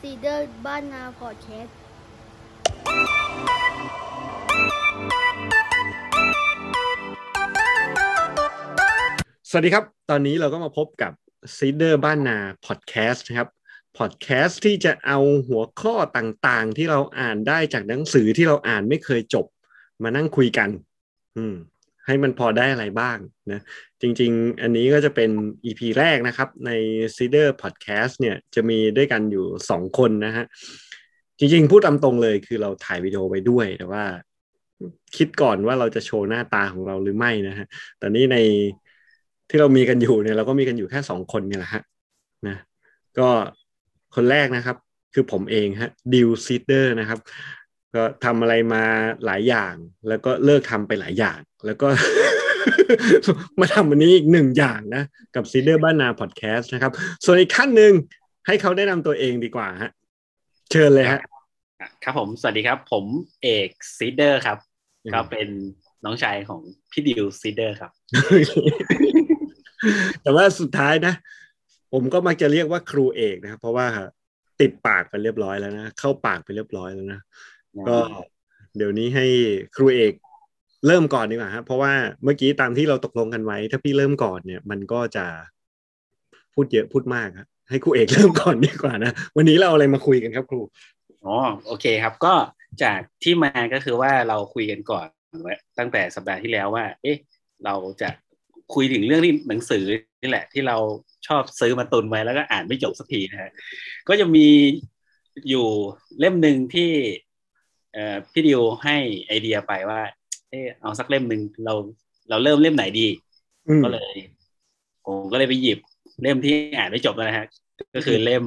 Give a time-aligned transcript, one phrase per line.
[0.00, 1.76] ซีเดอร์บ้านนาพอดแคสต์
[9.50, 11.12] สวัสดีครับ ตอนนี้เราก็มาพบกับ
[11.56, 13.48] ซีเดอร์บ้านนาพอดแคสต์นะครับ
[13.98, 15.18] พอดแคสต์ที่จะเอา
[15.48, 19.46] หัวข้อต่างๆ ที่เราอ่านได้จากหนังสือที่เราอ่านไม่เคยจบ
[20.02, 20.68] มานั่งคุยกัน
[21.36, 21.54] อืม
[22.08, 23.18] ให้มันพอได้อะไรบ้าง
[23.52, 23.60] นะ
[24.02, 25.30] จริง ๆ อันนี้ก็จะเป็น
[25.64, 26.70] EP แรกนะครับใน
[27.16, 30.44] c e d e r Podcast เนี่ยจะมีด้วยกันอยู่สองคนนะฮะ
[31.38, 34.04] จริง ๆ พูดตามตรงเลยคือเราถ่ายวิดีโอไปด้วยแต่ว่า
[35.16, 37.66] คิดก่อนว่าเราจะโชว์หน้าตาของเราหรือไม่นะฮะ
[37.98, 38.36] แต่นี้ใน
[39.48, 41.82] ที่เรามีกันอยู่เนี่ยเราก็มีกันอยู่แค่สองคนนี่แหละฮะ
[42.48, 42.56] นะ
[43.18, 43.28] ก็
[44.14, 44.76] คนแรกนะครับ
[45.14, 47.18] คือผมเองฮะดิวซีเดอร์นะครับ
[47.94, 48.84] ก็ทำอะไรมา
[49.24, 49.74] หลายอย่าง
[50.08, 51.88] แล้วก็เลิกทำไปหลายอย่าง แล้วก็
[53.60, 55.02] มาทำวันนี้อีกหนึ่งอย่างนะ
[55.34, 56.92] กับซีเดอร์บ้านนาพอดแคสต์นะครับ
[57.24, 57.92] ส่วนอีกท่านหนึ่ง
[58.46, 59.90] ให้เขาแนะนำตัวเองดีกว่าฮะ
[60.70, 61.20] เชิญเลยฮะ
[62.04, 63.04] ครับผม สวัสดีครับ ผม
[63.42, 64.58] เอกซีเดอร์ครับ
[65.04, 65.48] อืมก็เป็น
[66.04, 67.92] น้องชายของพี่ดิวซีเดอร์ครับ
[70.22, 71.14] แต่ว่าสุดท้ายนะ
[71.92, 73.86] ผมก็มักจะเรียกว่าครูเอกนะครับ เพราะว่า
[74.60, 77.20] ติดปากไปเรียบร้อยแล้วนะ เข้าปากไปเรียบร้อยแล้วนะ
[77.88, 77.98] ก็
[78.76, 79.26] เดี๋ยวนี้ให้
[79.76, 80.12] ครูเอก
[80.86, 81.92] เริ่มก่อนดีกว่าครับเพราะว่า
[82.24, 85.26] เมื่อกี้ตามที่เราตกลงกันไว้ ถ้าพี่เริ่มก่อนเนี่ย มันก็จะ
[86.54, 90.60] พูดเยอะพูดมากครับให้ครูเอกเริ่มก่อนดีกว่านะวันนี้เราเอาอะไรมาคุยกันครับครู
[91.24, 92.34] อ๋อโอเคครับ ก็
[92.82, 95.06] จากที่มาก็คือว่าเราคุยกันก่อน
[95.42, 97.16] ไว้ตั้งแต่สัปดาห์ที่แล้วว่า เอ๊ะ
[97.64, 98.08] เราจะ
[98.74, 99.84] คุยถึงเรื่องที่หนังสือ
[100.22, 100.76] นี่แหละ ที่เรา
[101.26, 103.50] ชอบซื้อมาตุนไว้แล้วก็อ่านไม่จบสักทีนะฮะ
[104.08, 104.48] ก็จะมี
[105.48, 105.66] อยู่
[106.18, 107.27] เล่มหนึ่งที่เอ่อ
[108.32, 110.00] พี่ดิวให้ไอเดียไปว่า
[110.50, 111.74] เออเอาสักเล่มหนึ่งเรา
[112.28, 113.06] เราเริ่มเล่มไหนดี
[113.68, 114.16] อืมก็เลย
[115.04, 115.78] ผมก็เลยไปหยิบ
[116.22, 117.46] เล่มที่อ่านไม่จบแล้วนะฮะ
[117.94, 118.44] ก็คือเล่ม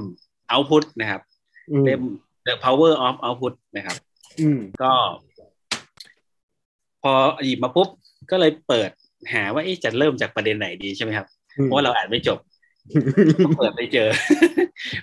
[0.51, 1.21] Output นะครับ
[1.71, 2.01] อืมเล่ม
[2.47, 3.97] The Power of Output นะครับ
[4.41, 4.91] อืมก็
[7.01, 7.13] พอ
[7.45, 7.89] หยิบมาปุ๊บ
[8.31, 8.89] ก็เลยเปิด
[9.33, 11.27] หาว่าเอ๊ะจะเริ่มจากประเด็นไหนดีใช่ไหมครับ
[11.63, 12.50] เพราะว่าเราอ่านไม่จบก็
[13.57, 14.09] เปิดไปเจอ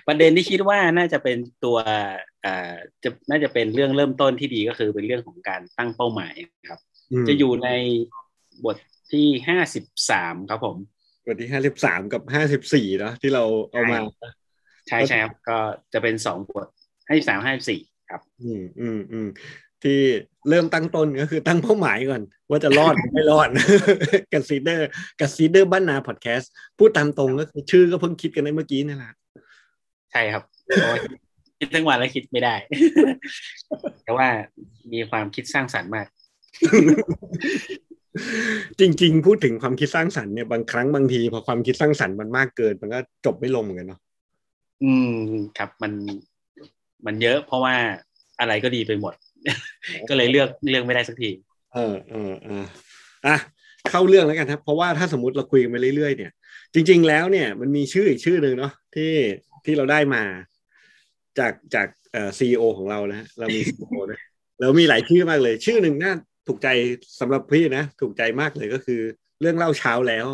[0.07, 1.77] ประเด็นที่คิดว่าน่าจะเป็นตัว
[2.45, 2.73] อ่า
[3.03, 6.33] จะน่าจะเป็นเรื่องเริ่มต้นที่ดีก็คือเป็นเรื่องของการตั้งเป้าหมาย
[6.69, 6.79] ครับ
[7.23, 7.69] มจะอยู่ใน
[8.65, 8.77] บท
[9.11, 10.77] ที่ห้าสิบสามครับผม
[11.27, 13.99] วันที่ห้าสิบสามกับห้าสิบสี่เนาะที่เราเอามา
[14.87, 15.57] ใช่ใช่ครับ ก็
[15.93, 16.67] จะเป็นสองบท
[17.07, 19.27] ห้าสิบสามห้าสิบสี่ครับ อืมอืมอืม
[19.83, 19.99] ที่
[20.49, 23.49] เริ่มตั้งต้นก็คือตั้งเป้าหมายก่อน ว่าจะรอดหรือไม่รอด
[24.33, 24.87] กับซีเดอร์
[25.19, 29.11] กับซีเดอร์บ้านนาพอดแคสต์พูดตามตรงก็คือชื่อก็เพิ่งคิดกันในเมื่อกี้นี่แหละ
[30.11, 30.99] ใช่ครับเพราะว่า
[31.59, 32.55] คิดทั้งวันแล้วคิดไม่ได้
[34.03, 34.27] แต่ว่า
[34.93, 36.07] มีความคิดสร้างสรรค์มาก
[38.79, 43.99] จริง ๆ พูดถึงความคิดสร้างสรรค์เนี่ยบางครั้งบางทีพอความคิดสร้างสรรค์มันมากเกิน มันก็จบไม่ลงเหมือนกันเนาะ
[44.83, 45.13] อืม
[45.57, 45.91] ครับมัน
[47.05, 47.75] มันเยอะเพราะว่า
[48.39, 49.13] อะไรก็ดีไปหมด
[50.09, 51.29] ก็เลยเลือกเลือกไม่ได้สักที
[51.73, 52.63] เออเออเออ
[53.27, 53.35] อะ
[53.89, 56.31] เข้าเรื่องแล้วกันครับ เพราะว่าถ้าสมมติเราคุยกันไปเรื่อยๆเนี่ย
[56.73, 59.13] จริง ๆ แล้วเนี่ยมันมีชื่ออีกชื่อหนึ่งเนาะที่
[59.65, 60.23] ที่เราได้มา
[61.39, 64.19] จากจากเอ่อซีอของเรานะฮะเรามีซีอนะ
[64.59, 66.13] แล้วมีหลายชื่อมากเลย ชื่อหนึ่งน่า
[66.47, 66.67] ถูกใจ
[67.19, 69.01] สำหรับพี่นะถูกใจมากเลยก็คือ
[69.41, 70.27] เรื่องเล่าเช้าแล้ว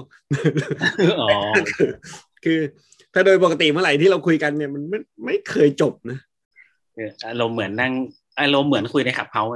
[1.21, 1.29] อ๋อ
[1.69, 1.89] คือ
[2.45, 2.59] คือ
[3.13, 6.19] ถ้าโดยปกติเมื่อไหร่ที่เราคุยกันเนี่ยมันไม่ไม่เคยจบนะ
[6.95, 7.93] เอออารมณ์เหมือนนั่ง
[8.39, 9.51] อารมณ์เหมือนคุยใน Clubhouse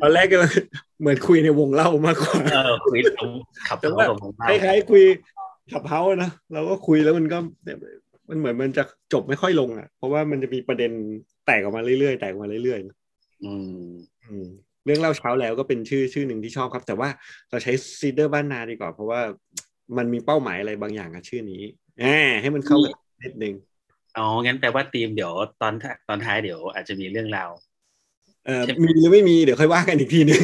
[0.00, 0.36] ตอนแรกก็
[1.00, 2.98] เหมือนคุยในวงเหล้ามากกว่าเออคุย
[3.68, 5.02] Clubhouse คับผมคล้ายๆคุย
[5.72, 7.38] Clubhouse นะเราก็คุยแล้วมันก็
[8.28, 10.92] มันเหมือนมันจะจบไม่ค่อยลงอะ เพราะว่ามันจะมีประเด็น
[11.46, 12.96] แตกออกมาเรื่อยๆแตกออกมาเรื่อยๆนะ
[13.44, 13.88] อืม
[14.24, 14.46] อืม
[14.84, 17.08] เรื่องเล่าเช้าแล้วก็เป็นชื่อชื่อหนึ่งที่ชอบครับ แต่ว่า
[17.50, 19.20] เราใช้ซีเดอร์บ้านนาดีกว่า เพราะว่า
[19.96, 21.62] มันมีเป้าหมายอะไรบางอย่างกับชื่อนี้
[22.00, 23.54] แหมให้มันเข้ากับนิดนึง
[24.16, 25.32] อ๋อ งั้นแปลว่าทีมเดี๋ยว
[25.62, 27.50] ตอนท้ายตอนท้ายเดี๋ยวอาจจะมีเรื่องราว
[28.46, 30.40] เอ่อมีหรือไม่มีเดี๋ยวค่อยว่ากันอีกทีนึง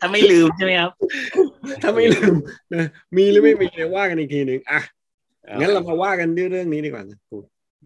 [0.00, 0.90] ถ้าไม่ลืมใช่ไหมครับ
[1.82, 2.34] ถ้าไม่ลืม
[2.74, 2.84] นะ
[3.16, 4.80] มีหรือไม่มีเดี๋ยวว่ากันอีกทีนึงอะ
[5.60, 7.36] งั้นเรามาว่ากันด้วยเรื่องนี้ดีกว่านะครู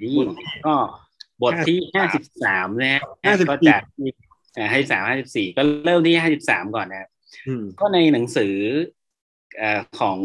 [0.00, 0.16] นี่
[0.66, 0.74] ก็
[1.42, 3.82] บทที่ห้าสิบสามนะฮะ54ก็จาก
[4.72, 7.08] ห้าสิบสามห้าสิบสี่ก็เริ่มที่ห้าสิบสามก่อนนะครับ
[7.46, 8.54] อืมก็ในหนังสือ
[9.58, 10.18] เอ่อของ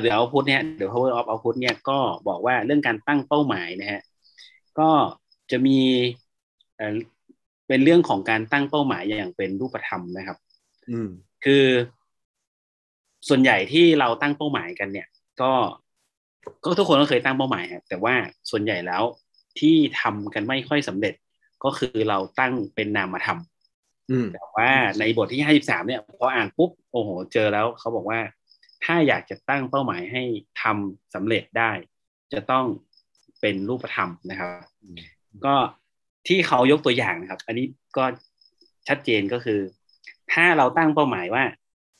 [0.00, 1.98] เดี๋ยวเอาพุทเนี่ยเดี๋ยว power of output เนี่ยก็
[2.28, 4.00] บอกว่าเรื่องการตั้งเป้าหมายนะฮะ
[4.78, 4.90] ก็
[5.50, 5.78] จะมี
[6.76, 6.96] เอ่อ
[7.68, 10.36] เป็นเรื่องของการตั้งเป้าหมายอย่างเป็นรูปธรรมนะครับ
[10.90, 11.08] อืม
[11.44, 11.64] คือ
[13.28, 15.08] ส่วนใหญ่ที่เราตั้งเป้าหมายกันเนี่ย
[15.40, 15.52] ก็
[16.64, 18.14] ก็ทุกคนก็เคยตั้งเป้าหมายครับแต่ว่า
[18.50, 19.02] ส่วนใหญ่แล้ว
[19.58, 21.14] ที่ทำกันไม่ค่อยสำเร็จ
[21.64, 23.38] ก็คือเราตั้งเป็นนามธรรม
[24.10, 28.20] อืมแต่ว่าในบทที่ห้าสิบสามเนี่ยพออ่านปุ๊บโอ้โห เจอแล้วเขาบอกว่า
[28.84, 30.22] ถ้าอยากจะตั้งเป้าหมายให้
[30.62, 31.70] ทำสำเร็จได้
[32.32, 32.66] จะต้อง
[33.40, 34.50] เป็นรูปธรรมนะครับ
[35.46, 35.54] ก็
[36.28, 38.04] ที่เขายกตัวอย่างนะครับ อันนี้ก็
[38.88, 39.60] ชัดเจนก็คือ
[40.32, 41.44] ถ้าเราตั้งเป้าหมายว่า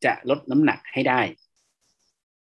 [0.04, 1.20] จะลดน้ำหนักให้ได้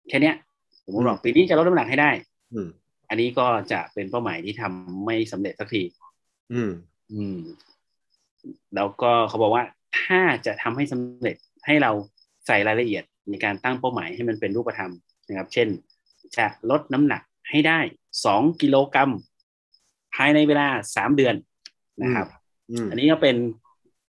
[0.10, 0.36] แค่เนี้ย
[0.84, 2.12] ผมบอกปีนี้จะลดน้ำหนักให้ได้
[2.54, 2.68] อืม
[3.10, 5.84] อันนี้ก็จะเป็นเป้าหมายที่ทำไม่สำเร็จสักที
[6.54, 6.72] อืม
[7.14, 7.38] อืม
[8.76, 9.64] แล้วก็เขาบอกว่า
[10.02, 11.36] ถ้าจะทำให้สำเร็จ
[11.66, 11.92] ให้เรา
[12.48, 14.92] ใส่รายละเอียด ในการตั้งเป้าหมายให้มันเป็นรูปธรรม
[15.28, 15.68] นะครับ เช่น
[16.38, 17.80] จะลดน้ำหนักให้ได้
[18.26, 19.12] สองกิโลกรัม
[20.16, 21.36] ภายในเวลาสามเดือน
[22.02, 22.28] นะครับ
[22.72, 23.38] อืมอันนี้ก็เป็น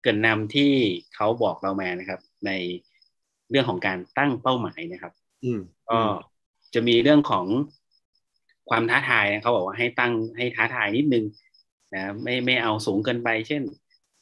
[0.02, 0.72] เกรินนำที่
[1.16, 2.52] เขาบอกเรามานะครับ ใน
[3.50, 5.14] เรื่องของการตั้งเป้าหมายนะครับ
[5.44, 5.60] อืม
[5.90, 6.00] ก็
[6.74, 7.46] จะมีเรื่องของ
[8.70, 11.26] ความท้าทายนะเขาบอกว่าให้ตั้งให้ท้าทายนิดนึง
[11.94, 13.62] นะไม่ไม่เอาสูงเกินไป เช่น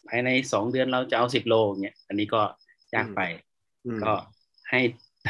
[0.07, 2.41] ภายในสองเดือนเราจะเอาสิบโลเนี่ยอันนี้ก็
[2.95, 3.21] ยากไป
[3.85, 4.13] อืมก็
[4.71, 4.81] ให้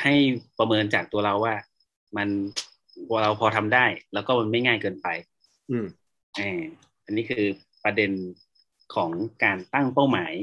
[0.01, 0.13] ให้
[0.57, 1.55] ประเมินจากตัวเราว่า
[2.17, 2.29] มัน
[3.21, 5.07] เราพอทำได้ แล้วก็มันไม่ง่ายเกินไป
[5.71, 5.85] อืม
[6.37, 6.61] เออ
[7.05, 7.45] อันนี้คือ
[7.83, 8.11] ประเด็น
[8.95, 9.11] ของ
[9.43, 10.33] การตั้งเป้าหมาย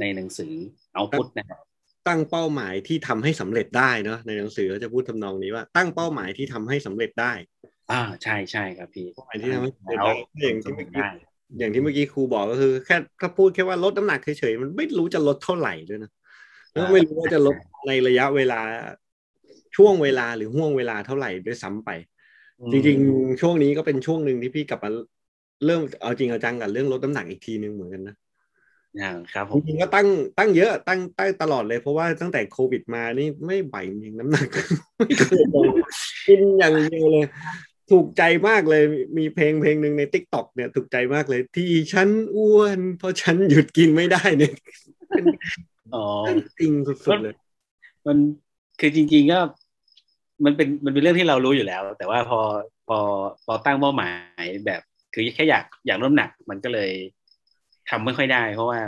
[0.00, 0.52] ในหนังสือ
[0.94, 1.60] เอาพุทนะครับ
[2.08, 7.32] ตั้งเป้าหมายที่ทำให้สำเร็จได้เนาะในหนังสือก็จะพูดทำนองนี้ว่าตั้งเป้าหมายที่ทำให้สำเร็จได้
[7.92, 11.10] อ่าใช่ใช่ครับพี่เป้าหมายที่ทำให้สำเร็จแล้วได้อย่างที่เมื่อกี้ได้
[11.58, 16.10] อย่างที่เมื่อกี้ครูบอกก็คือ แค่ถ้าพูดแค่ว่าลดน้ำหนักเฉยๆมันไม่รู้จะลดเท่าไหร่ด้วยนะ
[16.72, 17.56] แล้วก็ไม่รู้ว่าจะลด
[17.86, 18.60] ในระยะเวลา
[19.76, 21.90] ช่วงเวลาหรือห่วงเวลาเท่าไหร่ด้วยซ้ำไป
[22.72, 24.90] จริงๆ ช่วงนี้ก็เป็นช่วงหนึ่งที่พี่กลับมา
[25.66, 28.16] เริ่มเอาจริงเอาจังกับเรื่องลดน้ำหนักอีกทีหนึ่งเหมือนกันนะ
[29.00, 34.48] อ่าครับผจมริงๆก็ตั้งตั้งเยอะตั้งตั้งตลอดเลยเพราะว่าตั้งแต่โควิดมานี่ไม่ไหวจริงน้ำหนัก
[34.98, 35.66] ไม่เคยลง
[36.26, 37.26] กินอย่างเดียวเลย
[37.90, 38.82] ถูกใจมากเลย
[39.18, 44.52] มีเพลงเพลงหนึ่งในติ๊กต็อกเนี่ยถูกใจมากเลย ที่ฉันอ้วน เพราะฉันหยุดกินไม่ได้เนี่ย
[45.10, 45.24] เป็น
[45.94, 46.04] อ๋อ
[46.60, 47.34] จริงสุดๆเลย
[48.06, 48.16] มัน
[48.80, 49.40] คือจริง ๆ ก็
[50.44, 52.38] มันเป็นมันเป็นเรื่องที่เรารู้อยู่แล้ว แต่ว่าพอ
[52.88, 52.98] พอ
[53.46, 54.10] พอตั้งเป้าหมา
[54.42, 54.80] ยแบบ
[55.12, 56.90] คือแค่อยากอยากลดน้ำหนัก มันก็เลย
[57.90, 58.80] ทำไม่ค่อยได้ เพราะว่า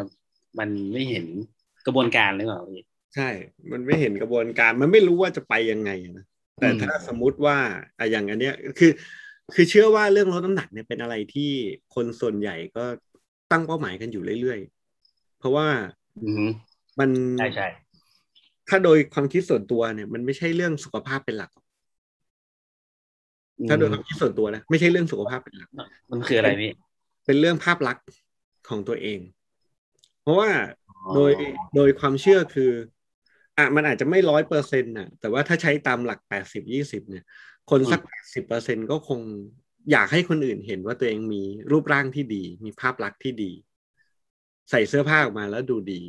[0.59, 1.27] มันไม่เห็น
[1.87, 2.83] กระบวนการหรือเปล่าพี่
[3.15, 3.29] ใช่
[3.73, 6.25] มันไม่เห็นกระบวนการ มันไม่รู้ว่าจะไปยังไงอะนะ
[6.59, 7.57] แต่อืมถ้าสมมุติว่า
[7.99, 8.93] อะอย่างอันเนี้ยคือ
[9.55, 11.51] คือเชื่อว่าเรื่องลดน้ำหนักเนี่ยเป็นอะไรที่
[11.95, 12.85] คนส่วนใหญ่ก็
[13.53, 15.67] ตั้งเป้าหมายกันอยู่เรื่อยๆ เพราะว่า
[16.23, 16.47] อือฮึ
[16.99, 17.67] มันใช่ใช่
[18.69, 21.51] ถ้าโดยความคิดส่วนตัวเนี่ย มันไม่ใช่เรื่องสุขภาพเป็นหลัก
[23.69, 25.71] ถ้าโดยความคิดส่วนตัวนะไม่ใช่เรื่องสุขภาพเป็นหลัก
[26.11, 26.71] มันคืออะไรพี่
[27.27, 28.05] เป็นเรื่องภาพลักษณ์
[28.69, 29.21] ของตัวเอง
[30.23, 30.51] เพราะว่า
[31.15, 31.33] โดย
[31.77, 32.71] โดยความเชื่อคือ
[33.59, 37.25] อะมันอาจจะไม่ร้อยเปอร์เซ็นต์น่ะ แต่ว่าถ้าใช้ตามหลักแปดสิบยี่สิบเนี่ย
[37.71, 39.21] คนสักแปดสิบเปอร์เซ็นก็คง
[39.93, 43.53] อยากให้คนอื่นเห็นว่าตัวเองมีรูปร่างที่ดี มีภาพลักษณ์ที่ดี
[44.71, 46.03] ใส่เสื้อผ้าออกมาแล้วดูดี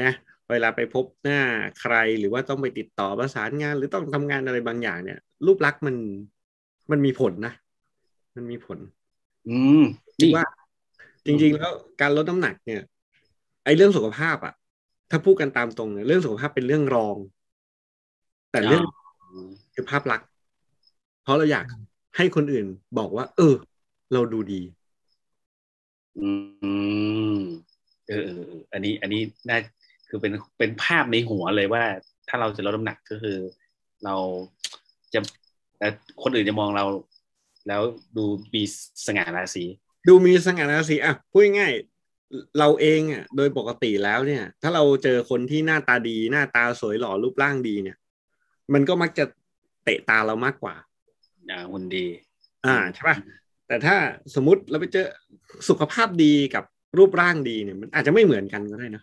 [0.00, 0.12] นะ
[0.50, 1.40] เวลาไปพบหน้า
[1.80, 5.96] ใครหรือว่าต้องไปติดต่อประสานงาน หรือต้องทำงานอะไรบางอย่างเนี่ย รูปลักษณ์มัน
[6.90, 7.52] มันมีผลนะ
[8.36, 8.78] มันมีผล
[9.48, 9.82] อืม
[10.18, 10.46] คิดนี่ว่า
[11.26, 12.82] จริง ๆ แล้วการลดน้ำหนักเนี่ย
[13.64, 14.54] ไอ้เรื่องสุขภาพอะ
[15.10, 17.16] ถ้าพูดกันตามตรงเนี่ยเรื่องสุขภาพเป็นเรื่องรอง
[18.50, 18.82] แต่เรื่อง
[19.74, 20.28] คือภาพลักษณ์
[21.22, 21.66] เพราะเราอยาก
[22.16, 22.66] ให้คนอื่น
[22.98, 23.54] บอกว่า เออ
[24.12, 24.62] เราดูดี
[26.18, 26.28] อื
[27.38, 27.40] ม
[28.08, 29.58] เออเออเอออันนี้ อันนี้น่า
[30.08, 31.84] คือเป็นเป็นภาพในหัวเลยว่า
[32.28, 33.38] ถ้าเราจะลดน้ำหนักก็คือ
[34.04, 34.14] เรา
[35.14, 35.20] จะ
[35.78, 35.92] เอ่อ
[36.22, 36.84] คนอื่นจะมองเรา
[37.68, 37.82] แล้ว
[38.16, 38.24] ดู
[38.54, 38.62] มี
[39.06, 39.64] สง่าราศี
[40.08, 47.96] ดูมีสง่าราศีอะพูดง่ายๆเราเองอะโดยปกติแล้วเนี่ย ถ้าเราเจอคนที่หน้าตาดีหน้าตาสวยหล่อรูปร่างดีเนี่ย
[48.74, 49.24] มันก็มักจะ
[49.84, 50.74] เตะตาเรามากกว่า
[51.50, 52.06] อ่าหุ่นดี
[52.64, 53.16] อ่าใช่ป่ะ
[53.66, 53.96] แต่ถ้า
[54.34, 55.06] สมมติเราไปเจอ
[55.68, 56.64] สุขภาพดีกับ
[56.98, 59.02] รูปร่างดีเนี่ย มันอาจจะไม่เหมือนกันก็ได้นะ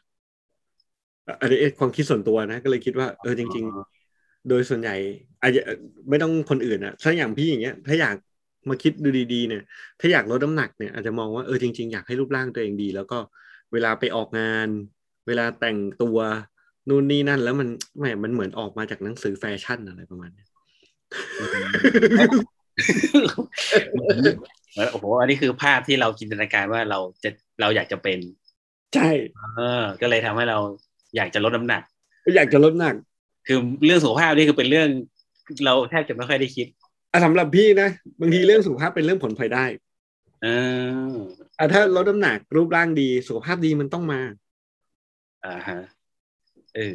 [1.28, 3.66] อะอันนี้ความคิดส่วนตัวนะ ก็เลยคิดว่าเออจริง
[4.08, 4.96] ๆ โดยส่วนใหญ่
[5.42, 5.62] อาจจะ
[6.10, 8.16] ไม่ต้องคนอื่นอะถ้าอย่างพี่อย่างเงี้ย ถ้าอยาก
[8.70, 9.63] มาคิดดูดีๆเนี่ย
[10.00, 13.18] ถ้าอยากลดน้ำหนักเนี่ยอาจจะมองว่าเออจริง ๆ อยากให้รูปร่างตัวเองดี แล้วก็
[13.74, 14.68] เวลาไปออกงาน
[15.28, 16.18] เวลาแต่งตัว
[16.90, 17.68] นู่นนี่นั่น แล้วมัน
[18.00, 20.48] แหมมันเหมือนออกมาจากหนังสือแฟชั่นอะไรประมาณเนี้ย
[23.94, 27.30] เหมือนโอ้โหอันนี้คือภาพที่เราจินตนาการว่าเราจะ
[27.62, 28.20] เราอยากจะเป็น
[28.96, 29.10] ใช่
[29.56, 30.58] เออ ก็เลยทำให้เรา
[31.15, 31.82] อยากจะลดน้ำหนัก
[32.36, 32.96] อยากจะลดน้ำหนัก
[33.48, 34.89] คือเรื่องสุขภาพนี่คือเป็นเรื่อง
[35.65, 36.68] เราแทบจะไม่ค่อยได้คิด
[37.12, 37.89] อะสำหรับพี่นะ
[38.20, 39.65] บางทีเรื่องสุขภาพเป็นเรื่องผลพลอยได้
[40.41, 40.48] เอ
[41.12, 41.13] อ
[41.58, 44.22] อะถ้าลดน้ำหนักรูปร่างดีสุขภาพดีมันต้องมา
[45.46, 45.80] อ่าฮะ
[46.75, 46.94] เออ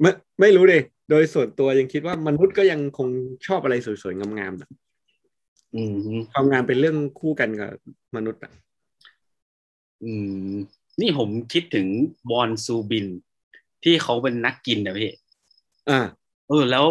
[0.00, 3.08] ไม่ไม่รู้เลยโดยส่วนตัวยังคิดว่ามนุษย์ก็ยังคง
[3.46, 4.70] ชอบอะไรสวยๆงามๆนะ
[5.74, 7.70] อืมความงามเป็นเรื่องคู่กันกับ
[8.16, 8.52] มนุษย์อะ
[10.04, 10.12] อื
[10.52, 10.54] ม
[11.00, 11.86] นี่ผมคิดถึง
[12.30, 13.06] บอนซูบิน
[13.84, 15.10] ที่เขาเป็นนักกินนะพี่
[15.88, 15.98] อ่า
[16.48, 16.84] เออแล้ว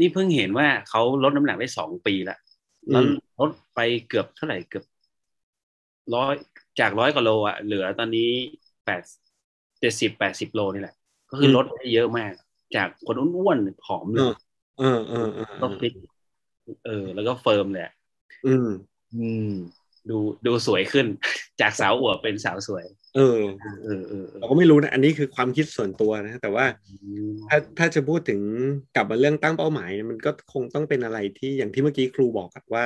[0.00, 2.38] นี่เพิ่งเห็นว่าเขาลดน้ำหนักได้สองปีแล้ว
[2.90, 3.02] แล้ว
[3.40, 4.84] ลดไปเกือบเท่าไหร่เกือบ
[6.14, 6.34] ร้อย
[6.80, 8.28] จากร้อยกว่าโลอะเหลือตอนนี้
[8.84, 9.02] แปด
[9.80, 10.94] เจ็ดสิบแปดสิบโลนี่แหละ
[11.30, 12.32] ก็คือลดได้เยอะมาก
[12.76, 14.26] จากคนอ้วนๆผอมเลย
[14.78, 15.94] เออเออเออก็ฟิต
[16.86, 17.92] เออ แล้วก็เฟิร์มเลยอะ
[18.46, 18.68] อืม
[19.14, 19.50] อืม
[20.10, 21.06] ดูดูสวยขึ้น
[21.60, 22.84] จากสาวอวบเป็นสาวสวย
[23.16, 23.40] เออ
[23.84, 26.66] เออเออเออเราก็ไม่รู้นะ อันนี้คือความคิดส่วนตัวนะ แต่ว่า
[27.02, 28.40] อืมถ้าถ้าจะพูดถึง
[28.96, 32.84] กลับมาเรื่องตั้งเป้าหมายเนี่ยมันก็คงต้องเป็นอะไรที่อย่างที่เมื่อกี้ครูบอกอะว่า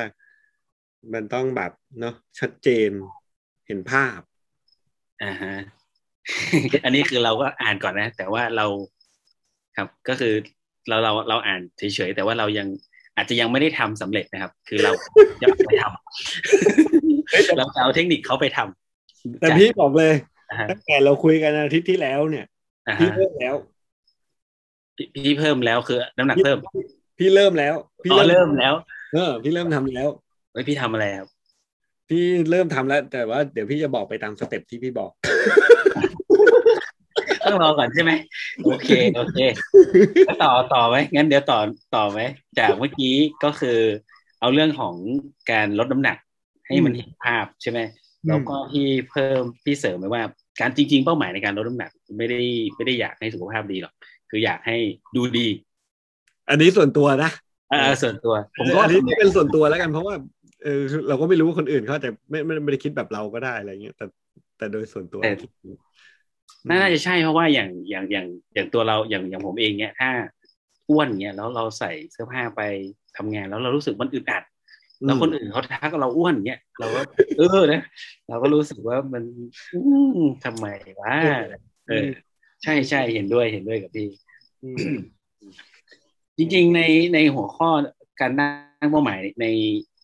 [1.14, 2.90] มันต้องแบบเนาะชัดเจน
[3.66, 4.20] เห็นภาพ
[5.22, 5.54] อ่าฮะ
[6.84, 8.66] อันนี้คือเราก็อ่านก่อนนะ แต่ว่าเรา
[9.76, 10.34] ครับก็คือ
[10.88, 12.68] เราเราเราอ่านเฉยๆแต่ว่าเรายัง
[13.16, 14.92] อาจจะยังไม่ได้ทำสำเร็จนะครับ คือเรา
[15.42, 16.99] จะไปทำ
[17.58, 20.14] เราจะเอาเทคนิคเขาไปทำแต่พี่บอกเลย
[20.50, 22.46] อ่าฮะตั้งแต่เราคุยกันอาทิตย์ที่แล้วเนี่ย
[22.86, 23.54] อ่าพี่ฮะเริ่มแล้ว
[24.96, 26.58] พี่พี่เพิ่มแล้วคือ น้ำหนักเพิ่ม
[27.18, 28.74] พี่เริ่มแล้ว พี่อ๋อเริ่มแล้ว
[29.14, 30.08] เออ พี่เริ่มทำแล้ว
[30.52, 31.28] เฮ้ยพี่ทำอะไรครับ
[32.08, 35.10] พี่เริ่มทำแล้ว แต่ว่าเดี๋ยวพี่จะบอกไปตามสเต็ปที่พี่บอก
[37.44, 38.10] ต้องรอก่อนใช่ไหม
[38.64, 39.38] โอเคโอเค
[40.26, 41.58] แล้วต่อต่อไหมงั้นเดี๋ยวต่อ
[41.96, 42.20] ต่อไหม
[42.58, 43.78] จากเมื่อกี้ก็คือ
[44.40, 44.94] เอาเรื่องของ
[45.50, 46.16] การลดน้ำหนัก
[46.70, 47.80] ให้มันเห็นภาพใช่ไหม
[48.24, 50.22] อืมแล้วก็พี่เพิ่มพี่เสริมไปว่า
[50.60, 52.40] การจริง ๆ เป้าหมายในการลดน้ำหนักไม่ได้
[52.76, 53.94] ไม่ได้อยากให้สุขภาพดีหรอก
[54.30, 54.76] คืออยากให้
[55.16, 55.48] ดูดี
[56.48, 57.30] อันนี้ส่วนตัวนะ
[57.70, 60.14] เออส่วนตัว ผมก็อัว่านนี้นี่เป็นส่วนตัวแล้วกันเพราะว่า
[60.64, 64.06] เออเราก็ไม่รู้ว่าคนอื่นเขาอาจจะไม่ไม่ไม่ได้คิดแบบเราก็ได้อะไรเงี้ยแต่
[64.58, 65.20] แต่โดยส่วนตัว
[66.68, 70.10] น่าจะใช่เพราะว่าอย่างอย่างอย่างอย่างตัวเราอย่างอย่างผมเองเนี่ยถ้า
[70.90, 72.62] อ้วนเนี่ยแล้วเราใส่เสื้อผ้าไป
[73.16, 74.42] ทำงานแล้วเรารู้สึกมันอึดอัด
[75.04, 77.00] แล้วคนอื่นเขาทักเราอ้วนเงี้ยเราก็
[77.38, 77.82] เออนะ
[78.28, 79.22] เราก็รู้สึกว่ามัน
[79.74, 79.80] อื
[80.26, 80.66] มทำไม
[81.00, 81.14] วะ
[81.88, 82.08] เออ
[82.62, 84.08] ใช่ใช่เห็นด้วยเห็นด้วยกับพี่
[84.62, 84.96] อืม
[86.38, 86.80] จริงๆใน
[87.14, 87.68] ในหัวข้อ
[88.20, 89.46] การตั้งเป้าหมายใน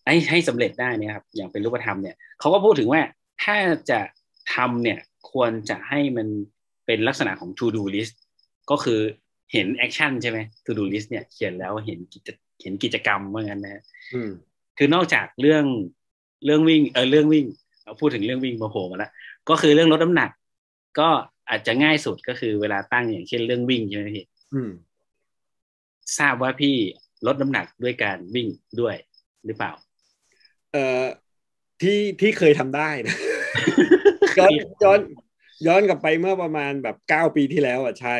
[0.06, 3.00] ให้ให้สำเร็จได้เนี่ยครับ อย่างเป็นรูปธรรมเนี่ยเขาก็พูดถึงว่า
[3.42, 3.56] ถ้า
[3.90, 4.00] จะ
[4.54, 4.98] ทำเนี่ย
[5.30, 6.28] ควรจะให้มัน
[6.86, 8.14] เป็นลักษณะของ to do list
[8.70, 9.00] ก็คือ
[9.52, 12.28] เห็น action ใช่ไหม to do list เนี่ยเขียนแล้วเห็นกิจ
[12.62, 13.82] เห็นกิจกรรมว่างั้นนะฮะ
[14.14, 14.30] อืม
[14.78, 15.64] คือนอกจากเรื่อง
[16.44, 17.46] เรื่องวิ่งเออเรื่องวิ่ง
[17.84, 19.10] เราพูดถึงเรื่องวิ่งมาโผล่มาแล้ว
[19.48, 20.30] ก็คือเรื่องลดน้ำหนัก
[20.98, 21.08] ก็
[21.50, 24.70] อาจจะง่ายสุดก็คือเวลาตั้งอย่างเช่นเรื่องวิ่งใช่ไหมพี่อืม
[26.18, 26.74] ทราบว่าพี่
[27.26, 28.48] ลดน้ำหนักด้วยการวิ่ง
[28.80, 28.94] ด้วย
[29.46, 29.72] หรือเปล่า
[30.72, 31.02] เอ่อ
[31.82, 33.16] ที่ที่เคยทำได้นะ
[34.38, 34.52] ย้อน
[34.84, 35.00] ย้อน
[35.66, 38.16] ย้อนกลับไปเมื่อประมาณแบบเก้าปีที่แล้วอะใช่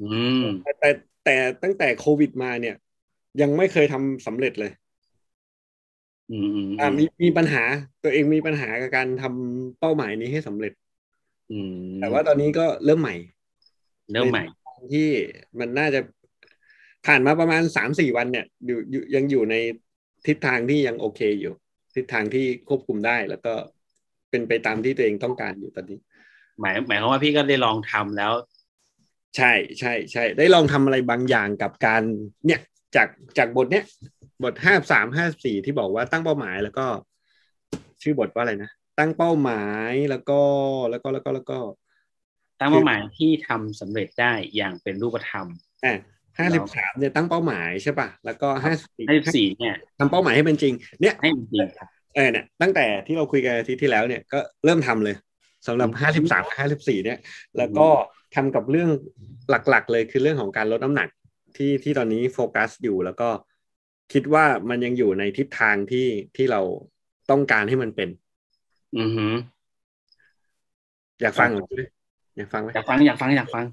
[0.00, 0.08] อื
[0.42, 0.90] มแต่แต่
[1.24, 2.76] แต่ตั้งแต่โควิดมาเนี่ย
[3.40, 4.72] ยังไม่เคยทำสำเร็จเลย
[6.30, 7.62] อืมอืมอ่ามีมีปัญหา
[8.02, 10.72] ตัวเองมีปัญหากับการทำเป้าหมายนี้ให้สำเร็จ
[11.52, 13.16] อืมแต่ว่าตอนนี้ก็เริ่มใหม่
[14.12, 14.44] เริ่มใหม่
[14.92, 15.08] ที่
[15.58, 16.00] มันน่าจะ
[17.06, 19.54] ผ่านมาประมาณสามสี่วันเนี่ยอยู่อยู่ยังอยู่ใน
[20.26, 21.54] ทิศทางที่ยังโอเคอยู่
[21.96, 23.54] ทิศทางที่ควบคุมได้แล้วก็
[24.30, 25.98] เป็นไปตามที่ตัวเองต้องการอยู่ตอนนี้
[26.60, 28.32] หมายหมายความว่าพี่ก็ได้ลองทำแล้ว
[29.36, 32.02] ใช่ใช่ใช่ได้ลองทำอะไรบางอย่างกับการ
[32.46, 32.60] เนี่ย
[32.96, 33.08] จาก
[33.38, 33.84] จากบทเนี้ย
[34.42, 36.86] บทห้าสามห้าสี่ที่บอกว่าตั้งเป้าหมายแล้วก็
[38.02, 40.40] ชื่อบทว่าอะไรนะตั้งเป้าหมายแล้วก็
[40.90, 41.58] แล้วก็แล้วก็แล้วก็
[42.60, 45.46] ตั้งเป้าหมายที่ทำสำเร็จได้อย่างเป็นรูปธรรม
[45.84, 45.98] อะ
[46.38, 55.16] ห้าสิบสามเนี่ยตั้งเป้าหมายใช่ป่ะแล้วก็ห้าสิบสี่ให้สี่เนี่ยทำเป้าหมายให้เป็นจริง เนี่ยให้มันจริงครับเออเนี่ยตั้งแต่ที่เราคุยกันอาทิตย์ที่แล้วเนี่ยก็เริ่มทำเลย
[55.66, 57.18] สำหรับอืมห้าสิบสามห้าสิบสี่เนี่ย
[57.58, 57.86] แล้วก็
[58.34, 58.90] ทำกับเรื่อง
[59.50, 61.08] หลักๆ เลยคือเรื่องของการลดน้ำหนัก
[61.56, 63.28] ที่ที่ตอนนี้โฟกัสอยู่แล้วก็
[64.12, 66.60] คิดว่ามันยังอยู่ในทิศทางที่ที่เรา
[67.30, 68.08] ต้องการให้มันเป็น
[68.98, 69.32] อือหือ
[71.20, 71.66] อยากฟังเหรอ
[72.36, 73.64] อยากฟังไหมอยากฟังอยากฟังอยากฟัง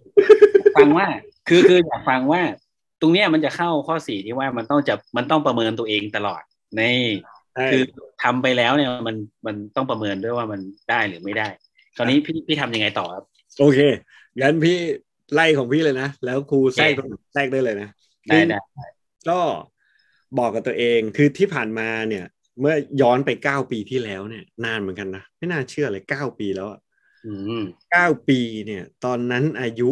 [0.78, 1.08] ฟังว่า
[1.48, 2.42] คือคืออยากฟังว่า
[3.02, 6.42] ตรงเนี้ยมันจะเข้าข้อสี่ที่ว่ามันต้องจะมันต้องประเมินตัวเองตลอด
[6.78, 6.82] ใน
[7.56, 7.84] ใช่คือ
[8.24, 9.16] ทำไปแล้วเนี่ยมัน
[9.46, 11.48] มันต้องประเมินด้วยว่ามันได้หรือไม่ได้
[11.98, 13.26] ตอนนี้พี่พี่ทำยังไงต่อครับ
[13.60, 13.80] โอเค
[14.42, 14.78] งั้นพี่
[15.34, 17.90] ไล่ของพี่เลยนะ แล้วครูแทรกโอเคแทรกได้เลยนะ
[18.30, 18.60] ได้ได้
[19.30, 19.40] ก็
[20.40, 22.26] บอกกับตัวเองคือที่ผ่านมาเนี่ย
[22.60, 26.80] เมื่อย้อนไปเก้าปีที่แล้วเนี่ย นานเหมือนกันนะไม่น่าเชื่อเลยเก้าปีแล้วอะ
[27.26, 29.92] อืมเก้าปีเนี่ย ตอนนั้นอายุ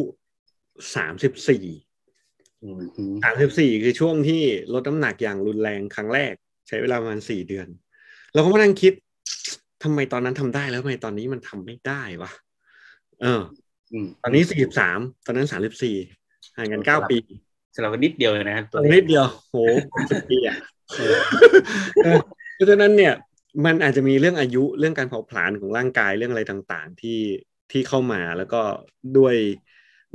[0.95, 1.65] สามสิบสี่
[2.63, 4.41] อืมอืมสามสิบสี่คือช่วงที่
[4.73, 6.33] ลดน้ำหนักอย่างรุนแรงครั้งแรก
[6.67, 7.67] ใช้เวลาประมาณสี่เดือน
[8.33, 8.93] เราก็มานั่งคิด
[9.83, 12.31] ทำไมตอนนั้นทำได้แล้วทำไมตอนนี้มันทำไม่ได้วะ
[13.21, 13.41] เออ
[13.91, 15.95] อืมตอนนี้สี่สิบสามตอนนั้นสามสิบสี่
[16.57, 17.17] ห่างกันเก้าปี
[17.75, 19.57] สำหรับนิดเดียวเลยนะตรงนิดเดียวโห
[20.09, 20.55] สิบปีอะ
[20.97, 21.17] เออ
[22.03, 22.19] เออ
[22.55, 23.13] เพราะฉะนั้นเนี่ย
[23.65, 27.19] มันอาจจะมีเรื่องอายุเรื่องการเผาผลาญของร่างกายเรื่องอะไรต่างๆ ที่
[27.71, 28.61] ที่เข้ามาแล้วก็
[29.17, 29.35] ด้วย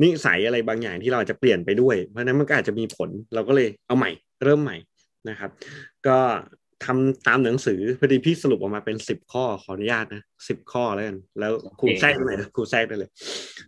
[0.03, 4.11] นิสัยอะไรบางอย่างที่เราอาจจะเปลี่ยนไปด้วย เพราะฉะนั้นมันก็อาจจะมีผลเราก็เลยเอาใหม่
[4.45, 4.77] เริ่มใหม่
[5.29, 5.51] นะครับ
[6.07, 6.19] ก็
[6.85, 13.11] ทำตามหนังสือพอดีพี่สรุปออกมาเป็นสิบข้อขออนุญาตนะสิบข้อแล้วกัน แล้วครูแทรกตรงไหนครูแทรกได้เลย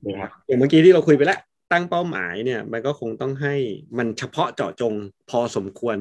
[0.06, 1.38] นะครับอย่างเมื่อกี้ที่เราคุยไปแล้ว
[1.72, 3.54] ตั้งเป้าหมายเนี่ย มันก็คงต้องให้
[3.98, 4.94] มันเฉพาะเจาะจง
[5.30, 5.96] พอสมควร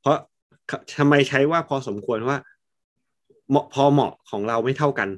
[0.00, 0.16] เพราะ
[0.98, 2.36] ทำไมใช้ว่าพอสมควรว่า
[3.50, 5.08] เหมาะพอเหมาะของเราไม่เท่ากัน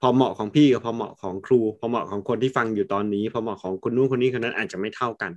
[0.00, 5.32] พอเหมาะของพี่กับพอเหมาะของครู พอเหมาะของคนที่ฟังอยู่ตอนนี้ พอเหมาะของคนนู้นคนนี้คนนั้นอาจจะไม่เท่ากัน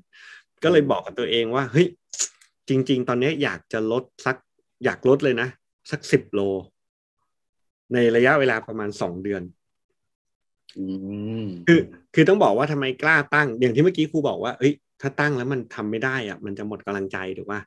[0.64, 1.88] ก็เลยบอกกับตัวเองว่าเฮ้ย
[2.70, 4.36] จริง ๆ ตอนนี้อยากจะลดสัก
[4.86, 5.48] อยากลดเลยนะ
[5.92, 6.40] สักสิบโล
[7.94, 9.42] ในระยะเวลาประมาณสองเดือน
[11.68, 11.80] คือ
[12.14, 17.62] คือต้องบอกว่าทำไมกล้าตั้ง อย่างที่เมื่อกี้ครูบอกว่าเอ้ยถ้าตั้งแล้วมันทำไม่ได้อะ มันจะหมดกำลังใจถูกป่ะ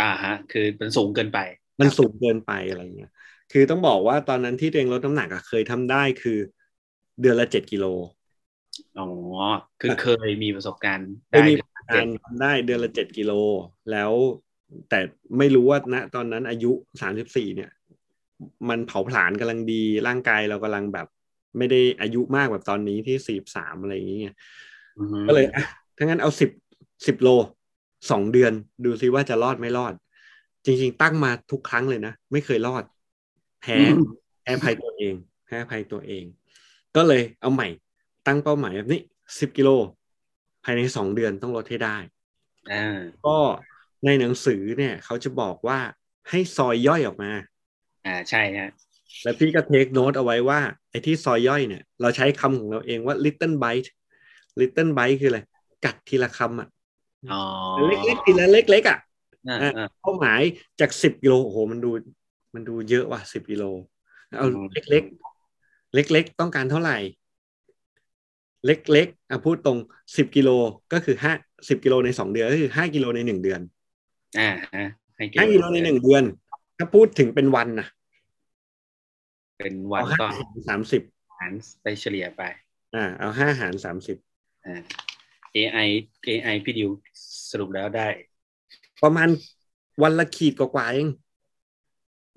[0.00, 1.38] อ่าฮะ คือมันสูงเกินไป
[1.80, 3.10] มันสูงเกินไปอะไรเงี้ย
[3.52, 6.38] คือต้องบอกว่าตอนนั้นที่ตัวเองลดน้ำหนักอะเคยทำได้คือ
[7.20, 7.84] เดือนละเจ็ดกิโล
[8.96, 9.06] อ๋อ
[9.80, 11.52] คือเคยมีประสบการณ์เคยมี
[11.88, 13.32] ได้การทำได้เดือนละเจ็ดกิโล
[13.92, 14.12] แล้ว
[14.88, 15.00] แต่
[15.38, 17.70] ไม่รู้ว่าณตอนนั้นอายุสามสิบสี่เนี่ย
[18.68, 21.06] มันเผาผลาญกำลังดีร่างกายเรากำลังแบบ
[21.58, 24.34] ไม่ได้อายุมากแบบตอนนี้ที่สี่สามอะไรอย่างเงี้ย
[24.98, 25.64] อือฮึก็เลยอะ
[25.96, 26.50] ถ้างั้นเอาสิบ
[27.06, 27.28] สิบโล
[28.10, 28.52] สองเดือน
[28.84, 29.94] ดูซิว่าจะรอดไม่รอด
[30.64, 32.84] จริง ๆ ตั้งมาทุกครั้งเลยนะ ไม่เคยรอด
[33.60, 34.00] แพ้อืม
[34.42, 35.14] แพ้ภัยตัวเอง
[35.46, 36.24] แพ้ภัยตัวเอง
[36.96, 37.68] ก็เลยเอาใหม่
[38.26, 39.00] ตั้งเป้าหมายแบบนี้
[39.40, 39.70] สิบกิโล
[40.64, 41.96] ภายในสองเดือนต้องลดให้ได้
[42.72, 43.36] อ่าก็
[44.04, 45.78] ในหนังสือเนี่ย เขาจะบอกว่า
[46.30, 47.32] ให้ซอยย่อยออกมา
[48.06, 48.70] อ่าใช่ฮะ
[49.22, 50.60] แล้วพี่ก็เทคโน้ตเอาไว้ว่า
[50.90, 53.88] ไอ้ที่ซอยย่อยเนี่ย เราใช้คำของเราเองว่า little bite
[54.60, 55.40] little bite คืออะไร
[55.84, 56.68] กัดทีละคำอะ
[57.30, 57.36] อ๋อ
[58.06, 58.98] เล็กๆทีละเล็กๆอะ
[59.48, 60.40] อ่าอ่าเป้าหมาย
[60.80, 61.90] จากสิบกิโลโอ้โหมันดู
[62.54, 63.64] มันดูเยอะว่ะสิบกิโล
[64.36, 66.96] เอาอืมเล็กๆ เล็กๆ ต้องการเท่าไหร่
[68.66, 69.78] เล็กๆอะพูดตรง
[70.16, 70.50] สิบกิโล
[70.92, 71.32] ก็คือห้า
[71.68, 73.60] สิบกิโลในสองเดือนก็คือห้ากิโลในหนึ่งเดือน
[74.38, 74.84] อ่าฮะ
[75.16, 76.22] ให้ห้ากิโลในหนึ่งเดือน
[76.78, 77.86] ถ้าพูดถึงเป็นวันนะ
[79.58, 81.02] เป็นวันเอาห้าก็หารสามสิบ
[81.38, 82.42] หารไปเฉลี่ยไป
[82.94, 84.16] อ่า เอาห้าหารสามสิบ
[84.64, 84.82] อ่า
[85.56, 85.88] AI
[86.28, 86.90] AI พี่ดิว
[87.50, 88.08] สรุปแล้วได้
[89.02, 89.28] ประมาณ
[90.02, 91.08] วันละขีดกว่าๆเอง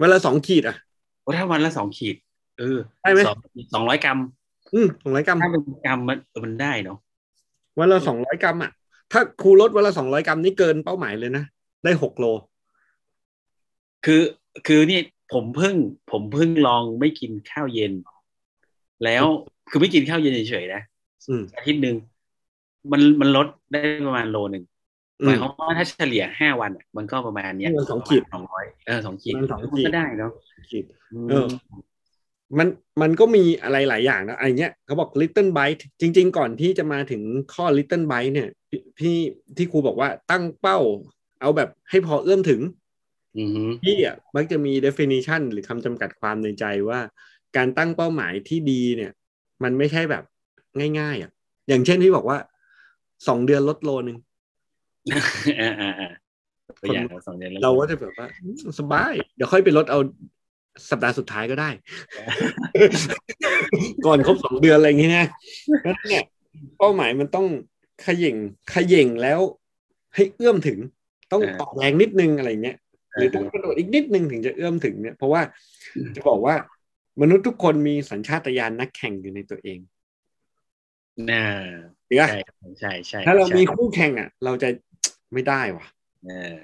[0.01, 0.75] วันละสองขีดอะ
[1.21, 2.15] โอ้ถ้าวันละสองขีด
[2.59, 3.37] เออได้ไหมสอง
[3.73, 4.17] สองร้อยกรัม
[4.73, 6.97] อืมสองร้อยกรัมถ้าเป็นกรัมมันเออมันได้เนาะ
[7.79, 8.71] วันละสองร้อยกรัมอะ
[9.11, 11.43] ถ้าครูลดวันละสองร้อยกรัมนี่เกินเป้าหมายเลยนะ
[11.83, 12.25] ได้หกโล
[14.05, 14.21] คือ
[14.67, 14.99] คือนี่
[15.33, 15.75] ผมเพิ่ง
[16.11, 17.93] ผมเพิ่งลองไม่กินข้าวเย็น
[19.03, 19.25] แล้ว
[19.69, 20.81] คือไม่กินข้าวเย็นเฉยๆนะ
[21.29, 21.95] อืมอาทิตย์หนึ่ง
[22.91, 24.63] มันมันลดได้ประมาณโลหนึ่ง
[25.21, 30.31] อืหมามยความว่าถ้าเฉลี่ยห้าวันอะมันก็ประมาณเนี้ยมันสองขีดสองร้อยเออสองขีดมันสองขีดก็ได้เนาะ
[30.69, 30.85] ขีด
[31.27, 31.45] มเออ
[32.57, 32.67] มัน
[33.01, 37.21] มันก็มีอะไรหลายอย่างนะไอเนี้ยเขาบอก little bite จริง ๆ ก่อนที่จะมาถึง
[37.53, 39.15] ข้อ little bite เนี่ย พี่พี่
[39.57, 40.79] ที่ครูบอกว่าตั้งเป้า
[41.41, 42.80] เอาแบบให้พอเอื้อมถึงอือฮึ
[43.83, 46.99] พี่อะมักจะมี definition หรือคำจำกัดความในใจว่า
[47.57, 49.11] การตั้งเป้าหมายที่ดีเนี่ย
[49.63, 50.23] มันไม่ใช่แบบ
[50.99, 51.31] ง่าย ๆอะ
[51.67, 52.37] อย่างเช่นที่บอกว่า
[53.27, 54.17] สองเดือนลดโลนึง
[55.61, 56.11] อ่าอ่าอ่า
[56.81, 59.99] ตัวอย่างสองเดือนแล้วเราก็จะแบบว่าอืมสบาย เดี๋ยวค่อยไปลดเอา
[60.91, 61.69] สัปดาห์สุดท้ายก็ได้
[64.05, 65.25] ก่อนครบสองเดือนอะไรอย่างเงี้ยนะ
[65.79, 66.23] เพราะฉะนั้นเนี่ย
[66.77, 67.47] เป้าหมายมันต้อง
[68.05, 68.35] ขย่ง
[68.73, 69.39] ขย่งแล้ว
[70.15, 70.79] ให้เอื้อมถึง
[71.31, 72.77] ต้องออกแรงนิดนึงอะไรเงี้ย
[73.15, 75.41] หรือต้องกระโดดอีกนิดนึงถึงจะเอื้อมถึงเนี่ยเพราะว่า
[76.15, 76.55] จะบอกว่า
[77.21, 79.79] มนุษย์ทุกคนมีสัญชาตญาณนักแข่งอยู่ในตัวเอง
[81.29, 81.43] น่า
[82.07, 82.39] เห็นปะใช่
[82.79, 84.69] ใช่ใช่ถ้าเราใช่มีคู่แข่งอะ เราจะ
[85.33, 85.85] ไม่ได้ว่ะ
[86.25, 86.55] เออ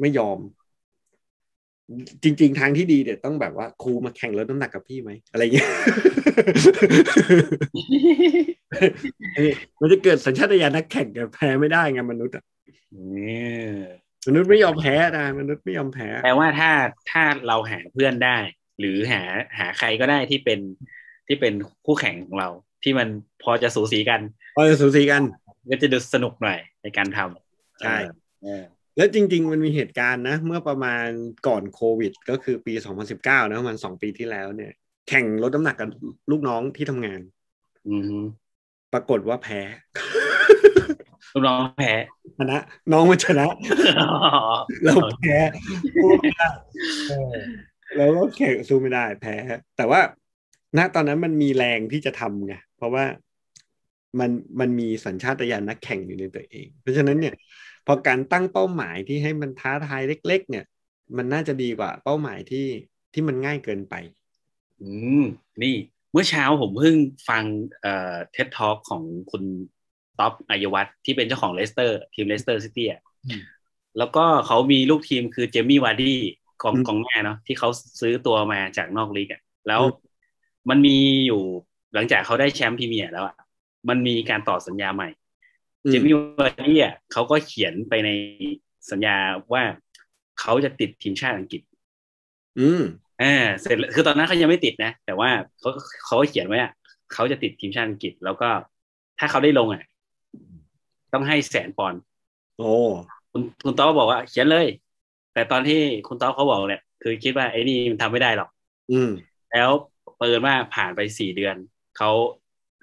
[0.00, 0.38] ไม่ยอม
[2.22, 5.70] จริง ๆ ทางที่ดีเดี๋ยวต้องแบบว่าครูมาแข่งลดน้ำหนักกับพี่ไหมอะไรเงี้ย
[9.80, 12.44] มันจะเกิดสัญชาตญาณนักแข่งกับแพ้ไม่ได้ไงมนุษย์อะ
[13.10, 13.70] เนี่ย
[14.26, 16.70] มนุษย์ไม่ยอมแพ้นะมนุษย์ไม่ยอมแพ้แปลว่าถ้า
[17.10, 18.38] ถ้าเราหาเพื่อนได้
[18.78, 19.22] หรือหา
[19.58, 20.60] หาใครก็ได้ที่เป็น
[21.28, 21.54] ที่เป็น
[21.86, 22.48] คู่แข่งของเรา
[22.82, 23.08] ที่มัน
[23.42, 24.20] พอจะสูสีกัน
[24.56, 25.22] พอจะสูสีกัน
[25.70, 27.96] ก็จะดูสนุกหน่อยในการทำใช่
[28.42, 28.62] เออ
[28.96, 31.06] แล้วจริง ๆ มันมีเหตุการณ์นะ เมื่อประมาณ
[31.46, 32.72] ก่อนโควิด ก็คือปี
[33.12, 34.72] 2019นะประมาณสองปีที่แล้วเนี่ย
[35.08, 35.88] แข่งลดน้ำหนักกับ
[36.30, 37.20] ลูกน้องที่ทำงาน
[37.88, 38.18] อืมฮึ
[38.92, 39.60] ปรากฏว่าแพ้
[41.32, 41.92] ลูกน้องแพ้
[42.38, 42.58] ชนะ
[42.92, 43.46] น้องมันชนะ
[44.84, 45.36] เราแพ้
[45.96, 46.48] สู้ไม่ได้
[47.08, 47.34] เออ
[47.96, 49.34] เราก็แข่งสู้ไม่ได้แพ้
[49.76, 50.00] แต่ว่า
[50.78, 53.04] ณตอนนั้นมันมีแรงที่จะทำไงเพราะว่า
[54.20, 57.34] มันมันมีสัญชาตญาณนักแข่งอยู่ในตัวเอง เพราะฉะนั้นเนี่ย
[57.86, 60.64] พอการตั้งเป้าหมายที่ให้มันท้าทายเล็ก ๆ เนี่ย
[61.16, 62.66] มันน่าจะดีกว่า เป้าหมายที่
[63.12, 63.94] ที่มันง่ายเกินไป
[64.80, 64.90] อื
[65.22, 65.24] ม
[65.62, 65.76] นี่
[66.12, 66.96] เมื่อเช้าผมเพิ่ง
[67.28, 67.44] ฟัง
[67.80, 69.44] เอ่อ TED Talk ของคุณ
[70.16, 73.40] ต๊อบอัยยวัฒน์ที่เป็นเจ้าของเลสเตอร์ทีมเลสเตอร์ซิตี้อะอืม
[73.98, 76.16] แล้วก็เขามีลูกทีมคือเจมี่วาร์ดี้
[76.62, 77.68] กองอืมกองหน้าเนาะที่เขา
[78.00, 80.10] ซื้อตัวมาจากนอกลีกอะแล้วอืม
[80.70, 81.42] มันมีอยู่
[81.94, 83.36] หลังจากเขาได้แชมป์พรีเมียร์แล้วอะ
[83.88, 85.08] มันมีการต่อสัญญาใหม่
[85.88, 88.10] เจมี่วาร์ดี้อะเขาก็เขียนไปใน
[88.90, 89.16] สัญญา
[89.52, 89.62] ว่า
[90.40, 91.62] เขาจะติดทีมชาติอังกฤษ
[92.56, 92.80] อืม
[93.20, 93.26] อ่า
[93.60, 95.70] เสร็จแล้วคือตอนนั้นเขายังไม่ติดนะ แต่ว่าเขา
[96.04, 96.70] เขาก็เขียนไว้อะ
[97.12, 98.48] เขาจะติดทีมชาติอังกฤษ แล้วก็
[99.18, 99.82] ถ้าเขาได้ลงอะ
[101.12, 102.00] ต้องให้แสนปอนด์
[102.58, 102.72] โอ้
[103.32, 104.66] คุณคุณต๊อบบอกว่า เขียนเลย
[105.32, 108.48] แต่ตอนที่คุณต๊อบเขาบอกเนี่ยคือคิดว่าไอ้นี่มันทำไม่ได้หรอก
[108.92, 109.10] อืม
[109.52, 111.56] แล้วปรากฏว่าผ่านไปสี่เดือน
[111.98, 112.10] เขา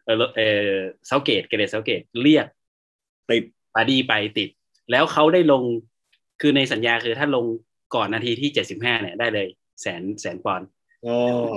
[0.06, 0.72] เออเออ
[1.08, 2.48] เซาธ์เกตแกเร็ธเซาธ์เกตเรียก
[3.30, 4.50] ติดวาร์ดี้ไปติด
[4.92, 5.64] แล้วเขาได้ลง
[6.42, 7.46] คือในสัญญาคือถ้าลง
[7.96, 9.48] ก่อนนาทีที่เจ็ดสิบห้าเนี่ยได้เลย
[9.82, 10.68] แสนแสนปอนด์
[11.04, 11.14] โอ้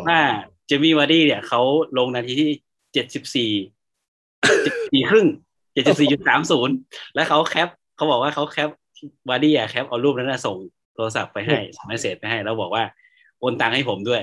[0.09, 0.19] ถ้า
[0.67, 1.61] เจมี่วาร์ดี้เนี่ยเขา
[1.99, 2.51] ลงนาทีที่
[2.93, 3.53] เจ็ดสิบสี่
[4.65, 5.27] เจ็ดสี่ครึ่ง
[5.73, 6.75] เจ็ดสิบสี่จุดสามศูนย์
[7.15, 8.71] แล้วเขา cap เขาบอกว่าเขา cap
[9.29, 10.57] วาร์ดี้อะ cap เอารูปนั้นนะส่ง
[10.95, 12.85] โทรศัพท์ไปให้ส่ง message ไปให้ แล้วบอกว่า
[13.39, 14.23] โอนตังค์ให้ผมด้วย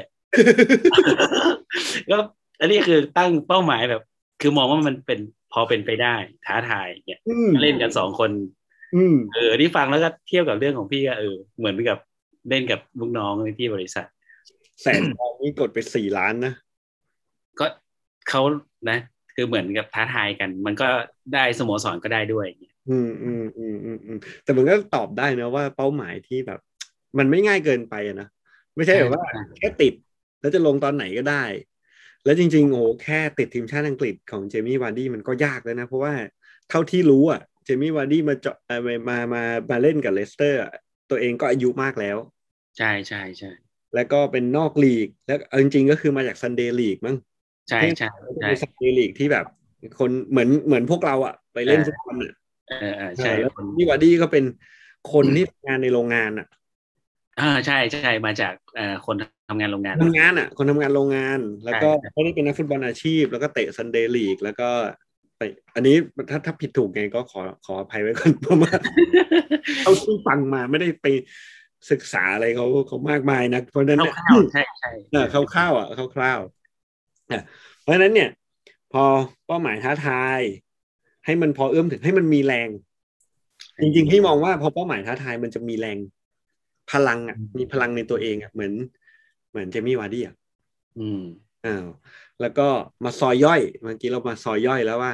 [2.10, 2.18] ก็
[2.60, 4.02] อันนี้คือตั้งเป้าหมายแบบ
[4.42, 5.20] คือมองว่ามันเป็น
[5.54, 8.32] พอเป็นไปได้ ท้าทายเนี่ยอืมเล่นกันสองคน
[8.96, 11.98] อืมเออที่ฟังแล้วก็เทียบกับเรื่องของพี่ก็เออ เหมือนกับ
[12.50, 14.06] เล่นกับลูกน้องในที่บริษัท
[14.82, 16.54] แสนทองนี่กดไปสี่ล้านนะ
[17.60, 17.66] ก็
[18.30, 18.42] เขา
[18.90, 18.98] นะ
[19.38, 20.88] คือเหมือนกับท้าทายกัน มันก็
[21.34, 22.48] ได้สโมสรก็ได้ด้วย
[22.88, 26.60] อืมอืมอืมอืมอืมแต่มันก็ตอบได้นะว่าเป้าหมายที่แบบ
[27.20, 28.28] มันไม่ง่ายเกินไปอะนะ
[28.76, 29.24] ไม่ใช่แบบว่า
[29.56, 29.94] แค่ติด
[30.40, 31.44] แล้วจะลงตอนไหนก็ได้
[32.24, 36.14] แล้วจริงๆโอ้โหแค่ติดทีมชาติอังกฤษของเจมี่วาร์ดี้มันก็ยากแล้วนะ เพราะว่า
[36.70, 40.72] เท่าที่รู้อะเจมี่วาร์ดี้มาเจาะเอ่อมามามาเล่นกับเลสเตอร์อะ
[41.10, 42.18] ตัวเองก็อายุมากแล้ว
[42.78, 43.50] ใช่ใช่ใช่
[43.94, 47.16] แล้วก็เป็นนอกลีก แล้วเอาจริงๆก็คือมาจาก Sunday League มั้ง
[47.70, 48.08] ใช่ใช่
[48.40, 49.46] ใช่ใน Sunday League ที่แบบ
[50.00, 52.34] คนเหมือนเหมือนพวกเราอะ ไปเล่นฟุตบอลอะ
[52.70, 54.44] เออเออใช่แล้วคนพี่วาร์ดี้ก็เป็น
[55.14, 56.48] คนที่ทำงานในโรงงานอะ
[57.40, 59.16] อ่าใช่ใช่มาจากเอ่อคน
[59.50, 64.70] ทำงานโรงงานทำงานอะ คนทำงานโรงงาน แล้วก็ใช่ไม่ได้เป็นนักฟุตบอลอาชีพ แล้วก็เตะ Sunday League แล้วก็
[65.38, 65.42] ไป
[65.76, 65.96] อันนี้
[66.30, 68.74] ถ้าถ้าผิดถูกไงก็ขอขออภัยไว้ก่อนเพราะว่า
[69.82, 71.08] เขาที่ฟังมาไม่ได้ไป
[71.92, 76.52] ศึกษาอะไรเขาเขามากมายนะเพราะฉะนั้นเนี่ยคร่าวๆใช่ใช่เออคร่าวๆอะคร่าวๆอะ
[77.82, 78.30] เพราะฉะนั้นเนี่ย
[78.94, 79.04] พอ
[79.48, 80.40] เป้าหมายท้าทาย
[81.26, 82.70] ให้มันพอเอื้อมถึงให้มันมีแรง
[83.82, 85.98] จริงๆพี่มองว่าพอเป้าหมายท้าทายมันจะมีแรง
[86.92, 88.74] พลังอะมีพลังในตัวเองอะเหมือน
[89.52, 90.36] เหมือนเจมี่วาร์ดี้อะ
[91.00, 91.24] อืม
[91.66, 91.86] อ้าว
[92.42, 92.68] แล้วก็
[93.06, 95.14] มาซอยย่อยเมื่อกี้เรามาซอยย่อยแล้วว่า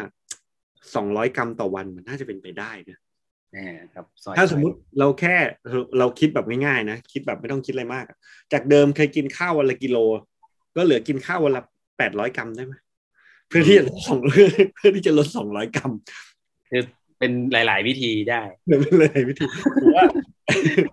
[0.96, 2.98] สองร้อยกรัมต่อวันมันน่าจะเป็นไปได้นะ
[3.54, 5.36] แน่ครับซอยถ้าสมมุติเราแค่
[6.00, 8.18] เราคิดแบบง่ายๆนะ คิดแบบไม่ต้องคิดอะไรมากอะ
[8.54, 9.98] จากเดิมเคยกินข้าววันละกิโล
[10.76, 11.64] ก็เหลือกินข้าววันละ
[11.98, 12.74] แปดร้อยกรัมได้ไหม
[13.48, 14.20] เพื่อที่จะลดสอง
[14.76, 15.92] เพื่อที่จะลดสองร้อยกรัม
[16.70, 16.82] คือ
[17.20, 19.46] เป็นหลาย ๆ วิธีได้เดี๋ยวไม่เลยวิธี
[19.84, 20.06] ผมว่า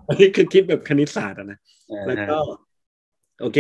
[0.07, 1.59] อันนี้คือคิดแบบคณิตศาสตร์อะนะ
[1.89, 2.39] เออแล้วก็
[3.41, 3.59] โอเค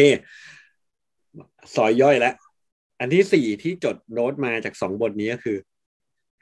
[1.74, 2.34] สอยย่อยแล้ว
[3.00, 5.56] อันที่สี่ที่จดโน้ตมาจากสองบทนี้ก็คือ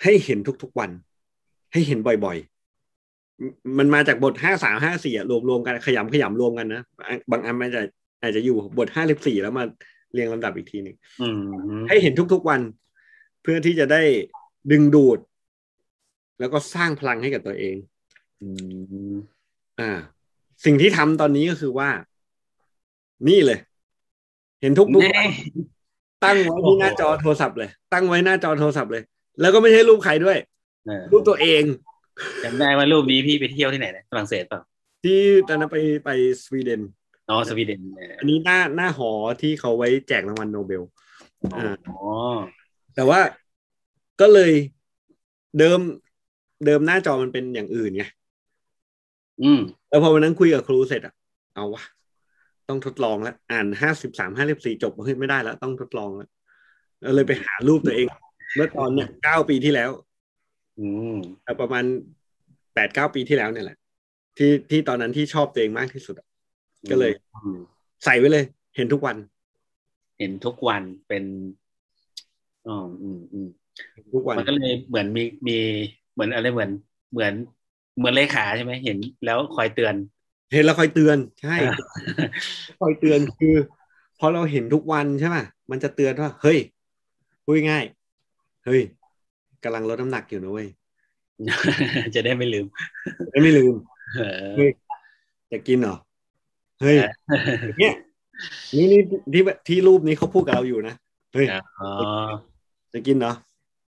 [0.03, 0.91] ให้เห็นทุกๆวัน
[1.73, 6.83] ให้เห็นบ่อยๆมมันมาจากบทห้าสามห้าสี่รวมรวมๆกันขยำขยำรวมกันนะ
[7.31, 7.83] บางอันมันจะ
[8.23, 9.65] อาจจะอยู่บทห้าสิบสี่แล้วมา
[10.13, 12.61] เรียงลำดับอีกทีหนึ่งอืมให้เห็นทุกๆวัน
[13.43, 14.03] เพื่อที่จะได้
[14.71, 15.19] ดึงดูด
[16.41, 17.77] แล้วก็สร้างพลังให้กับตัวเอง
[18.43, 18.49] อื
[19.13, 19.15] ม
[19.81, 19.91] อ่า
[20.65, 21.91] สิ่งที่ทำตอนนี้ก็คือว่า
[23.29, 23.59] นี่เลย
[24.61, 25.25] เห็นทุกทุกแน่
[26.25, 29.03] ตั้งไว้ที่หน้าจอโทรศัพท์เลย ตั้งไว้หน้าจอโทรศัพท์เลย
[29.41, 30.39] แล้วก็ไม่ใช่รูปใครด้วย
[30.87, 31.63] เออรูปตัวเอง
[32.45, 34.61] จำได้ว่ารูปนี้พี่ไปเที่ยวที่ไหนนะฝรั่งเศสเปล่า
[35.05, 36.11] ที่ตอนนั้นไปไป
[36.43, 36.81] สวีเดน
[37.29, 39.11] อ๋อสวีเดนเอออันนี้หน้าหน้าหอ
[39.43, 40.83] ที่เขาไว้แจกรางวัลโนเบล
[41.57, 41.99] อ่าอ๋อ
[42.95, 43.21] แต่ว่า
[44.21, 44.53] ก็เลย
[45.59, 45.81] เดิม
[46.67, 48.05] เดิมหน้าจอมันเป็นอย่างอื่นไง
[49.43, 51.15] อืมแล้วพอวันนั้นคุยกับครูเสร็จอะ
[51.55, 51.83] เอาวะ
[52.69, 56.29] ต้องทดลองแล้ว อ่านห้าสิบสามห้าสิบสี่จบเฮ้ยไม่ได้แล้ว ต้องทดลองแล้ว
[57.01, 58.07] แล้วเลยไปหารูปตัวเอง
[58.57, 59.91] เมื่อตอนเนี่ยเก้าปีที่แล้ว
[60.79, 61.85] อืมเอ่อประมาณ
[62.75, 63.79] แปดเก้าปีที่แล้วเนี่ยแหละ
[64.39, 66.28] ที่ที่ตอนนั้นที่ชอบตัวเองมากที่สุดอะ
[66.91, 67.13] ก็เลย
[67.45, 67.59] อืม
[68.05, 68.45] ใส่ไว้เลย
[68.77, 69.17] เห็นทุกวัน
[70.19, 71.25] เห็นทุกวันเป็น
[72.69, 73.49] อ๋ออืมอืม
[73.95, 75.59] เห็นทุกวันมันก็เลยเหมือนมีมี
[76.13, 76.71] เหมือนอะไรเหมือน
[77.13, 77.33] เหมือน
[77.99, 79.95] เหมือนเลขาใช่ไหมเห็นแล้วคอยเตือน
[80.53, 81.57] เห็นแล้วคอยเตือนใช่
[82.81, 83.55] คอยเตือนคือ
[84.19, 85.37] พอเราเห็นทุกวันใช่ไหม
[85.71, 86.59] มันจะเตือนว่าเฮ้ย
[87.45, 88.83] พูดง่ายๆเฮ้ย
[89.65, 90.69] กำลังลดน้ำหนักอยู่นะเว้ย
[92.15, 92.67] จะได้ไม่ลืม
[93.31, 93.75] ไม่ไม่ลืม
[94.19, 94.71] เออเฮ้ย
[95.53, 95.97] จะกินเหรอ
[96.81, 96.97] เฮ้ย
[97.79, 97.95] เนี่ย
[98.77, 99.01] นี่นี่
[99.33, 100.95] ที่ที่รูปนี้เขาพูดกับเราอยู่นะ
[101.35, 101.47] เฮ้ย
[101.81, 101.91] อ๋อ
[102.93, 103.33] จะกินเหรอ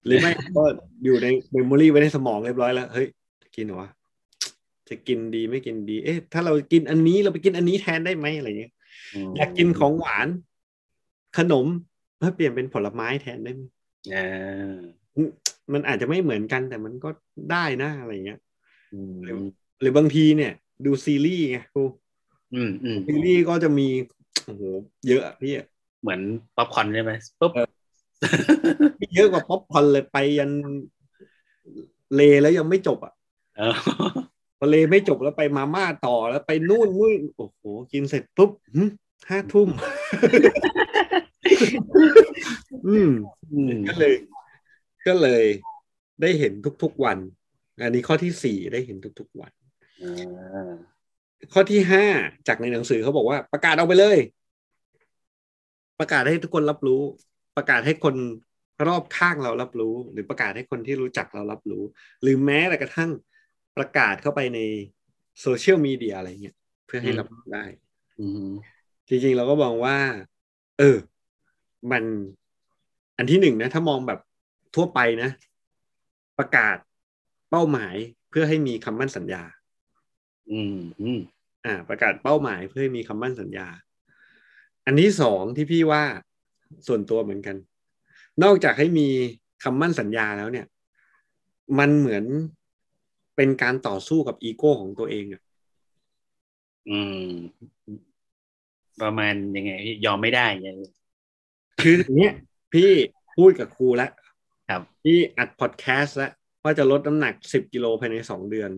[0.06, 0.64] หรือไม่ก็
[1.04, 3.08] อยู่ใน memory ไว้ในสมองเรียบร้อยแล้วเฮ้ย
[3.44, 3.90] จะกินเหรอวะ
[4.90, 8.74] จะกินดีไม่กินดี เอ๊ะ ถ้าเรากินอันนี้เราไปกินอันนี้แทนได้ไหมอะไรเงี้ย
[9.28, 10.28] มอยากกินของหวาน
[11.38, 11.68] ขนม
[12.18, 13.62] เพื่อเปลี่ยนเป็นผลไม้แทนได้ไหม
[14.14, 14.76] อ่า
[15.74, 17.10] มันอาจจะไม่เหมือนกันแต่มันก็
[17.52, 18.40] ได้นะอะไรเงี้ย
[18.94, 19.14] อืม
[19.82, 20.54] หรือบางทีเนี่ย
[20.86, 21.82] ดูซีรีส์ไงครู
[22.54, 23.88] อืมอืมซีรีส์ก็จะมี
[24.46, 24.64] โอ้โห
[25.08, 25.66] เยอะอะพี่อะ
[26.02, 26.22] เหมือน
[26.56, 27.68] ป๊อปคอร์นใช่ไหมปุ๊บเออ
[29.02, 30.52] มีเยอะกว่าป๊อปคอร์นเลยไปยัน
[32.16, 33.14] เลแล้วยังไม่จบอะ
[33.58, 33.76] เออ
[34.60, 37.62] พอเลไม่จบแล้วไปมาม่าต่อแล้วไปนู่นนู่นโอ้โห
[37.94, 38.84] กินเสร็จปุ๊บหึ
[39.30, 39.70] ห้าทุ่ม
[42.88, 43.12] อืม
[43.54, 44.14] อืมก็เลย
[45.08, 45.44] ก็เลย
[46.22, 46.54] ได้เห็น
[46.84, 47.18] ทุกๆวัน
[47.82, 49.52] อันนี้ข้อที่สี่ได้เห็นทุกๆวัน
[50.02, 50.74] อ่า
[51.54, 52.06] ข้อที่ห้า
[52.48, 54.18] จากในหนังสือเขาบอกว่าประกาศเอาไปเลย
[56.00, 57.02] ประกาศให้ทุกคนรับรู้
[57.58, 58.16] ประกาศให้คน
[58.88, 61.84] รอบข้างเรารับรู้ หรือประกาศให้คนที่รู้จักเรารับรู้
[62.22, 63.10] หรือแม้แต่กระทั่ง
[63.78, 64.60] ประกาศเข้าไปใน
[65.42, 67.66] โซเชียลมีเดียอะไรเงี้ยเพื่อให้รับรู้ได้
[68.20, 68.50] อืม
[69.08, 69.98] จริงๆเราก็มองว่า
[70.80, 70.98] เออ
[71.92, 72.04] มัน
[73.18, 74.20] อันที่หนึ่งนะ ถ้ามองแบบ
[74.76, 75.30] ทั่วไปนะ
[76.40, 76.78] ประกาศ
[77.50, 77.96] เป้าหมาย
[78.30, 79.44] เพื่อให้มีคำมั่นสัญญา
[80.52, 81.20] อืมอืม
[81.66, 83.68] อ่า ประกาศเป้าหมายเพื่อให้มีคำมั่นสัญญา
[84.86, 86.04] อันที่สองที่พี่ว่า
[86.88, 87.56] ส่วนตัวเหมือนกัน
[88.44, 89.08] นอกจากให้มี
[89.64, 90.66] คำมั่นสัญญาแล้วเนี่ย
[91.80, 92.24] มันเหมือน
[93.36, 95.42] เป็นการต่อสู้กับอีโก้ของตัวเองอะ
[96.90, 97.28] อืม
[99.02, 100.70] ประมาณยังไงพี่ยอมไม่ได้ยังไง
[101.82, 102.34] คืออย่างเนี้ย
[102.74, 102.90] พี่
[103.38, 104.12] พูดกับครูแล้ว
[104.70, 106.32] ครับ พี่อัดพอดแคสต์แล้ว
[106.64, 108.72] ว่าจะลดน้ำหนักสิบกิโลภายในสองเดือน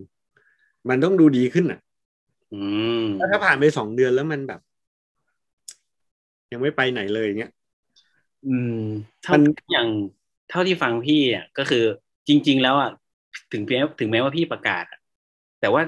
[0.90, 1.80] มันต้องดูดีขึ้นอะ
[2.54, 2.62] อื
[3.02, 4.60] มแล้วถ้าผ่านไปสองเดือนแล้วมันแบบ
[6.52, 7.52] ยังไม่ไปไหนเลยเงี้ย
[8.48, 8.82] อืม
[9.24, 9.88] เท่ามันอย่าง
[10.50, 11.84] เท่าที่ฟังพี่อะก็คือ
[12.28, 12.92] จริง ๆ แล้วอะ
[13.54, 15.00] ถึงแม้ถึงแม้ว่าพี่ประกาศอะ
[15.62, 15.82] แต่ว่า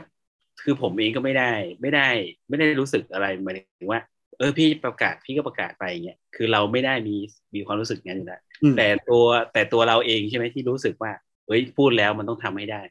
[0.63, 2.07] คือผมเองก็ไม่ได้ ไม่ได้
[2.49, 4.01] ไม่ได้รู้สึกอะไรหมายถึงว่า
[4.37, 7.15] เออพี่ประกาศพี่ก็ประกาศไปอย่างเงี้ยคือเราไม่ได้มี
[7.55, 9.23] มีความรู้สึกงั้นอยู่แล้วอืมแต่ตัว
[9.53, 11.11] แต่ตัวเราเองใช่ไหมที่รู้สึกว่า
[11.47, 12.81] เฮ้ยพูดแล้วมันต้องทำให้ได้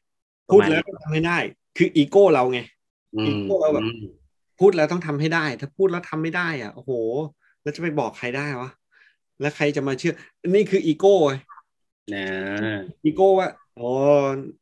[0.48, 1.38] พูดแล้วต้องทำให้ได้
[1.78, 2.60] คืออีโก้เราไง
[3.16, 4.04] อืมพวกเราแบบอืม
[4.60, 6.92] พูดแล้วต้องทำให้ได้ ถ้าพูดแล้วทำไม่ได้อะโอ้โห
[7.62, 8.70] แล้วจะไปบอกใครได้วะ
[9.40, 10.14] แล้วใครจะมาเชื่อ
[10.48, 11.34] นี่คืออีโก้ไง
[12.14, 12.26] นะ
[13.04, 13.90] อีโก้ว่าอ๋อ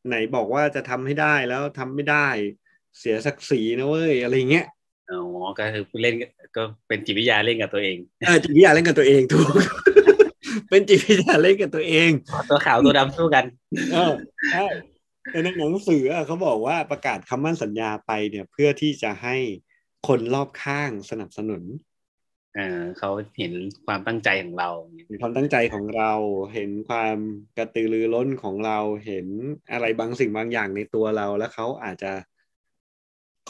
[0.08, 2.26] ไหนบอกว่าจะทำให้ได้แล้วทำไม่ได้
[2.98, 4.66] เสียศักดิ์ศรีนะเว้ยอะไรเงี้ย
[5.10, 5.20] อ๋อ
[5.58, 6.14] ก็คือเล่น
[6.56, 9.46] ก็เป็นจิตวิทยาเล่นกับตัวเองเออจิตวิทยาเล่นกับตัวเองถูก
[10.70, 12.10] เป็นจิตวิทยาเล่นกับตัวเอง
[12.48, 13.44] ตัวขาวตัวดำสู้กัน
[13.92, 14.12] เออ
[15.30, 19.36] ใช่แต่ในหนังสืออะเขาบอกว่าประกาศคำมั่นสัญญาไปเนี่ย เพื่อที่จะให้
[20.08, 21.62] คนรอบข้างสนับสนุน
[22.56, 23.52] อ่าเขาเห็น
[23.86, 24.70] ความตั้งใจของเรา
[25.06, 26.12] เห็นความตั้งใจของเรา
[26.54, 27.16] เห็นความ
[27.58, 29.26] กระตือรือร้นของเรา เห็น
[29.72, 32.12] อะไรบางสิ่งบางอย่างในตัวเรา แล้วเขาอาจจะ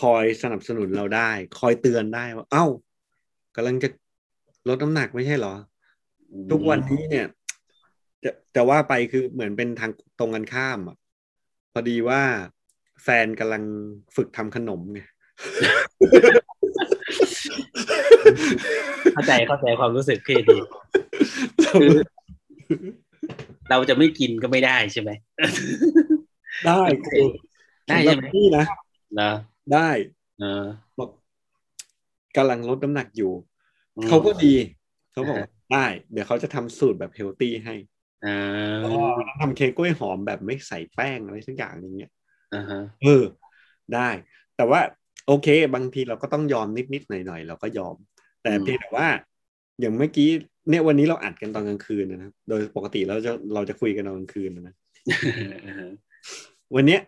[0.03, 2.65] คอยสนับสนุนเราได้ คอยเตือนได้ว่า เอ้า
[3.57, 3.89] กำลังจะ
[4.69, 5.55] ลดน้ำหนักไม่ใช่เหรอ
[6.51, 7.27] ทุกวันนี้เนี่ย
[8.25, 10.97] จะจะว่าไปคือเหมือนเป็นทางตรงกันข้ามอะ
[11.79, 12.23] พอดีว่า
[13.03, 13.63] แฟนกำลัง
[14.17, 15.01] ฝึกทำขนมไง
[19.13, 20.59] เข้าใจเข้าใจความรู้สึกพี่ดี
[21.73, 21.91] คือ
[23.71, 25.11] เราจะไม่กินก็ไม่ได้ใช่ไหม
[26.67, 27.27] ได้คือ
[27.89, 28.65] ได้ใช่ไหมสำรับพี่นะ
[29.21, 29.31] นะ
[29.75, 29.89] ได้
[30.39, 30.65] เออ
[30.99, 31.11] บอก
[32.37, 33.33] กำลังลดน้ำหนักอยู่
[33.97, 34.55] อืมเขาก็ดี
[35.13, 37.96] เขาบอกว่าได้ เดี๋ยวเขาจะทำสูตรแบบเฮลตี้ให้อ่าแล้วก็
[39.41, 42.13] ทำเค้กกล้วยหอมแบบไม่ใส่แป้งอะไรสักอย่างอย่างเงี้ย
[42.55, 43.25] อ่าฮะเออ
[43.95, 44.09] ได้
[44.57, 44.81] แต่ว่า
[45.27, 47.97] โอเค บางทีเราก็ต้องยอมนิดๆหน่อยๆเราก็ยอม
[48.43, 49.09] แต่เพียงแต่ว่า
[49.81, 50.31] อย่างเมื่อกี้
[50.71, 54.75] เนี่ยวันนี้เราอัดกันตอนกลางคืนนะครับโดยปกติเราจะเราจะคุยกันตอนกลางคืนนะ
[55.67, 55.91] อ่าฮะ
[56.75, 57.01] วันเนี้ย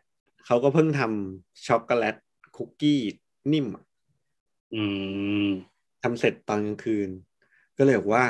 [0.46, 2.16] เขาก็เพิ่งทำช็อกโกแลต
[2.56, 3.00] คุกกี้
[3.52, 3.84] นิ่มอะ
[4.74, 4.82] อื
[5.46, 5.48] ม
[6.02, 7.08] ทำเสร็จตอนกลางคืน
[7.78, 8.24] ก็เลยบอกว่า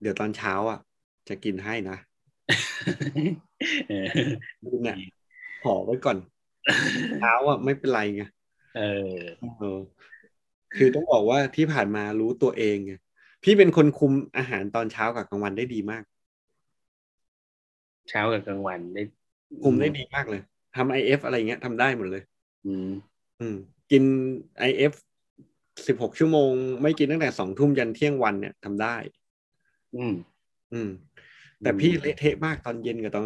[0.00, 0.80] เดี๋ยวตอนเช้าอะ
[1.28, 1.96] จะกินให้นะ
[3.88, 4.06] เออ
[4.82, 4.96] เนี่ย
[5.64, 6.18] ขอไว้ก่อน
[7.20, 8.22] เช้าอะไม่เป็นไรไง
[8.76, 8.82] เอ
[9.14, 9.18] อ
[9.58, 9.80] เออ
[10.76, 12.92] คือต้องบอกว่าที่ผ่านมารู้ตัวเองไง
[13.44, 16.04] พี่เป็นคนคุมอาหารตอนเช้ากับกลางวันได้ดีมาก
[18.08, 19.02] เช้ากับกลางวันได้
[19.64, 20.42] คุมได้ดีมากเลย
[20.76, 22.22] ทำไอเอฟอะไรเงี้ยทำได้หมดเลย
[22.66, 22.90] อืม
[23.40, 23.56] อืม
[23.90, 24.02] กิน
[24.58, 24.92] ไอเอฟ
[25.86, 26.50] สิบหกชั่วโมง
[26.82, 28.96] ไม่กินตั้งแต่สองทุ่มยันเที่ยงวันเนี่ยทำได้
[29.96, 30.14] อืม
[30.72, 30.88] อืม
[31.64, 33.24] แต่พี่เละเทะมากตอนเย็นกับตอน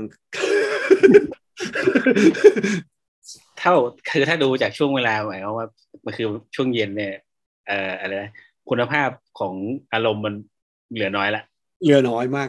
[3.58, 3.74] เท่า
[4.10, 5.66] คือถ้าดูจากช่วงเวลาหมายความว่า
[6.04, 7.14] มันคือช่วงเย็นเนี่ย
[7.66, 8.32] เอ่ออะไรนะ
[8.68, 9.54] คุณภาพของ
[9.92, 10.34] อารมณ์มัน
[10.92, 11.42] เหลือน้อยละ
[11.82, 12.48] เหลือน้อยมาก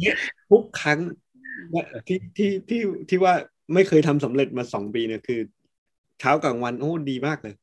[0.00, 0.16] เนี่ย
[0.50, 0.98] ทุกครั้ง
[2.06, 3.34] ที่ที่ที่ที่ว่า
[3.74, 5.40] ไม่เคยทำสำเร็จมาสองปีเนี่ยคือ
[6.20, 7.54] เช้ากลางวันโอ้ดีมากเลย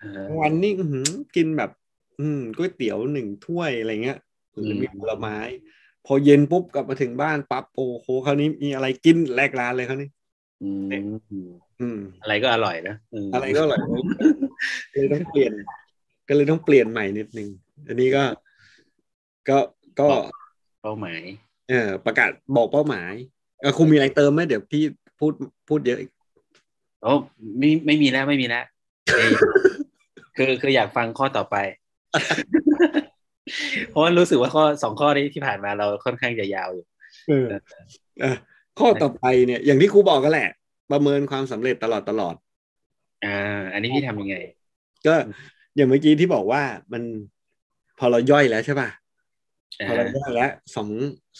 [0.00, 1.70] เออกลางวันนี่อื้อหือกินแบบ
[2.20, 4.18] อืมก๋วยเตี๋ยวหนึ่งถ้วยอะไรเงี้ย
[4.52, 5.36] หรือมีผลไม้
[6.10, 10.08] พอเย็นปุ๊บกลับมาถึงบ้านปั๊บโอ้โหคราวนี้มีอะไรกินแลกร้านเลยคราวนี้
[10.62, 10.82] อืม
[11.80, 13.80] อืมอะไรก็อร่อยนะมอะไรก็อร่อย
[14.92, 15.52] เลยต้องเปลี่ยน
[16.28, 17.48] ก็เลยต้องเปลี่ยนใหม่นิดนึง
[17.88, 18.24] อันนี้ก็
[19.48, 19.58] ก็
[19.98, 20.06] ก็
[20.82, 21.22] เป้าหมาย
[21.68, 23.12] เออ ประกาศบอกเป้าหมาย
[23.60, 24.82] เออคุณมีอะไรเติมไหมเดี๋ยวพี่
[25.18, 25.32] พูด
[25.68, 26.10] พูดเยอะอีก
[27.02, 27.12] โอ้
[27.58, 28.64] ไม่ไม่มีแล้วไม่มีแล้ว
[29.14, 29.30] เอ้ย
[30.36, 31.56] คือคืออยากฟังข้อต่อไป
[33.88, 36.84] เพราะว่ารู้สึกว่าข้อสองข้อนี้ที่ผ่านมาเราค่อนข้างจะยาวอยู่
[37.28, 37.48] เออ
[38.20, 38.36] เออ
[38.78, 40.50] ข้อต่อไปเนี่ย อย่างที่ครูบอกกันแหละ
[40.92, 42.34] ประเมินความสำเร็จตลอดตลอด
[43.24, 44.36] อ่า อันนี้พี่ทำยังไง
[45.06, 45.14] ก็
[45.76, 47.02] อย่างเมื่อกี้ที่บอกว่ามัน
[47.98, 48.88] พอเราย่อยแล้วใช่ป่ะ
[49.80, 50.88] อ่าพอเราย่อยแล้วสอง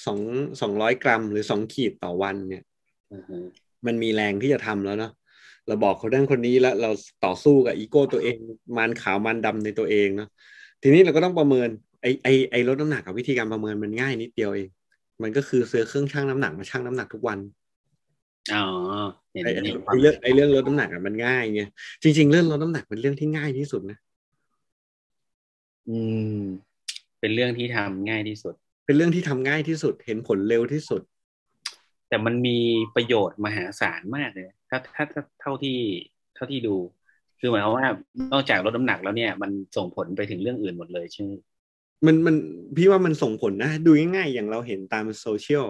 [0.06, 0.20] สอง
[0.60, 2.64] สองร้อยกรัม หรือสองขีดต่อวันเนี่ย
[3.12, 3.36] อือฮึ
[3.86, 5.12] มันมีแรงที่จะทำแล้วเนาะ
[5.66, 6.90] เราบอกคนนั้นคนนี้แล้วเรา
[7.24, 8.36] ต่อสู้กับอีโก้ตัวเอง
[8.76, 10.28] มันขาวมันดำในตัวเองเนาะ
[10.82, 11.68] ทีนี้เราก็ต้องประเมิน
[12.02, 14.68] ไอไอไอลดน้ำหนักกับวิธีการประเมินมันง่ายนิดเดียวเอง
[15.22, 17.38] มันก็คือซื้อเครื่องชั่งน้ำหนักมาชั่งน้ำหนักทุกวัน
[18.54, 18.64] อ๋อ
[19.32, 21.62] เห็นไอไอ้เห็นควาไอมเรื่องไอเรื่องลดน้ำหนักอะมันง่ายไง
[22.02, 23.98] จริง ๆ เรื่องลดน้ำหนักเป็นเรื่องที่ง่ายที่สุดนะ
[25.88, 25.98] อื
[26.40, 26.42] ม
[27.20, 28.54] เป็นเรื่องที่ทำง่ายที่สุด
[28.86, 31.02] เป็นเรื่องที่ทำง่ายที่สุด เห็นผลเร็วที่สุด
[32.08, 32.58] แต่มันมี
[32.94, 35.78] ประโยชน์มหาศาลมากเลยถ้าถ้าถ้าเท่าที่
[36.34, 36.76] เท่าที่ดู
[37.40, 37.86] คือหมายความว่า
[38.32, 41.30] นอกจากลดน้ำหนักแล้วเนี่ย มันส่งผลไปถึงเรื่องอื่นหมดเลยใช่ไหม
[42.06, 42.36] มันมัน
[42.76, 45.66] พี่ว่ามันส่งผลนะ ดูง่ายๆอย่างเราเห็นตามโซเชียล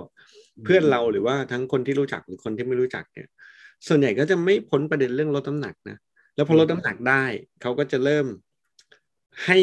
[0.65, 3.29] เพื่อนเราหรือว่าทั้งคนที่รู้จักหรือคนที่ไม่รู้จักเนี่ย
[3.87, 5.97] ส่วนใหญ่ก็จะไม่พ้นประเด็นเรื่องลดน้ำหนักนะ
[6.35, 7.25] แล้วพอลดน้ำหนักได้
[7.63, 8.27] เขาก็จะเริ่ม
[9.45, 9.59] ให้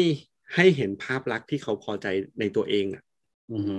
[0.54, 2.06] ให้เห็นภาพลักษณ์ที่เขาพอใจ
[2.40, 3.02] ในตัวเองอะ
[3.52, 3.76] อือฮึ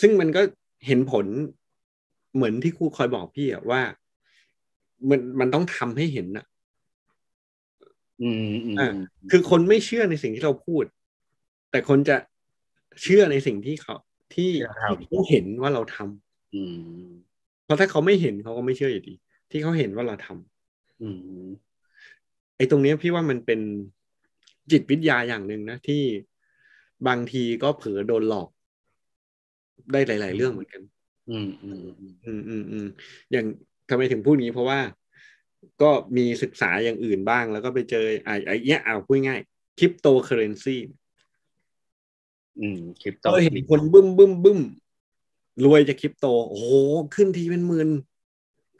[0.00, 0.42] ซึ่งมันก็
[0.86, 1.26] เห็นผล
[2.34, 3.82] เหมือนที่ครูคอยบอกพี่อะว่า
[5.10, 6.46] มันมันต้องทำให้เห็นอะ
[8.22, 8.88] อืมอืมอ่า
[9.30, 10.84] คือคนไม่เชื่อในสิ่งที่เราพูด
[11.74, 12.16] แต่คนจะ
[13.02, 13.96] เชื่อในสิ่งที่เขา
[14.34, 14.50] ที่
[15.00, 16.62] ที่เขาเห็นว่าเราทำอื
[17.04, 17.06] ม
[17.64, 19.14] เพราะถ้าเขาไม่เห็นเขาก็ไม่เชื่ออยู่ดี
[19.50, 21.08] ที่เขาเห็นว่าเราทำอื
[21.44, 21.48] ม
[22.56, 23.60] ไอ้ตรงเนี้ยพี่ว่ามันเป็น
[24.70, 26.02] จิตวิทยาอย่างหนึ่งนะที่
[27.08, 28.48] บางทีก็เผลอโดนหลอก
[29.92, 30.82] ได้หลาย ๆ เรื่องเหมือนกัน
[31.30, 32.86] อืมอืมอืมอืมอืมอืม
[33.32, 33.46] อย่าง
[33.88, 34.80] ทำไมถึงพูดงี้เพราะว่า
[35.82, 39.40] ก็มีศึกษาอย่างอื่นบ้างแล้วก็ไปเจอไอ้ไอ้เนี้ยเอาพูดง่าย
[39.78, 40.76] คริปโตเคอเรนซี
[42.60, 44.60] อืมคริปโตก็เห็นคนบึ้มบึ้มบึ้ม
[45.64, 46.72] รวยจากคริปโต โอ้โห
[47.14, 47.88] ขึ้นทีเป็นหมื่น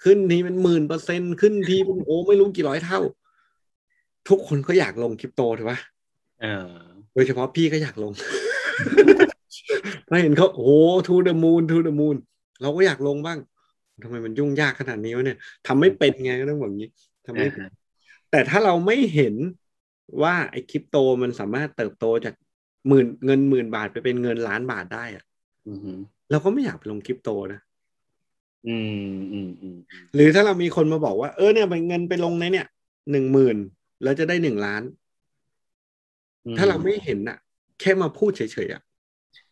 [0.04, 3.00] ขึ้นทีเป็นหมื่นเปอร์เซ็นต์ขึ้นทีเป็นโอ้ไม่รู้กี่ร้อยเท่า
[4.28, 5.78] ทุกคนก็อยากลงคริปโตถูกปะ
[6.40, 6.72] เออ
[7.14, 8.12] โดยเฉพาะพี่ก็อยากลง
[10.08, 12.16] พอเห็นเขาโอ้ทูเดอะมูนทูเดอะมูน
[12.62, 13.38] เราก็อยากลงบ้าง
[14.02, 16.90] ทำไมมันยุ่งยากขนาดนี้วะเนี่ยทำไม่เป็นไงก็ต้องบอกอย่างนี้
[17.26, 17.70] ทำไม่เป็น
[18.30, 19.34] แต่ถ้าเราไม่เห็น
[20.22, 22.34] ว่าไอ้คริปโตมันสามารถเติบโตจาก
[22.88, 25.24] หมื่นเงินหมื่นบาทไปเป็นเงินล้านบาทได้อะ
[25.66, 25.98] อืมอืม
[26.30, 27.60] เราก็ไม่อยากไปลงคริปโตนะ
[28.66, 28.90] อืม
[29.32, 29.76] อืมอืม
[30.14, 32.66] หรือถ้าเรามีคนมาบอกว่าเออเนี่ยเป็นเงินไปลงในเนี่ย
[33.10, 33.56] หนึ่งหมื่น
[34.02, 34.82] แล้วจะได้หนึ่งล้าน
[36.56, 37.38] ถ้าเราไม่เห็นอะ
[37.80, 38.82] แค่มาพูดเฉยๆอะ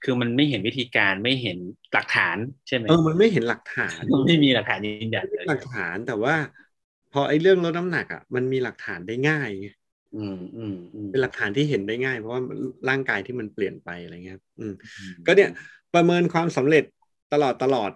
[0.02, 1.58] คือมันไม่เห็นวิธีการไม่เห็น
[1.92, 2.36] หลักฐาน
[2.68, 6.34] ใช่ไหมเออมันไม่เห็นหลักฐานมันไม่มีหลักฐานยืนยันเลยหลักฐานแต่ว่า
[7.12, 9.68] พอไอ้เรื่องลดน้ำหนักอะมันมีหลักฐานได้ง่ายไง
[10.16, 12.40] อืมอืมอืมเป็นหลักฐานที่เห็นได้ง่าย เพราะว่า
[12.88, 14.74] ร่างกายที่มันเปลี่ยนไปอะไรเงี้ยครับอืม
[15.26, 15.50] ก็เนี่ย
[15.94, 16.84] ประเมินความสำเร็จ
[17.32, 17.90] ตลอดตลอด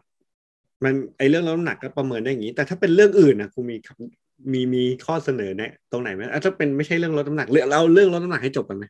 [0.85, 8.85] มันไอเรื่องลดน้ำหนักก็ประเมินได้อย่างนี้ แต่ถ้าเป็นเรื่องอื่นนะครูมีคำมีมีข้อเสนอแนะ ตรงไหนไหมอะถ้าเป็นไม่ใช่เรื่องลดน้ำหนักเรื่องเราเรื่องลดน้ำหนักให้จบกันไหม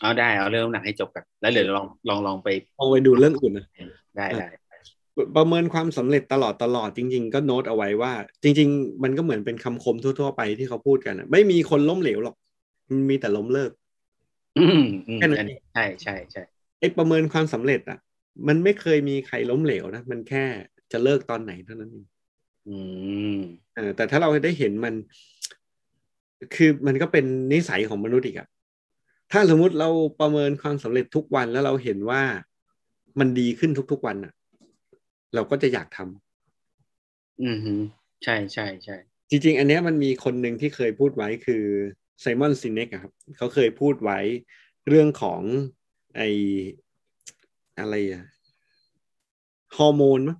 [0.00, 3.66] เอาได้เอาเรื่องน้ำหนักให้จบกันแล้วเดี๋ยวลองลองลองไปเอาไปดูเรื่องอื่นนะ
[4.16, 4.48] ได้ได้
[5.36, 12.36] ประเมินความสำเร็จตลอดตลอดจริง ๆ ก็โน้ตเอาไว้ว่า จริง ๆ มันก็เหมือนเป็นคำคมทั่ว ๆ ไปที่เขาพูดกันอะไม่มีคนล้มเหลวหรอก
[12.88, 13.70] มันมีแต่ล้มเลิก
[14.58, 16.42] อืมอืมแค่นั้นอันนี้ใช่ใช่ใช่
[16.80, 17.98] ไอ้ประเมินความสำเร็จอะ
[18.48, 20.44] มันไม่เคยมีใครล้มเหลวนะมันแค่
[20.92, 22.06] จะเลิกตอนไหนเท่านั้นเอง
[22.68, 22.76] อื
[23.36, 23.38] ม
[23.74, 24.94] เออแต่ถ้าเราได้เห็นมัน
[26.54, 28.48] คือมันก็เป็นนิสัยของมนุษย์อีกอะ
[29.32, 29.88] ถ้าสมมุติเรา
[30.20, 32.22] ประเมินความสำเร็จทุกวันแล้วเราเห็นว่า
[33.18, 34.32] มันดีขึ้นทุกๆวันอะ
[35.34, 37.74] เราก็จะอยากทำอืมฮึ
[38.24, 38.96] ใช่ใช่ใช่
[39.30, 41.64] จริง ๆ อันเนี้ยมันมีคนหนึ่งที่เคยพูดไว้คือ
[42.20, 44.18] ไซมอนซินเนกครับเขาเคยพูดไว้
[44.88, 45.40] เรื่องของ
[46.16, 46.22] ไอ
[47.78, 48.24] อะไรอะ
[49.76, 50.38] ฮอร์โมนมั้ง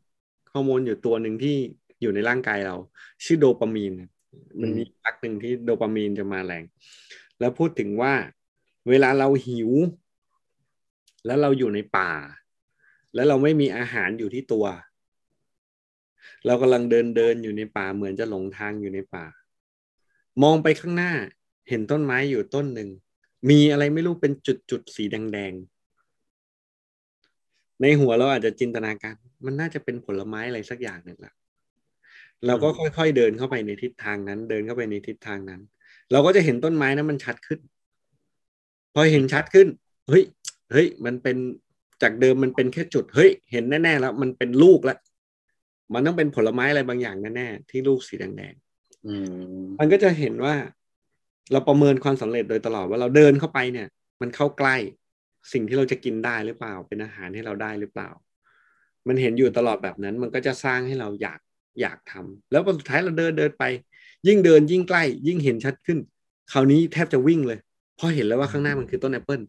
[0.53, 1.57] ฮอร์โมนอยู่ตัวหนึ่งที่
[2.01, 2.77] อยู่ในร่างกายเรา
[3.25, 4.11] ชื่อโดปามีนครับ
[4.61, 6.65] มันมีพักหนึ่งที่โดปามีนจะมาแรง
[7.41, 8.13] แล้วพูดถึงว่า
[8.89, 9.71] เวลาเราหิว
[11.27, 12.11] แล้วเราอยู่ในป่า
[13.15, 14.67] แล้วเราไม่มีอาหารอยู่ที่ตัว
[16.47, 19.25] เรากำลังเดินเดินอยู่ในป่าเหมือนจะหลงทางอยู่ในป่า
[20.43, 21.13] มองไปข้างหน้า
[21.69, 22.89] เห็นต้นไม้อยู่ต้นหนึ่ง
[23.51, 24.33] มีอะไรไม่รู้เป็น
[24.71, 31.33] จุดๆสีแดงๆ ในหัวเราอาจจะจินตนาการ มันน่าจะเป็นผลไม้อะไรสักอย่างหนึ่งละ
[32.47, 35.61] เราก็ค่อยๆเดินเข้าไปในทิศทางนั้น เดินเข้าไปในทิศทางนั้น
[36.13, 37.61] เราก็จะเห็นต้นไม้นั้นมันชัดขึ้น
[38.95, 39.69] พอเห็นชัดขึ้น
[40.09, 40.23] เฮ้ย
[40.73, 41.37] เฮ้ย มันเป็น
[42.03, 44.99] จากเดิมมันเป็นแค่จุดเฮ้ย เห็นแน่ๆแล้ว มันเป็นลูกแล้ว
[45.95, 48.55] มันต้องเป็นผลไม้อะไรบางอย่างแน่ๆที่ลูกสีแดง
[49.07, 49.15] อื
[49.61, 50.55] มๆมันก็จะเห็นว่า
[51.53, 53.89] เราประเมินความสำเร็จโดยตลอดว่าเราเดินเข้าไปเนี่ย
[54.21, 54.77] มันเข้าใกล้
[55.53, 58.09] สิ่งที่เราจะกินได้หรือเปล่า เป็นอาหารให้เราได้หรือเปล่า
[59.09, 61.41] มันเห็นอยู่ตลอดแบบนั้น มันก็จะสร้างให้เราอยาก
[61.81, 63.65] อยากทำแล้วพอสุดท้ายเราเดินเดินไป
[64.27, 65.99] ยิ่งเดินยิ่งใกล้ ยิ่งเห็นชัดขึ้น
[66.53, 67.59] คราวนี้แทบจะวิ่งเลย
[67.97, 69.41] เพราะเห็นแล้วว่าข้างหน้ามันคือต้นแอปเปิล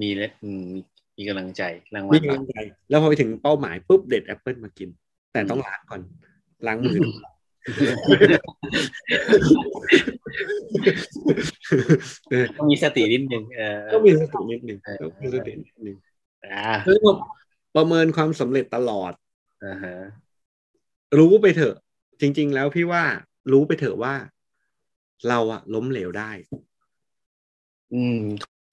[0.00, 0.50] มีเลยอื
[1.16, 1.62] มมีกำลังใจ
[1.94, 2.56] รางวัมีลกำลังใจ
[2.90, 4.88] แล้วพอไปถึงเป้าหมายปุ๊บเด็ดแอปเปิลมากิน
[5.32, 6.00] แต่ต้องล้างก่อน
[6.66, 6.98] ล้างมือ
[12.30, 15.96] เออต้องมีสตินิดนึงเออก็มีสตินิดหนึ่งต้องมีสตินิดหนึ่ง
[16.44, 17.10] อ่าแล้วก็
[17.76, 19.12] ประเมินความสำเร็จตลอด
[19.64, 19.96] อ่าฮะ
[21.18, 21.74] รู้ไปเถอะ
[22.20, 23.02] จริง ๆ แล้วพี่ว่า
[23.52, 24.14] รู้ไปเถอะว่า
[25.28, 26.30] เราอะล้มเหลวได้
[27.94, 28.18] อืม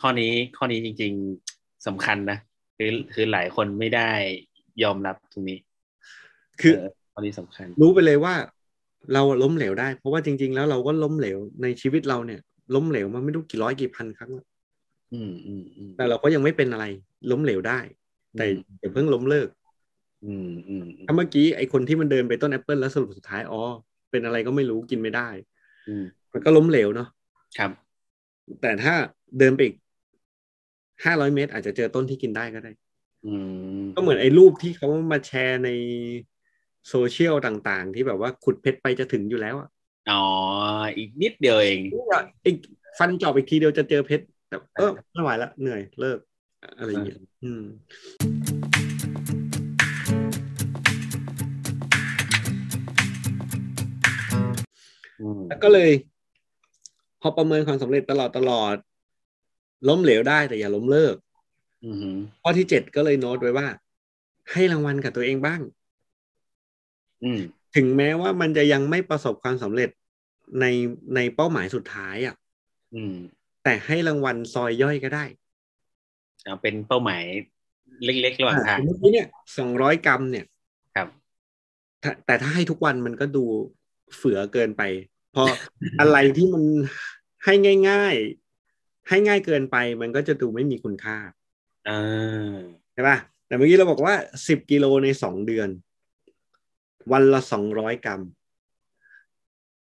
[0.02, 1.53] ข้อนี้ข้อนี้จริง ๆ
[1.88, 2.38] สำคัญนะ
[2.78, 4.10] คือคือหลายคนไม่ได้
[4.84, 5.58] ยอมรับตรงนี้
[6.62, 6.74] คือ
[7.12, 8.34] เข้อนี้สำคัญ รู้ไปเลยว่า
[9.14, 12.40] เราอะล้มเหลวได้ เพราะว่าจริง ๆ แล้วเราก็ล้มเหลวในชีวิตเราเนี่ย
[12.76, 14.48] ล้มเหลวมาไม่รู้กี่ร้อยกี่พันครั้งแล้ว
[15.14, 16.86] อืมอืมอืมแต่เราก็ยังไม่เป็นอะไร
[17.32, 17.80] ล้มเหลวได้
[18.34, 18.46] แต่
[18.80, 19.48] อย่าเพิ่งล้มเลิก
[20.26, 23.62] อืมอืมอืมถ้าเมื่อกี้ไอคนที่มันเดินไปต้นแอปเปิลแล้วสรุปสุดท้ายอ๋อ
[24.12, 25.28] เป็นอะไรก็ไม่รู้กินไม่ได้
[25.88, 26.04] อืม
[26.34, 27.08] มันก็ล้มเหลวเนาะ
[27.58, 27.72] ครับ
[28.62, 28.94] แต่ถ้า
[29.40, 29.76] เดินไปอีก
[31.06, 32.72] ห้าร้อยเมตร อาจจะเจอต้นที่กินได้ก็ได้
[33.26, 33.34] อื
[33.82, 35.70] มก็เหมือนไอ้รูปที่เขามาแชร์ใน
[36.89, 39.70] โซเชียลต่างๆ ที่แบบว่าขุดเพชรไปจะถึงอยู่แล้วอะ
[40.12, 40.24] อ๋อ
[40.97, 41.80] อีกนิดเดียวเอง
[42.45, 42.58] อีก
[42.97, 46.20] ฟันจอบอีกทีเดียวจะเจอเพชรแต่เออไม่ไหวละเหนื่อยเลิก
[46.78, 47.64] อะไรอย่างเงี้ยอืม
[55.22, 55.91] อืมแล้วก็เลย
[57.22, 58.76] พอประเมินความสำเร็จตลอดตลอด
[59.88, 61.16] ล้มเหลวได้แต่อย่าล้มเลิก
[61.86, 63.68] อืมข้อที่เจ็ดก็เลยโน้ตไว้ว่า
[64.52, 65.62] ให้รางวัลกับตัวเองบ้าง
[67.24, 67.40] อืม
[67.76, 69.90] ถึงแม้ว่ามันจะยังไม่ประสบความสำเร็จ
[70.60, 70.66] ใน
[71.16, 72.36] ในเป้าหมายสุดท้ายอะ
[72.96, 73.16] อืม
[73.64, 75.26] แต่ให้รางวัลซอยย่อยก็ได้
[76.44, 77.24] เอาเป็นเป้าหมาย
[78.06, 79.28] เล็กๆระหว่างทางเมื่อกี้เนี่ย
[79.58, 80.46] สองร้อยกรัมเนี่ย
[80.96, 81.08] ครับ
[82.04, 83.44] ถ้าแต่ถ้าให้ทุกวันมันก็ดู
[84.16, 84.82] เฝือเกินไป
[85.36, 85.44] พอ
[86.00, 86.64] อะไรที่มัน
[87.46, 87.54] ให้
[87.90, 88.43] ง่ายๆ
[89.10, 91.18] ให้ง่ายเกินไปมันก็จะดูไม่มีคุณค่า
[91.89, 92.58] อ่า
[92.93, 94.16] ใช่ป่ะแต่เมื่อกี้เราบอกว่า
[94.47, 95.70] สิบกิโลในสองเดือน
[97.12, 98.22] วันละสองร้อยกรัม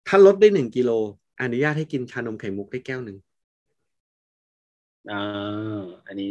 [0.06, 0.90] ถ้าลดได้หนึ่งกิโล
[1.40, 3.16] อนุญาตให้กินชานมไข่มุกได้แก้วหนึ่ง
[5.10, 6.30] อ่าอันนี้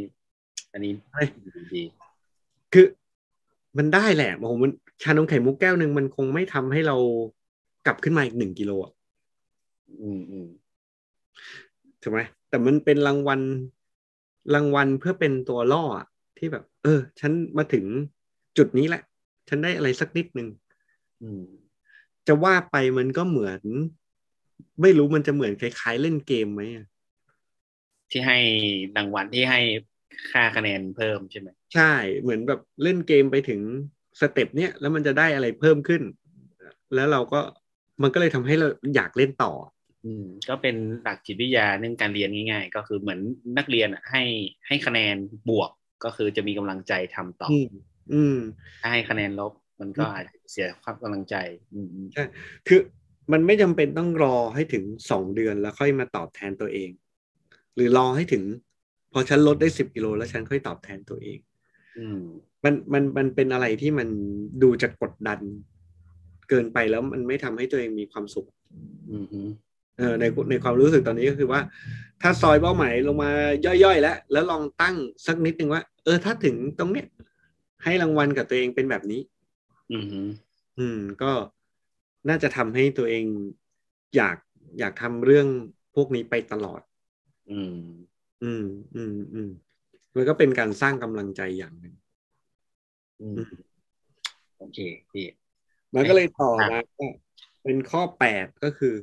[0.74, 1.28] อันนี้เฮ้ย
[1.74, 1.84] ดี
[2.74, 2.86] คือ
[3.78, 4.72] มันได้แหละโอ้โหมัน
[5.04, 6.96] ชานมไข่มุกแก้วหนึ่งมันคงไม่ทำให้เรา
[7.86, 8.92] กลับขึ้นมาอีกหนึ่งกิโลอะ
[10.02, 10.48] อืมอืม
[12.02, 12.20] ถูกไหม
[12.52, 13.42] แต่มันเป็นรางวัล
[14.54, 17.86] รางวัลเพื่อเป็นตัวล่ออะที่แบบ เออ ฉันมาถึง
[18.58, 19.02] จุดนี้แหละ
[19.50, 20.48] ฉันได้อะไรสักนิดหนึ่ง
[21.22, 21.44] อืม
[22.28, 23.62] จะว่าไปมันก็เหมือน
[24.82, 26.86] ไม่รู้มันจะเหมือนคล้ายๆ เล่นเกมไหมอะ
[28.12, 28.38] ที่ให้
[28.98, 29.60] รางวัลที่ให้
[30.32, 33.62] ค่าคะแนนเพิ่มใช่ไหมใช่เหมือนแบบเล่นเกมไปถึง
[34.20, 36.02] สเต็ปเนี้ยแล้วมันจะได้อะไรเพิ่มขึ้น
[36.96, 37.40] แล้วเราก็
[38.02, 39.52] มันก็เลยทำให้เราอยากเล่นต่อ
[40.06, 43.20] อืมก็เป็นหลักจิตวิทยาเรื่องการเรียนง่าย ๆ ก็คือเหมือน
[43.58, 44.24] นักเรียนอะให้
[44.68, 45.16] ให้คะแนน
[45.50, 45.70] บวก
[46.04, 47.68] ก็คือจะมีกำลังใจทำต่ออืม
[48.14, 48.38] อืม
[48.82, 51.36] ถ้าให้คะแนนลบมันก็อาจจะเสียความกำลังใจ
[51.74, 52.08] อืมอืม
[52.68, 52.80] คือ
[53.32, 56.90] มันไม่จำเป็นต้องรอให้ถึงสองเดือนแล้วค่อยมาตอบแทนตัวเอง
[57.76, 58.44] หรือรอให้ถึง
[59.12, 61.40] พอฉันลดได้สิบกิโลแล้วฉันค่อยตอบแทนตัวเอง
[62.00, 62.22] อืม
[62.64, 64.08] มันมันมันเป็นอะไรที่มัน
[64.64, 65.40] ดูจะกดดัน
[66.50, 68.48] เกินไปแล้วมันไม่ทำให้ตัวเองมีความสุข
[69.10, 69.50] อืมอืม
[70.02, 71.62] เออในในความรู้สึกตอนนี้ก็คือว่า
[72.22, 73.30] ถ้าซอยเป้าหมายลงมา
[73.84, 74.96] ย่อยๆ แล้ว แล้วลองตั้ง
[75.26, 77.08] สักนิดนึงว่า เออถ้าถึงตรงเนี้ย
[77.84, 79.22] ให้รางวัลกับตัวเองเป็นแบบนี้
[79.92, 80.30] อืมอืม
[80.80, 81.32] อืมก็
[82.30, 83.26] น่าจะทำให้ตัวเอง
[84.16, 84.38] อยาก
[84.80, 85.48] อยากทำเรื่อง
[85.96, 86.82] พวกนี้ไปตลอด
[87.52, 87.78] อืม
[88.44, 89.50] อืม อืม อืม
[90.16, 91.96] มันก็เป็นการสร้างกำลังใจอย่างหนึ่ง
[93.22, 93.52] อืม
[94.58, 94.80] โอเค
[95.12, 95.26] พี่
[95.96, 97.06] มันก็เลยต่อมาก็
[97.64, 98.94] เป็นข้อแปดก็คือ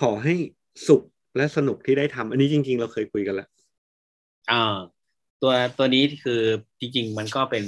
[0.00, 0.34] ขอให้
[0.86, 1.02] สุข
[1.36, 3.48] และสนุกที่ได้ทำอันนี้จริง ๆ เราเคยคุยกันแล้ว
[4.48, 4.54] อ่า
[5.40, 6.32] ตัวตัวนี้คือ
[6.80, 7.64] จริง ๆ มันก็เป็น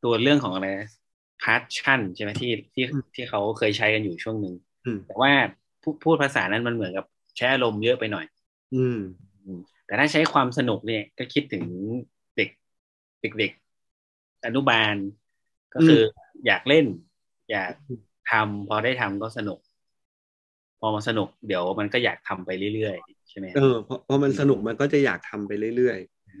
[0.00, 0.66] ตัวเรื่องของอะไร
[1.40, 5.32] พาร์ชั่นใช่ไหมที่ที่อืมที่เขาเคยใช้กันอยู่ช่วงหนึ่งอืมแต่ว่า
[5.82, 7.04] พูพูดภาษานั้นมันเหมือนกับ
[7.36, 8.24] ใช้อารมณ์เยอะไปหน่อย
[8.72, 8.96] อืม
[9.44, 11.64] อืม แต่ถ้าใช้ความสนุกเนี่ยก็คิดถึง
[12.36, 12.48] เด็ก
[13.20, 14.96] เด็กๆอนุบาล
[15.74, 16.86] ก็คือออยากเล่น
[17.50, 17.72] อยาก
[18.30, 19.63] ทำพอได้ทำก็สนุกพ
[20.84, 25.98] อมาสนุกเดี๋ยวมันก็อยากทำไปเรื่อยๆใช่ไหมเออพอพอมันสนุกมันก็จะอยากทำไปเรื่อย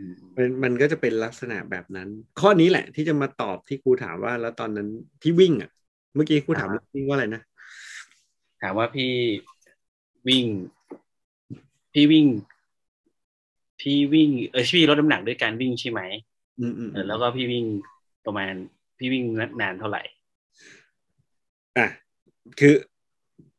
[0.08, 2.08] มๆมันมันก็จะเป็นลักษณะแบบนั้น
[2.40, 4.88] ข้อนี้แหละ ที่จะมาตอบที่ครูถามว่าแล้วตอนนั้น
[5.22, 5.70] ที่วิ่งอะ
[6.14, 7.42] เมื่อกี้ครูถามวิ่งว่าอะไรนะ
[8.62, 9.12] ถามว่าพี่
[10.28, 10.44] วิ่ง
[11.92, 12.26] พี่วิ่ง
[13.80, 16.00] พี่วิ่ง เออพี่ลดน้ำหนักด้วยการวิ่งใช่ไหม
[16.60, 17.64] อืมอืมเออแล้วก็พี่วิ่ง
[18.26, 18.52] ประมาณ
[18.98, 19.24] พี่วิ่ง
[19.60, 20.02] นานเท่าไหร่
[21.78, 21.86] อะ
[22.60, 22.74] คือ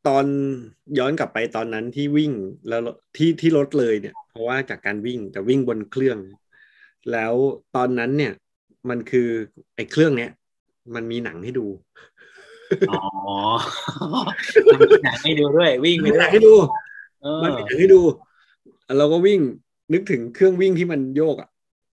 [0.06, 0.26] ตอน
[0.98, 2.32] ย้อนกลับไปตอนนั้นที่วิ่ง
[2.68, 2.80] แล้ว
[3.16, 6.18] ที่ที่ลดเลยเนี่ย เพราะว่าจากการวิ่งแต่วิ่งบนเครื่อง
[7.12, 7.34] แล้ว
[7.76, 8.32] ตอนนั้นเนี่ย
[8.88, 9.28] มันคือ
[9.74, 10.30] ไอ้เครื่องเนี้ย
[10.94, 11.66] มันมีหนังให้ดู
[12.88, 12.94] อ๋อ
[14.72, 16.52] มันมีหนังให้ดูด้วย วิ่งไปมีด้หวนัยงให้ดู
[17.22, 18.00] เอมันอมีหนังให้ดู
[18.98, 19.40] เราก็วิ่ง
[19.92, 21.48] นึกถึงเครื่องวิ่งที่มันโยกอะ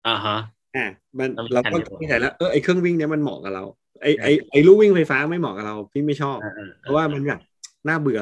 [0.06, 0.36] อ่าฮะ
[0.76, 0.86] อะ
[1.18, 3.64] มันแล้วมีเราก็แผ่นให้ดูคิดแต่แล้วเออไอเครื่องวิ่งเนี้ยมันเหมาะกับเรา
[4.02, 7.40] ไอไอไอลู่วิ่งไฟฟ้าไม่เหมาะกับเราพี่ไม่ชอบเออเออเพราะว่ามันแบบ
[7.88, 8.20] น่าเบื่อ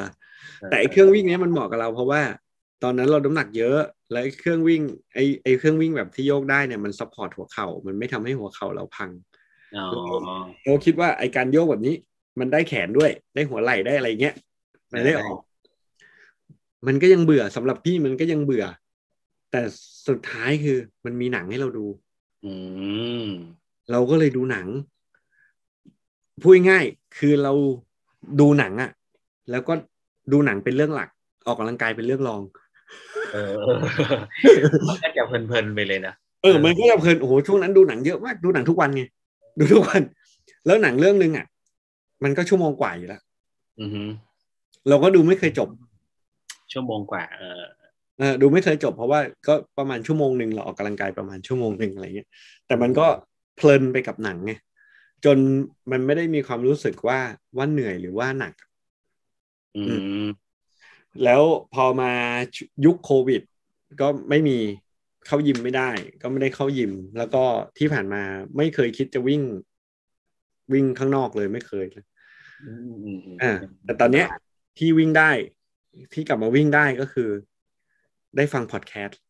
[0.70, 2.22] แต่ไอเครื่องวิ่งเนี้ยมันเหมาะกับเราเพราะว่า
[2.82, 3.78] ตอนนั้นเราน้ำหนักเยอะ
[4.12, 4.82] แล้วไอ้เครื่องวิ่ง
[5.14, 9.10] ไอไอเครื่องวิ่งแบบที่โยกได้เนี่ยมัน support หัวเข่ามันไม่ทำให้หัวเข่าเราพัง
[9.76, 9.86] อ๋อ
[10.64, 11.94] เราคิดว่าไอการโยกแบบนี้
[12.40, 14.34] มันได้แขนด้วยได้หัวไหล่ได้อะไรเงี้ย
[14.92, 15.40] มันได้ออก
[16.86, 18.64] มันก็ยังเบื่อสำหรับพี่มันก็ยังเบื่อ
[19.50, 19.60] แต่
[20.08, 21.86] สุดท้ายคือมันมีหนังให้เราดู
[22.44, 22.52] อื
[23.24, 23.26] ม
[23.90, 24.66] เราก็เลยดูหนัง
[26.42, 27.52] พูดง่ายๆคือเรา
[28.40, 28.90] ดูหนังอะ
[29.50, 29.72] แล้วก็
[30.32, 31.08] ดูหนังเป็นเรื่องหลัก
[31.46, 32.42] ออกกำลังกายเป็นเรื่องรอง
[33.32, 33.52] เออ
[34.88, 39.02] มันก็จะเพลินๆไปเลยนะเออมันก็จะเพลินโอ้โหช่วงนั้นดูหนังเยอะมากดูหนังทุกวันไง
[39.58, 40.02] ดูทุกวัน
[40.66, 41.46] แล้วหนังเรื่องนึงอะ
[42.24, 43.22] มันก็ชั่วโมงกว่าอยู่แล้ว
[43.80, 44.02] อือฮึ
[44.88, 45.68] เราก็ดูไม่เคยจบ
[46.72, 47.62] ชั่วโมงกว่า เออ
[48.18, 52.28] เออดูไม่เคยจบเพราะว่าก็ประมาณชั่วโมงหนึ่งเราออกกำลังกายประมาณชั่วโมงหนึ่งอะไรเงี้ย
[52.66, 53.06] แต่มันก็
[53.56, 54.52] เพลินไปกับหนังไง
[55.24, 55.38] จน
[55.90, 57.18] มันไม่ได้มีความรู้สึกว่า
[57.56, 58.67] ว่าเหนื่อยหรือว่าหนักอืม
[61.24, 61.42] แล้ว
[61.74, 62.12] พอมา
[62.84, 63.42] ยุคโควิด
[64.00, 64.58] ก็ไม่มี
[65.26, 65.90] เข้ายิมไม่ได้
[66.22, 67.44] ก็ไม่ได้เข้ายิม แล้วก็
[67.78, 68.22] ที่ผ่านมา
[68.56, 69.42] ไม่เคยคิดจะวิ่ง
[70.72, 72.04] วิ่งข้างนอกเลยไม่เคยเลย
[72.64, 73.52] อืมอืมอืมอ่า
[73.84, 74.26] แต่ตอนเนี้ย
[74.78, 75.30] ที่วิ่งได้
[76.12, 77.30] ที่กลับมาวิ่งได้ก็คือ
[78.36, 79.20] ได้ฟังพอดแคสต์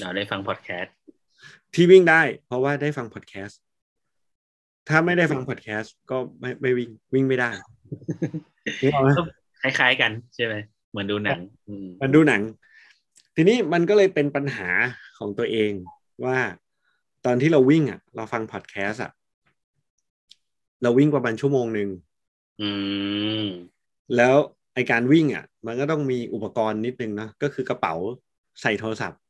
[0.00, 0.94] เราได้ฟังพอดแคสต์
[1.74, 3.60] ที่วิ่งได้ เพราะว่าได้ฟังพอดแคสต์
[4.88, 7.81] ถ้าไม่ได้ฟังพอดแคสต์ก็ไม่ไม่วิ่งวิ่งไม่ได้นึกออกไหม
[9.62, 10.54] คล้ายๆกันใช่ไหม
[10.90, 12.42] เหมือนดูหนังอืมมันดูหนัง
[13.36, 14.68] ทีนี้มันก็เลยเป็นปัญหา
[15.18, 15.72] ของตัวเอง
[16.24, 16.38] ว่า
[17.26, 19.12] ตอนที่เราวิ่งอะ เราฟังพอดแคสต์อะ
[20.82, 21.88] เราวิ่งประมาณชั่วโมงหนึ่ง
[22.60, 22.70] อื
[23.42, 23.46] ม
[24.16, 24.34] แล้ว
[24.74, 27.94] ไอการวิ่งอะ มันก็ต้องมีอุปกรณ์นิดนึงนะก็คือกระเป๋า
[28.62, 29.20] ใส่โทรศัพท์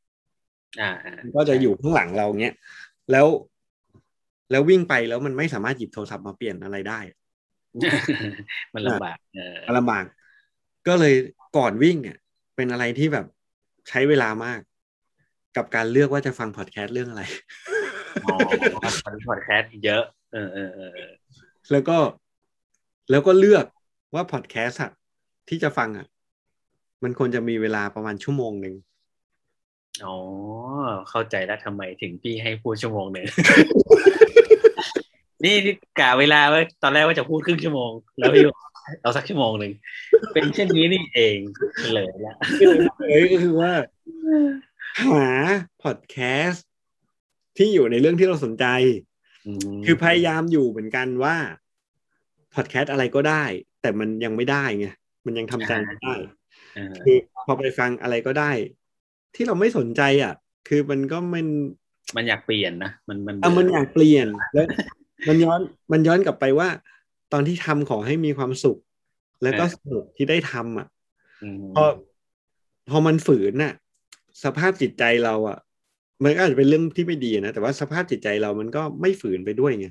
[0.80, 2.54] อ่าอ่าก็จะอยู่ข้างหลังเราเงี้ย
[3.10, 3.26] แล้ว
[4.50, 7.00] แล้ววิ่งไปแล้วมันไม่สามารถหยิบโทรศัพท์มาเปลี่ยนอะไรได้
[8.74, 10.04] มันลำบากเออลำบาก
[10.88, 11.14] ก็เลย
[11.56, 12.18] ก่อนวิ่งเนี่ย
[12.56, 13.26] เป็นอะไรที่แบบ
[13.88, 14.60] ใช้เวลามาก
[15.56, 17.22] กับการเลือกว่าจะฟังพอดแคสต์เรื่องอะไร
[18.24, 18.36] อ๋อ
[19.04, 20.02] ฟังพอดแคสต์เยอะ
[20.32, 21.12] เออเออเออเออ
[21.72, 21.98] แล้วก็
[23.10, 23.66] แล้วก็เลือก
[24.14, 24.92] ว่าพอดแคสต์อะ
[25.48, 26.06] ที่จะฟังอะ
[27.02, 28.74] มันควรจะมีเวลาประมาณชั่วโมงหนึ่ง
[30.04, 30.16] อ๋อ
[31.10, 33.26] เข้าใจแล้วทำไมถึงพี่ให้พูดชั่วโมงหนึ่ง
[35.44, 38.56] นี่นี่กะเวลาไว้ตอนแรกว่าจะพูดครึ่งชั่วโมง แล้วพี่บอก
[39.02, 39.72] เอาสักชั่วโมงหนึ่ง
[40.32, 41.38] เป็นเช่นนี้นี่เอง
[41.94, 42.34] เลยละ
[43.08, 43.72] เอ้ยก็คือว่า
[45.02, 45.28] หา
[45.82, 46.16] พอดแค
[46.46, 46.68] สต์
[47.56, 48.66] ที่อยู่ในเรื่องที่เราสนใจ
[49.76, 51.36] มคือพยายามอยู่เหมือนกันว่า
[52.54, 53.44] พอดแคสต์อะไรก็ได้
[53.82, 54.86] แต่มันยังไม่ได้ไง
[55.26, 56.14] มันยังทำใจไม่ได้
[56.74, 57.16] เออคือ
[57.46, 58.50] พอไปฟังอะไรก็ได้
[59.34, 60.34] ที่เราไม่สนใจอะ
[60.68, 61.46] คือมันก็มัน
[62.16, 64.66] มันอยากเปลี่ยนนะมันมันอะมันอยากเปลี่ยนแล้ว
[65.28, 65.60] มันย้อน
[65.92, 66.68] มันย้อนกลับไปว่า
[67.32, 68.78] ตอนที่ทำขอให้มีความสุข
[69.42, 70.86] แล้วก็สนุกที่ได้ทำอะ
[71.42, 71.84] อืมพอ
[72.90, 73.74] พอมันฝืนน่ะ
[74.44, 75.58] สภาพจิตใจเราอะ
[76.24, 79.88] มันก็อาจจะเป็นเรื่องที่ไม่ดีนะแต่ว่าสภาพจิตใจเรามันก็ไม่ฝืนไปด้วยไง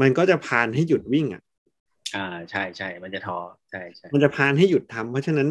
[0.00, 1.42] มันก็จะพานให้หยุดวิ่งอะ
[2.16, 3.38] อ่าใช่ใช่มันจะท้อ
[3.70, 5.48] ใช่ใช่มันจะพานให้หยุดทำเพราะฉะนั้น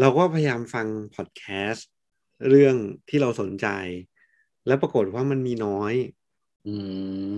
[0.00, 1.88] เราก็พยายามฟังพอดแคสต์
[2.48, 2.74] เรื่อง
[3.08, 3.66] ที่เราสนใจ
[4.66, 5.94] แล้วปรากฏว่ามันมีน้อย
[6.66, 6.74] อื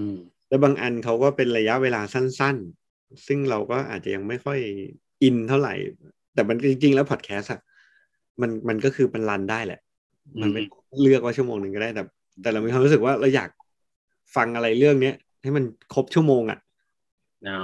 [0.07, 0.09] ม
[0.49, 2.57] แล้วบางอันเขาก็เป็นระยะเวลาสั้น
[2.91, 4.59] ๆ ซึ่งเราก็อาจจะยังไม่ค่อย
[5.22, 5.75] อินเท่าไหร่
[6.35, 7.61] แต่มันจริง ๆ แล้วพอดแคสต์อะ
[8.41, 9.81] มันมันก็คือมันรันได้แหละ
[10.41, 10.62] มันไม่
[11.03, 12.03] เลือกว่าชั่วโมงหนึ่งก็ได้แต่
[12.43, 13.51] แต่เรามีความรู้สึกว่าเราอยาก
[14.37, 15.64] ฟังอะไรเรื่องเนี้ยให้มัน
[15.95, 16.59] ครบชั่วโมงอะ
[17.47, 17.61] อ๋อ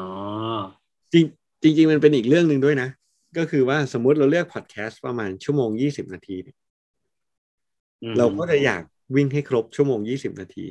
[1.13, 1.25] จริง
[1.63, 2.89] จริงๆมันเป็นอีกเรื่องหนึ่งด้วยนะ
[3.39, 6.57] ก็คือว่าสมมุติเราเลือกพอดแคสต์ประมาณชั่วโมงยี่สิบนาทีเนี่ย
[8.03, 8.83] อืมเราก็จะอยาก
[9.17, 10.67] วิ่งให้ครบชั่วโมงยี่สิบนาที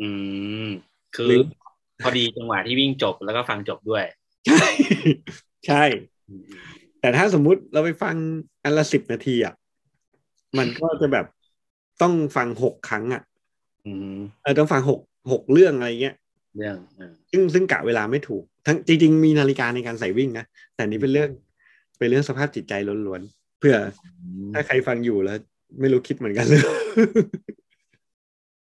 [0.00, 0.08] อื
[0.66, 0.68] ม
[1.16, 1.40] คือหรือ
[2.02, 4.04] พอดีจังหวะที่วิ่งจบแล้วก็ฟังจบด้วย
[4.46, 4.68] ใช่
[5.66, 5.84] ใช่
[7.00, 8.14] แต่ถ้าสมมุติเราไปฟัง
[8.64, 9.54] อันละสิบนาทีอะ
[10.58, 11.26] มันก็จะแบบ
[12.02, 13.22] ต้องฟังหกครั้งอะ
[13.86, 15.00] อืมเออต้องฟังหก
[15.32, 16.14] หกเรื่องอะไรเงี้ย
[16.56, 20.44] เรื่องอ่าซึ่งซึ่งกะเวลาไม่ถูก ทั้งจริง ๆ มีนาฬิกาในการใส่วิ่งนะ
[20.74, 21.30] แต่นี่เป็นเรื่อง
[21.98, 22.72] เป็นเรื่องสภาพจิตใจ
[23.06, 23.76] ล้วนๆเพื่อ
[24.54, 25.38] ถ้าใครฟังอยู่แล้ว
[25.80, 26.62] ไม่รู้คิดเหมือนกันเลย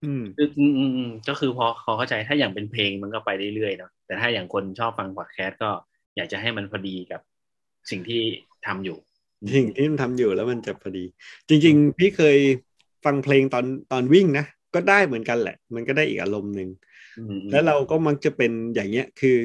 [0.03, 5.69] อืมคืออืมอืมอืมก็คือพอเขาเข้าใจถ้าอย่างเป็นเพลงมันก็ไปเรื่อยๆเนาะแต่ถ้าอย่างคนชอบฟังพอดแคสต์ก็
[6.15, 7.21] อยากจะให้มันพอดีกับ
[7.89, 8.21] สิ่งที่
[8.65, 8.97] ทำอยู่
[9.55, 11.05] สิ่งที่มันทำอยู่แล้วมันจะพอดี
[11.47, 12.37] จริง ๆ พี่เคย
[13.05, 14.45] ฟังเพลงตอนตอนวิ่งนะ
[14.75, 16.69] ก็ได้เหมือนกันแหละ มันก็ได้อีกอารมณ์หนึ่ง
[17.17, 19.37] อืมอืมแล้วเราก็มักจะเป็นอย่างเงี้ยคือ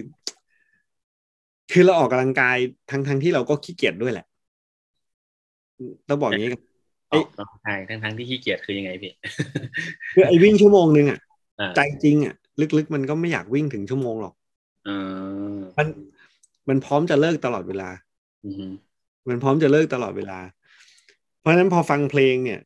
[1.73, 2.57] คือเราออกกำลังกาย
[2.91, 4.27] ทั้งทั้งที่เราก็ขี้เกียจด้วยแหละ
[6.09, 6.51] ต้องบอกอย่างนี้
[7.15, 9.13] กันออกกำลังกายทั้งๆที่ขี้เกียจคือยังไงพี่
[10.15, 11.19] คือไอ้วิ่งชั่วโมงนึงอะ
[11.61, 12.35] อ่าใจจริงอะ
[12.77, 14.35] ลึกๆมันก็ไม่อยากวิ่งถึงชั่วโมงหรอก
[14.87, 14.91] เอ
[15.57, 15.87] อมัน
[16.69, 17.89] มันพร้อมจะเลิกตลอดเวลา
[18.45, 18.73] อืม
[19.29, 20.39] มันพร้อมจะเลิกตลอดเวลา
[21.41, 22.61] เพราะฉะนั้นพอฟังเพลงเนี่ย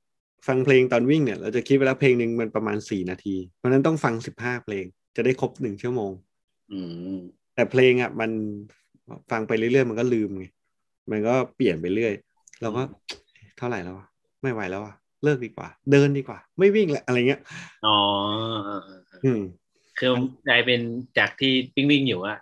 [0.47, 4.85] ฟังเพลงตอนวิ่งเนี่ยเราจะคิดเวลาเพลงหนึ่งมันประมาณสี่นาที เพราะฉะนั้นต้องฟังสิบห้าเพลง
[5.17, 6.13] จะได้ครบหนึ่งชั่วโมง
[6.73, 6.81] อื
[7.17, 7.19] ม
[7.55, 8.31] แต่เพลงอะ มัน
[9.31, 10.45] ฟังไปเรื่อยๆมันก็ลืมไง
[11.11, 12.15] มันก็เปลี่ยนไปเรื่อย
[12.63, 12.83] เราก็
[13.59, 14.07] เท่าไหร่แล้ววะ
[14.43, 17.41] ไม่ไหวแล้วอะเลิกดีกว่า เดินดีกว่า ไม่วิ่งแล้วอะไรเงี้ย
[17.87, 17.97] อ๋อ
[18.65, 19.41] เออเออเอออืม
[19.99, 20.11] คือ
[20.49, 20.81] กลายเป็น
[21.19, 22.39] จากที่วิ่งวิ่งๆอยู่อะ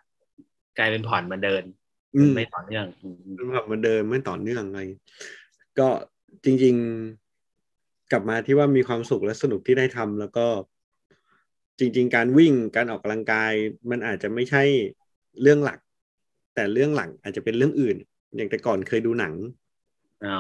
[0.79, 1.63] กลายเป็นผ่อนมาเดิน
[2.17, 4.81] อืมไม่ต่อเนื่องอืมอืมมันแบบมันเดินไม่ต่อเนื่องอะไร
[5.79, 5.89] ก็
[6.45, 6.75] จริง
[7.43, 10.47] ๆ กลับมาที่ว่ามีความสุขและสนุกที่ได้ทำแล้วก็
[11.79, 13.53] จริง ๆ การวิ่งการออกกำลังกาย
[13.91, 14.63] มันอาจจะไม่ใช่
[15.43, 15.79] เรื่องหลัก
[16.55, 17.97] แต่เรื่องหลักอาจจะเป็นเรื่องอื่น
[18.37, 19.35] อย่างแต่ก่อนเคยดูหนัง
[20.25, 20.39] อ๋อ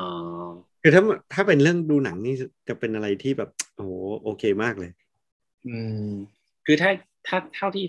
[0.86, 2.34] คือถ้าถ้าเป็นเรื่องดูหนังนี่
[2.68, 4.90] จะเป็นอะไรที่แบบโอ้โหโอเคมากเลย
[5.66, 5.76] อื
[6.06, 6.10] ม
[6.66, 6.90] คือถ้า
[7.26, 7.84] ถ้าเท่าที่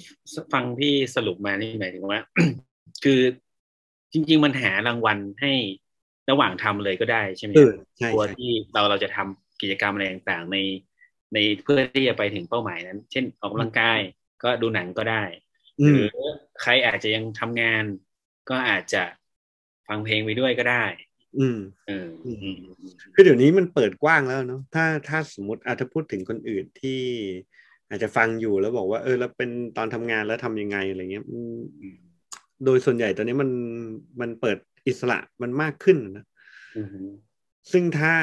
[0.53, 2.19] ฟังพี่สรุปมานี่หมายถึงว่า
[3.03, 3.21] คือ
[4.13, 5.53] จริง ๆ มันหารางวัลให้
[6.29, 10.57] ระหว่างทำเลยก็ได้ใช่ไหมเออใช่ตัวใช่ที่เราเราจะทำกิจกรรมอะไรต่างๆ ใน
[11.33, 13.99] ในเพื่อที่จะไปถึงเป้าหมายนั้น เช่นออกกำลังกาย
[14.43, 15.23] ก็ดูหนังก็ได้
[15.81, 16.09] อืหมรือ
[16.61, 17.83] ใครอาจจะยังทำงาน
[18.49, 19.03] ก็อาจจะ
[19.87, 20.83] ฟังเพลงไปด้วยก็ได้
[21.38, 21.57] อืม
[21.88, 22.55] เอออืมอืม
[23.13, 27.01] คือเดี๋ยวนี้มันเปิดกว้างแล้วเนาะถ้าถ้าสมมติอาจจะถ้าพูดถึงคนอื่นที่
[27.89, 31.95] อาจจะฟังอยู่แล้วบอกว่า เออ แล้วเป็นตอนทำงานแล้วทำยังไงอะไรเงี้ยอืมอืม
[32.65, 33.49] โดยส่วนใหญ่ตอนนี้มัน
[34.21, 34.57] มันเปิด
[34.88, 36.25] อิสระมันมากขึ้นนะ
[36.78, 36.88] อืม
[37.71, 38.15] ซึ่งถ้า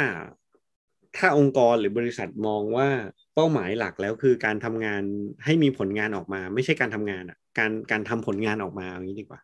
[1.16, 2.88] ถ้าองค์กรหรือบริษัทมองว่า
[3.34, 5.02] เป้าหมายหลักแล้วคือการทำงาน
[5.44, 9.40] ให้มีผลงานออกมา ไม่ใช่การทำงานอะ การการทำผลงานออกมาอย่างนี้ดีกว่า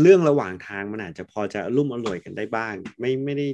[0.00, 3.46] เรื่องระหว่างทางมันอาจจะพอจะรุ่มอร่วยกันได้บ้าง ไม่ไม่ได้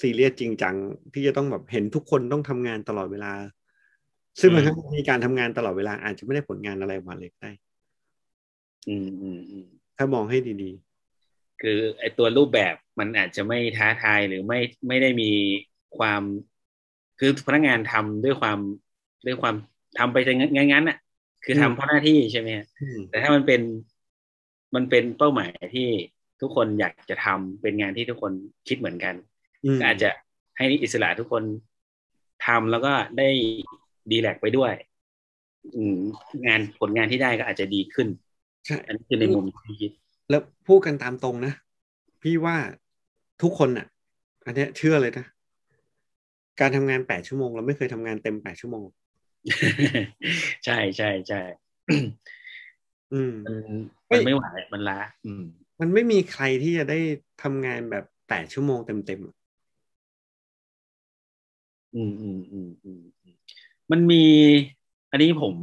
[0.00, 0.74] ซีเรียสจริงจัง
[1.14, 3.32] ที่จะต้องแบบเห็นทุกคนต้องทำงานตลอดเวลา
[4.40, 7.52] ซึ่งบางครั้งมีการทำงานตลอดเวลาอาจจะไม่ได้ผลงานอะไรออกมาเลยก็ได้
[8.88, 9.66] อืมอืมอืม
[9.96, 10.70] ถ้ามองให้ดี
[11.62, 15.30] คือไอตัวรูปแบบมันอาจจะไม่ท้าทายหรือไม่ไม่ได้มี
[15.98, 16.22] ความ
[17.18, 18.58] คือพนักงานทำด้วยความ
[19.26, 19.54] ด้วยความ
[19.98, 20.98] ทำไปจะงั้นงั้นๆน่ะ
[21.44, 23.60] คือทำเพราะหน้าที่ใช่ไหมฮะๆอืมแต่ถ้ามันเป็น
[24.74, 25.88] มันเป็นเป้าหมายที่
[26.40, 28.32] ทุกคนอยากจะทำเป็นงานที่ทุกคน
[28.68, 29.14] คิดเหมือนกัน
[29.64, 30.10] อืมก็อาจจะ
[30.56, 31.42] ให้อิสระทุกคน
[32.46, 33.28] ทำแล้วก็ได้
[34.10, 34.72] ดีแลกไปด้วย
[35.76, 35.98] อืม
[36.46, 38.08] งานผลงานที่ได้ก็อาจจะดีขึ้น
[38.66, 39.92] ใช่อันนี้คือในมุมที่คิด
[40.30, 41.52] แล้วพูดกันตามตรงนะ
[42.22, 42.56] พี่ว่า
[43.42, 43.86] ทุกคนอะ
[44.46, 45.26] อันเนี้ยเชื่อเลยนะ
[46.60, 48.84] การทำงานแปดชั่วโมง เราไม่เคยทำงานเต็มแปดชั่วโมง
[50.64, 51.40] ใช่ใช่ใช่
[53.12, 53.56] อืมมัน
[54.08, 55.44] เฮ้มันยไม่ไหวมันล้าอืม
[55.80, 56.98] มันไม่มีใครที่จะได้
[57.42, 59.36] ทำงานแบบแปดชั่วโมงเต็มๆอะ
[61.94, 63.34] อืมอืมอืมอืมอืม
[63.90, 64.24] มันมี
[65.10, 65.54] อันนี้ผม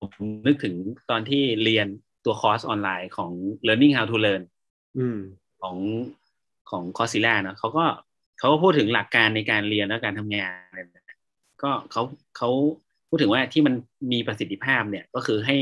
[0.00, 0.12] ผม
[0.46, 0.74] นึกถึง
[1.10, 1.86] ตอนที่เรียน
[2.24, 3.32] ตัวคอร์สออนไลน์ของ
[3.66, 4.42] learning how to learn
[4.98, 5.18] อืม
[5.60, 5.76] ของ
[6.70, 7.84] ของคอสิล่านะเขาก็
[8.38, 11.04] เขาก็พูดถึงหลักการในการเรียนและการทำงานเนี่ย
[11.62, 12.02] ก็เขา
[12.36, 12.50] เขา
[13.08, 13.74] พูดถึงว่าที่มัน
[14.12, 15.56] มีประสิทธิภาพเนี่ยก็คือให้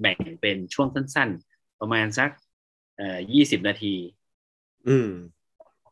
[0.00, 2.30] แบ่งเป็นช่วงสั้น ๆ ประมาณสัก
[2.96, 3.94] เอ่อยี่สิบนาที
[4.88, 5.10] อืม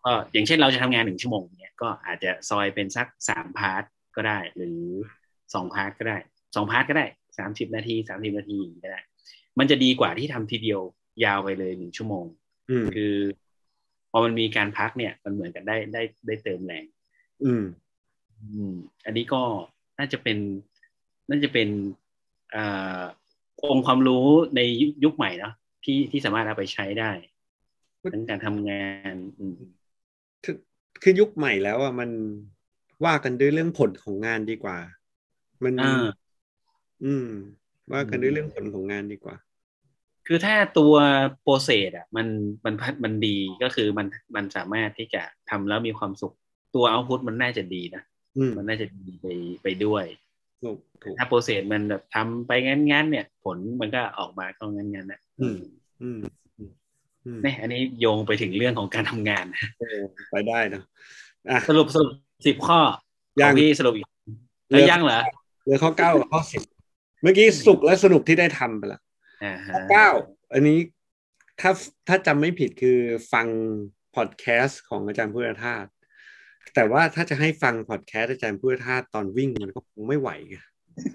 [0.05, 3.83] ก็อย่างเช่นเราจะทำงานหนึ่งชั่วโมงเนี่ยก็อาจจะซอยเป็นสักสาม part
[4.17, 4.81] ก็ได้ หรือ
[5.55, 6.19] สอง part ก็ได้
[6.55, 7.07] สอง part ก็ได้
[7.39, 9.01] สามสิบนาทีสามสิบนาทีก็ได้
[9.59, 10.81] มันจะดีกว่าที่ทำทีเดียว
[11.25, 12.25] ยาวไปเลยหนึ่งชั่วโมง
[12.71, 13.15] อืมคือ
[14.11, 16.85] พอมันมีการพักเนี่ย มันเหมือนกันได้ได้ได้เติมแรง
[17.45, 17.65] อืม
[18.53, 19.43] อืม อันนี้ก็
[19.99, 20.39] น่าจะเป็น
[21.29, 21.69] น่าจะเป็น
[22.55, 23.03] อ่า
[23.71, 24.61] องค์ความรู้ใน
[25.05, 25.55] ยุคใหม่เนาะ
[25.85, 27.11] ที่ที่สามารถเอาไปใช้ได้
[28.11, 29.57] ทั้งการทำงานอืม
[30.45, 30.57] คือ
[31.03, 32.11] คือยุคใหม่แล้วอะมัน
[33.05, 34.79] ว่ากันด้วยเรื่องผลของงานดีกว่า
[35.65, 36.27] มันอ่า
[37.05, 37.29] อืม
[37.93, 39.37] ว่ากันด้วยเรื่องผลของงานดีกว่า
[40.27, 40.95] คือถ้าตัว
[41.43, 42.27] โปรเซสอะ มัน
[42.65, 44.07] มันพัดมันดีก็คือมัน
[44.37, 46.35] มันสามารถที่จะทำแล้วมีความสุข
[46.75, 48.03] ตัวเอาพุตมันน่าจะดีนะ
[48.37, 49.27] อืมมันน่าจะดีไป
[49.63, 50.05] ไปด้วย
[50.63, 55.59] ถูก ถูกถ้าโปรเซสมันแบบทำไปงั้นๆเนี่ย ผลมันก็ออกมาก็งั้นๆนะอืม
[56.03, 56.19] อืม
[56.59, 56.71] อืม
[57.25, 59.45] อืมเนี่ยอันนี้โยงไปถึงเรื่องของการทำงาน
[59.81, 60.83] เออไปได้เนอะ
[61.51, 62.13] อะสรุปสรุป
[62.47, 62.79] สิบข้อ
[63.41, 64.07] ยังของพี่สรุปอีก
[64.69, 65.21] เหลืแล้วอยังเหรอ
[65.65, 66.63] เหลือข้อเก้ากับข้อสิบ
[67.23, 69.01] เมื่อกี้สุขและสนุกที่ได้ทำไปแล้ว
[69.45, 70.09] อ่าฮะข้อเก้า
[70.53, 70.79] อันนี้
[71.61, 71.71] ถ้า
[72.09, 72.99] ถ้าจำไม่ผิดคือ
[73.33, 73.47] ฟัง
[74.17, 75.87] พอดแคสต์ของอาจารย์พุทธทาส
[76.75, 80.31] แต่ว่าถ้าจะให้ฟังพอดแคสต์อาจารย์พุทธทาสตอนวิ่งมันก็คงไม่ไหว
[80.97, 81.11] ไง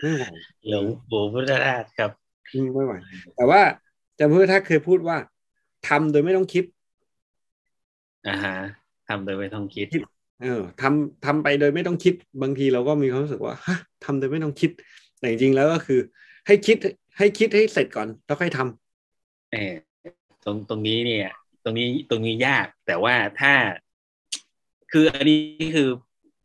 [0.00, 0.24] ไม่ไหว
[0.68, 2.10] หลวงปู่พุทธราชครับ
[2.52, 2.92] อืมไม่ไหว
[3.36, 3.60] แต่ว่า
[4.08, 5.16] อาจารย์พุทธทาสเคยพูดว่า
[5.88, 6.64] ทำโดยไม่ต้องคิด
[8.28, 8.56] อ่าฮะ
[9.08, 9.86] ทำโดยไม่ต้องคิด
[10.42, 14.70] เออทำทำไปโดยไม่ต้องคิด บางทีเราก็มีความรู้สึกว่าฮะทำโดยไม่ต้องคิด
[15.18, 16.00] แต่จริงๆแล้วก็คือ
[16.46, 16.76] ให้คิด
[17.18, 19.72] ให้คิดให้เสร็จก่อนแล้วค่อยทำเออ
[20.44, 21.30] ตรงตรงนี้เนี่ย
[21.64, 23.52] ตรงนี้ตรงนี้ยาก แต่ว่าถ้า
[24.92, 25.38] คืออันนี้
[25.74, 25.88] คือ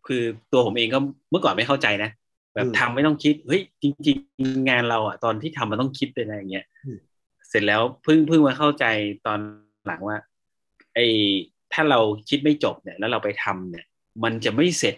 [0.07, 0.21] คือ
[0.51, 0.99] ตัวผมเองก็
[1.31, 2.09] เมื่อก่อนไม่เข้าใจนะ
[2.57, 6.97] แบบอืมทำไม่ต้องคิดเฮ้ยจริง ๆ งานเราอะตอนที่ทำมันต้องคิดเป็นอะไรอย่างเงี้ยอืม
[7.49, 8.85] เสร็จแล้วเพิ่งเพิ่งมาเข้าใจ
[9.25, 9.39] ตอน
[9.87, 10.17] หลังว่า
[10.95, 11.05] ไอ้
[11.73, 11.99] ถ้าเรา
[12.29, 13.85] คิดไม่จบเนี่ย แล้วเราไปทำเนี่ย
[14.23, 14.95] มันจะไม่เสร็จ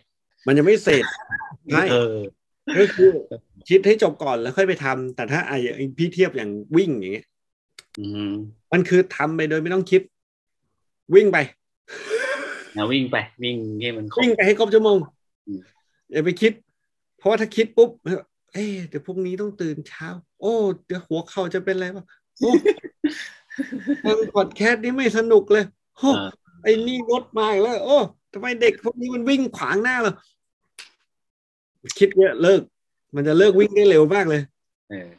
[0.48, 1.06] มันยังไม่เสร็จ
[1.72, 2.18] ใช่เออ
[2.80, 3.10] ก็คือ
[3.70, 7.28] คิดให้จบก่อนแล้วค่อยไปทำแต่ถ้าไอ้อย่างพี่เทียบอย่างวิ่งอย่างเงี้ย
[8.00, 8.34] อืม
[8.74, 10.02] มันคือทำไปโดยไม่ต้องคิด
[11.16, 11.38] วิ่งไป
[12.78, 14.98] นะวิ่งไปวิ่งให้มันครบวิ่งไปให้ครบชั่วโมง
[15.48, 15.60] อืม
[16.12, 16.52] อย่าไปคิด
[17.20, 17.90] เพราะว่าถ้าคิดปุ๊บ
[18.54, 20.08] เอ๊ะเดี๋ยวพรุ่งนี้ต้องตื่นเช้า
[20.42, 20.54] โอ้
[20.86, 22.06] เดี๋ยวหัวเข่าจะเป็นอะไรวะ
[22.40, 22.52] โอ้
[24.04, 25.66] ฟังพอดแคสต์นี่ไม่สนุกเลย
[25.98, 26.32] โอ้อ่า
[26.64, 27.98] ไอ้นี่รถมาอีกแล้ว โอ้
[28.34, 30.12] ทำไมเด็กพวกนี้มันวิ่งขวางหน้าเรา
[32.00, 32.62] คิดเยอะเลิก
[33.16, 34.42] มันจะเลิกวิ่งได้เร็วมากเลย
[34.90, 35.10] เออ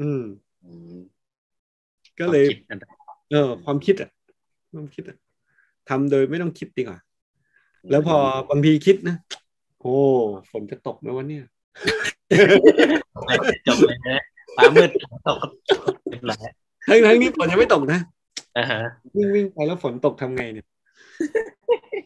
[0.00, 0.22] อืม
[0.64, 0.98] อืม
[2.18, 2.96] ก็เลยความคิดอันตราย
[3.30, 4.10] เออ ความคิดอะ
[4.72, 5.16] ความคิดอะ
[5.88, 6.98] ทำโดยไม่ต้องคิดดีกว่า
[7.90, 8.16] แล้วพอ
[8.50, 9.16] บางทีคิดนะ
[9.86, 10.00] โอ้
[10.50, 11.44] ฝนจะตกไหมวันเนี้ย
[13.66, 14.22] จบเลยนะ
[14.56, 14.90] ฟ้ามืด
[15.28, 15.38] ตก
[16.10, 16.48] เรียบร้อย
[16.88, 18.00] ทั้งทั้งนี้ฝนยังไม่ตกนะ
[18.56, 18.80] อ่าฮะ
[19.16, 20.66] วิ่งวิ่งไปแล้วฝนตกทำไงเนี่ย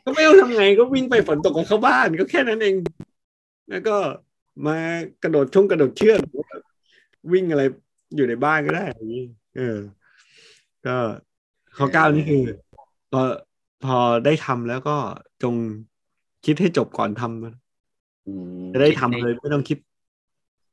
[0.04, 2.74] ก็ไม่ต้องทำไงก็วิ่งไปฝนตกก็เข้าบ้านก็แค่นั้นเอง
[3.70, 3.96] แล้วก็
[4.66, 4.76] มา
[5.22, 6.50] กระโดดช่วงกระโดดเชือกหรือว่า
[7.32, 7.62] วิ่งอะไร
[8.16, 9.24] อยู่ในบ้านก็ได้อย่างนี้
[9.56, 9.78] เออ
[10.86, 10.96] ก็
[11.76, 12.42] ข้อเก้านี่คือ
[13.12, 13.22] พอ
[13.84, 14.96] พอได้ทำแล้วก็
[15.42, 15.54] จง
[16.46, 17.59] คิดให้จบก่อนทำนะอืม
[18.72, 19.78] จะได้ทำเลยไม่ต้องคิด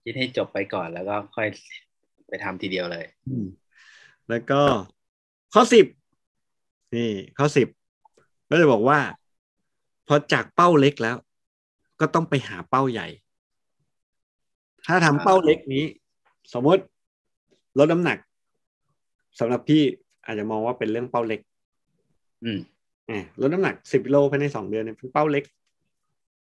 [0.03, 1.47] คิดให้จบไปก่อนแล้วก็ค่อย
[2.27, 3.45] ไปทำทีเดียวเลยอืม
[4.29, 4.61] แล้วก็
[5.53, 5.85] ข้อสิบ
[6.95, 7.67] นี่ข้อสิบ
[8.49, 8.99] ก็จะบอกว่า
[10.07, 11.15] พอจากเป้าเล็กแล้ว
[11.99, 13.07] ก็ต้องไปหาเป้าใหญ่
[14.85, 15.85] ถ้าทำเป้าเล็กนี้
[16.53, 16.81] สมมติ
[17.77, 18.17] ลดน้ำหนัก
[19.39, 19.83] สำหรับพี่
[20.25, 21.39] อาจจะมองว่าเป็นเรื่องเป้าเล็ก
[22.43, 22.59] อืม
[23.09, 25.43] อ่าลดน้ำหนักสิบกิโลภายในสองเดือนเนี่ยเป็นเป้าเล็ก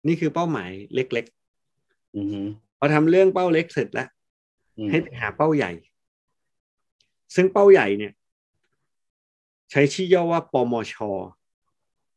[0.06, 1.26] นี่คือเป้าหมายเล็ก
[2.16, 4.08] อืมฮึๆพอทำเรื่องเป้าเล็กเสร็จแล้ว
[4.78, 5.72] อืมให้ไปหาเป้าใหญ่
[7.34, 8.12] ซึ่งเป้าใหญ่เนี่ย
[9.70, 10.94] ใช้ชื่อย่อว่าปมช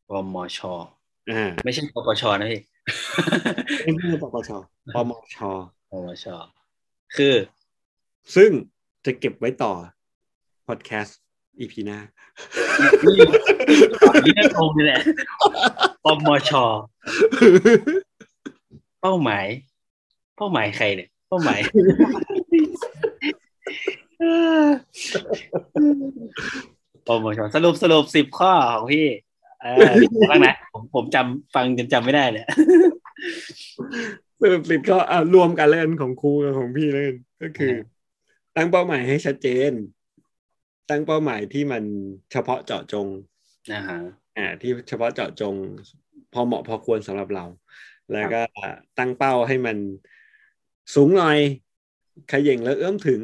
[0.10, 0.60] ปมช
[1.32, 2.62] อ่าไม่ใช่ปปชนะพี่
[3.84, 4.50] ไม่ใช่ปปช
[4.96, 5.38] ปมช
[5.92, 6.26] ปมช
[7.18, 7.36] คือ
[8.36, 8.52] ซึ่ง
[9.06, 9.74] จะเก็บไว้ต่อ
[10.68, 11.20] พอดแคสต์
[11.60, 12.00] EP หน้า
[14.26, 15.00] นี่ก็ตรงเลยแหละ
[16.06, 16.52] ปมช
[19.02, 19.46] เป้าหมาย
[20.38, 21.60] เป้าหมายใครเนี่ย เป้าหมาย
[27.08, 29.08] ปมชสรุปสรุปสิบข้อของพี่
[29.62, 29.92] เออ
[30.30, 32.46] บ้างนะผมผมจำฟังจนจำไม่ได้เลย
[34.42, 37.74] สรุปสิบก็อ่ารวมกันเล่นของครูกับของพี่เล่นก็คือ
[38.56, 39.72] ตั้งเป้าหมายให้ชัดเจน
[40.90, 41.84] ตั้งเป้าหมายที่มัน
[42.32, 43.08] เฉพาะเจาะจง
[43.74, 44.00] นะฮะ
[44.40, 45.56] อ่าที่เฉพาะเจาะจง
[46.34, 47.46] พอเหมาะพอควรสำหรับเรา
[48.14, 48.42] แล้วก็
[48.98, 49.78] ตั้งเป้าให้มัน
[50.96, 51.38] สูงหน่อย
[52.32, 53.22] ขย่งแล้วเอื้อมถึง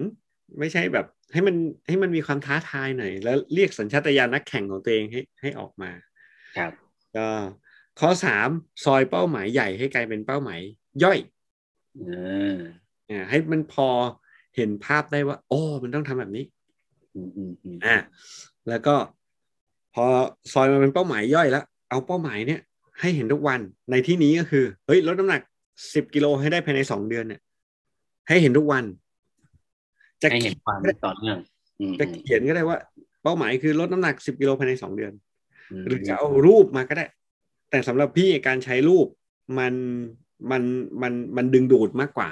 [0.60, 1.56] ไม่ใช่แบบ ให้มัน
[1.88, 5.92] ให้มันมีความท้าทายหน่อย แล้วเรียกสัญชาตญาณนักแข่งของตัวเองให้ให้ออกมา
[6.58, 6.72] ครับ
[7.18, 7.28] ก็
[8.00, 8.50] ข้อสาม
[8.84, 10.60] ซอยเป้าหมายใหญ่ให้กลายเป็นเป้าหมาย
[11.04, 11.20] ย่อย
[11.98, 12.04] เอ
[12.56, 12.58] อ
[13.10, 13.88] อ่าให้มันพอ
[14.56, 16.46] เห็นภาพได้ว่า โอ้ มันต้องทำแบบนี้
[17.16, 17.96] อืมอืมอืมอ่า
[18.70, 18.96] แล้วก็
[19.96, 20.06] พอ
[20.54, 22.62] ซอยมาเป็นเป้าหมายย่อยแล้วเอาเป้าหมายเนี่ย
[23.00, 23.60] ให้เห็นทุกวัน
[23.92, 25.42] ในที่นี้ก็คือเฮ้ยลดน้ำหนัก
[25.94, 27.42] สิบกิโลให้ได้ภายในสองเดือนเนี่ย
[28.28, 28.84] ให้เห็นทุกวัน
[30.22, 31.38] จะให้เห็นความต่อเนื่อง
[31.80, 32.78] อืมจะเขียนก็ได้ว่า
[33.24, 35.14] เป้าหมายคือลดน้ำหนักสิบกิโลภายในสองเดือน
[35.82, 37.06] มหรือจะเอารูปมาก็ได้
[37.70, 39.08] แต่สำหรับพี่การใช้รูป
[39.60, 39.74] มัน
[40.52, 40.64] มัน
[41.02, 42.30] มันมันดึงดูดมากกว่า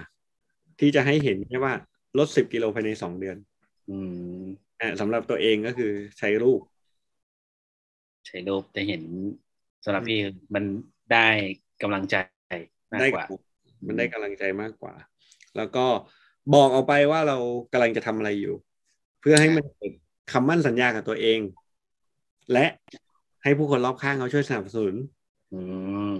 [0.80, 1.74] ที่จะให้เห็นแค่ว่า
[2.18, 3.38] ลดสิบกิโลภายในสองเดือน
[3.90, 3.98] อื
[4.42, 4.44] ม
[4.82, 6.60] อ่าสำหรับตัวเองก็คือใช้รูป
[8.28, 9.04] ใช้รูปจะเห็น
[9.84, 10.20] สำหรับพี่
[10.54, 10.64] มัน
[11.14, 11.28] ได้
[11.82, 12.16] กำลังใจ
[12.92, 13.26] มากได้กว่า
[13.88, 14.94] มันได้กำลังใจมากกว่า
[15.58, 15.86] แล้วก็
[16.56, 17.38] บอกออกไปว่าเรา
[17.72, 18.56] กำลังจะทำอะไรอยู่
[19.22, 19.94] เพื่อให้มันเกิด
[20.32, 21.40] คำมั่นสัญญากับตัวเอง
[22.54, 22.66] และ
[23.44, 24.96] ให้ผู้คนรอบข้างเขาช่วยสนับสนุน
[25.54, 25.60] อื
[26.14, 26.16] ม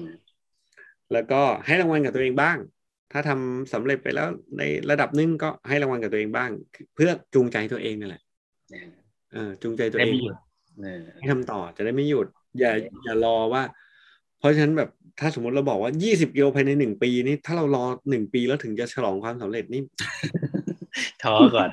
[1.14, 2.58] แล้วก็ให้รางวัลกับตัวเองบ้าง
[3.12, 4.28] ถ้าทำสำเร็จไปแล้ว
[4.58, 6.50] ในระดับหนึงก็ให้รางวัลกับตัวเองบ้าง
[6.96, 8.22] เพื่อจูงใจตัวเองนั่นแหละ
[8.72, 8.86] เนี่ย
[9.34, 10.53] เออจูงใจตัวได้เองไม่หยุดเออ
[11.18, 12.28] ให้ทำต่อจะได้ไม่หยุด
[12.60, 12.72] อย่า
[13.04, 13.64] อย่ารอว่า
[14.40, 19.82] เพราะฉะนั้นแบบถ้าสมมติเราบอกว่ายี่สิบกิโลภายในหนึ่งปีนี่ถ้าเรารอหนึ่งปีแล้วถึงจะฉลองความสำเร็จนี่
[21.24, 21.70] ท้อก่อน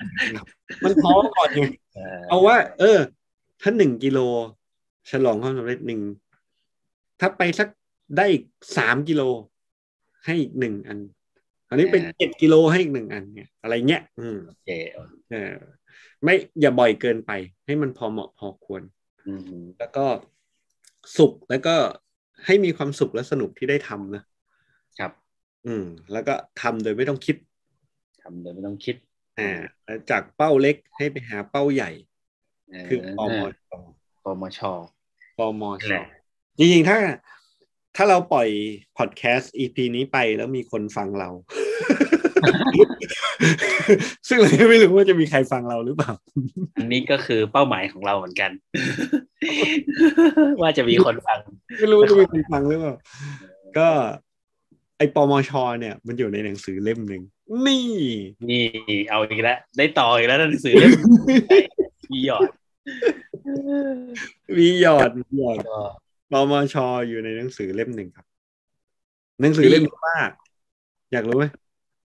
[0.83, 1.63] มันท้อก่อนไง
[1.95, 2.99] เออเอาว่า เออ
[3.63, 4.19] ถ้าหนึ่งกิโล
[5.11, 6.01] ฉลองความสำเร็จหนึ่ง
[7.21, 7.69] ถ้าไปสัก
[8.17, 8.45] ได้อีก
[8.77, 9.23] สามกิโล
[10.25, 10.99] ให้อีกหนึ่งอัน
[11.69, 14.69] อันนี้เป็นเจ็ดกิโลให้อีกหนึ่งอันเนี่ยอะไรเงี้ย อืมโอเค
[15.31, 15.55] เออ
[16.23, 17.31] ไม่อย่าบ่อยเกินไป
[17.67, 18.83] ให้มันพอเหมาะพอควร
[19.27, 20.07] อืมแล้วก็
[21.17, 21.77] สุขแล้วก็
[22.47, 24.23] ให้มีความสุขและสนุกที่ได้ทำนะ
[24.99, 25.13] ครับ
[25.67, 27.37] อืม แล้วก็ทำโดยไม่ต้องคิด
[28.23, 28.97] ทำโดยไม่ต้องคิด
[29.39, 29.51] อ่า
[29.85, 31.91] แล้วจากเป้าเล็กให้ไปหาเป้าใหญ่
[32.71, 33.73] เคือปมช
[34.25, 34.61] ปมช
[35.39, 36.07] ปมนั่ชนแหละ
[36.59, 36.99] จริงๆถ้า
[37.97, 38.49] ถ้าเราปล่อย
[38.99, 41.31] พอดแคสต์ EP นี้ไปแล้วมีคนฟังเรา
[44.29, 46.13] ซึ่งเราไม่รู้ว่าจะมีใครฟังเราหรือเปล่า
[46.79, 48.51] อันนี้ก็คือเป้าหมายของเราเหมือนกัน
[50.63, 51.39] ว่าจะมีคนฟัง
[51.79, 52.95] ไม่รู้ว่าจะมีคนฟังหรือเปล่า
[53.79, 53.89] ก็
[54.97, 57.23] ไอปมช เนี่ย มันอยู่ในหนังสือเล่มหนึ่ง
[57.67, 57.87] นี่
[58.49, 58.65] นี่
[59.11, 60.93] เอาอีกแล้วได้ต่ออีกแล้วหนังสือเล่ม
[62.13, 62.51] มีหยอด
[64.57, 65.81] มีหยอดมีหยอดก็
[66.33, 66.77] ปมช
[67.09, 68.27] อยู่ในหนังสือเล่มหนึ่งครับ
[69.41, 70.19] หนังสือเล่มนี้ว่า
[71.13, 71.45] อยากรู้ไหม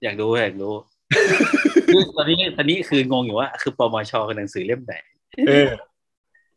[0.03, 0.71] อยากดูอยากดู
[1.95, 4.95] คือตอนนี้ตอนนี้คืองงอยู่ว่า คือปมชคือหนังสือเล่มไหน
[5.49, 5.69] เออ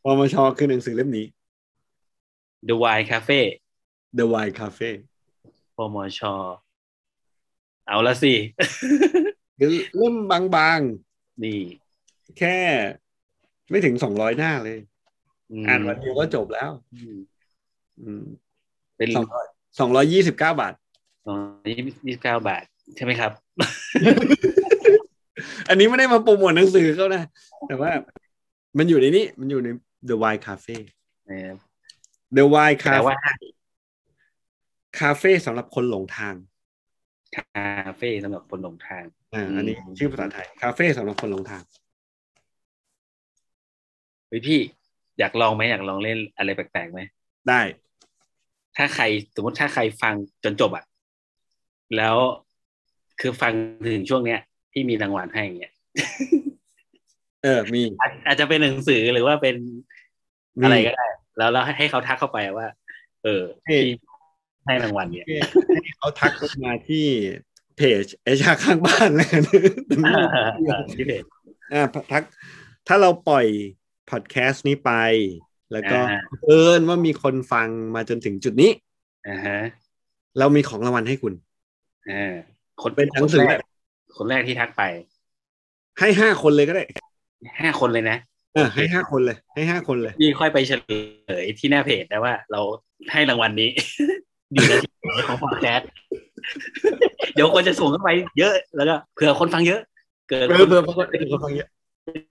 [0.03, 1.25] ปมชคือหนังสือเล่มนี้
[2.67, 3.41] The Wine Cafe
[4.17, 4.91] The Wine Cafe
[5.77, 6.21] ปมช
[7.87, 8.33] เอาละสิ
[9.59, 10.79] คือเล่มบาง
[11.43, 12.57] นี่ๆแค่
[13.69, 14.79] ไม่ถึงสองร้อยหน้าเลย
[15.63, 17.17] มอ่านวันเดียวก็จบแล้วอืม
[18.01, 18.23] อืม
[18.97, 19.45] เป็นสองร้อย
[19.79, 20.73] สองร้อยยี่สิบเก้าบาท
[21.27, 21.37] สอง
[21.67, 22.63] ยี่สิบเก้าบาท
[22.95, 23.31] ใช่ไหมครับ
[25.69, 27.23] อันนี้ไม่ได้มาโปรโมทหนังสือเขานะ
[27.67, 27.91] แต่ว่า
[28.77, 29.69] มันอยู่ในนี้ มันอยู่ใน
[30.09, 30.77] The Wine Cafe
[31.29, 31.57] นะครับ
[32.37, 33.47] The Wine แต่ว่า Cafe
[34.99, 36.35] คาเฟ่สำหรับคนหลงทาง
[37.35, 39.03] คาเฟ่สำหรับคนหลงทาง
[39.33, 41.63] อ่าอืมอันนี้ชื่อภาษาไทย คาเฟ่สำหรับคนหลงทาง
[44.27, 44.59] เฮ้ยพี่
[45.19, 46.99] อยากลองไหมอยากลองเล่นอะไรแปลกๆไหม
[47.49, 47.61] ได้
[48.77, 49.03] ถ้าใคร
[49.35, 50.13] สมมติถ้าใครฟัง
[50.43, 50.83] จนจบอะ
[51.97, 52.15] แล้ว
[53.21, 53.53] คือฟัง
[53.95, 54.39] ถึงช่วงเนี้ย
[54.71, 55.73] พี่มีรางวัลให้อย่างเงี้ย
[57.43, 59.55] เออมีอาจอาจจะเป็นหนังสือหรือว่าเป็น
[60.59, 61.07] มีอะไรก็ได้
[61.37, 62.67] แล้วเราให้เขาทักเข้าไปว่า
[63.23, 63.93] เออเฮ้ยพี่
[64.65, 65.25] ให้รางวัลเนี่ย
[65.83, 66.31] ให้เขาทัก
[66.63, 67.05] มาที่
[67.77, 69.41] เพจเอชาข้างบ้านแล้วกัน
[70.95, 71.23] พี่เพจ
[71.73, 72.23] อ่าทัก
[72.87, 73.45] ถ้าเราปล่อย
[74.09, 74.91] พอดแคสต์นี้ไป
[75.71, 78.71] แล้วก็อ่าเอิญว่ามีคนฟังมาจนถึงจุดนี้
[79.27, 79.59] อ่าฮะ
[80.39, 81.33] เรามีของรางวัลให้คุณ
[82.11, 82.33] อ่า
[82.81, 83.59] คนเป็นหนังสือคนแรก
[84.17, 84.81] คนแรกที่ทักไป
[85.99, 86.83] ให้ห้าคนเลยก็ได้
[87.61, 88.17] ห้าคนเลยนะ
[88.53, 90.71] เออให้ห้าคนเลย ให้ห้าคนเลยพี่ค่อยไปเฉ
[91.31, 92.61] ลยที่หน้าเพจนะว่า เรา
[93.11, 93.69] ให้รางวัลนี้
[94.53, 95.89] อยู่ในที่ของพอดแคสต์
[97.33, 98.09] เดี๋ยวคนจะส่งเข้าไป
[98.39, 99.81] เยอะแล้วก็เผื่อคนฟังเยอะ
[100.29, 101.67] เกิดเบอร์เบอร์ปรากฏเป็นคนฟังเยอะ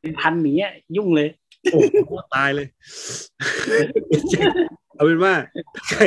[0.00, 1.28] เป็นพันอย่างเนี้ยยุ่งเลย
[1.72, 2.66] โอ้โหตายเลย
[4.94, 5.34] เอาเป็นว่า
[5.76, 6.02] ถ้าใคร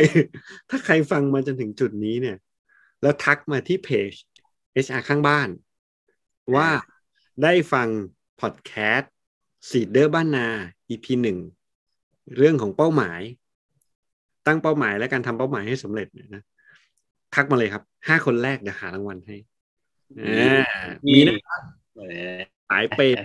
[0.70, 2.38] ถ้าใครฟังมาจนถึงจุดนี้เนี่ย
[3.02, 4.12] แล้วทักมาที่เพจ
[4.86, 5.50] HR ข้างบ้าน
[6.56, 6.70] ว่า
[7.44, 7.88] ได้ฟัง
[8.42, 9.14] พอดแคสต์
[9.70, 10.48] สีเดอร์บ้านนา
[10.90, 11.38] EP หนึ่ง
[12.38, 13.22] เรื่องของเป้าหมาย
[14.48, 16.44] ตั้งเป้าหมายและการทำเป้าหมายให้สำเร็จเนี่ยนะ
[17.36, 19.38] ทักมาเลยครับห้าคนแรกเดี๋ยวหารางวัลให้
[20.20, 21.34] อ่ามีนะ
[21.98, 22.04] เอ
[22.36, 22.38] อ
[22.70, 23.16] สายเปย์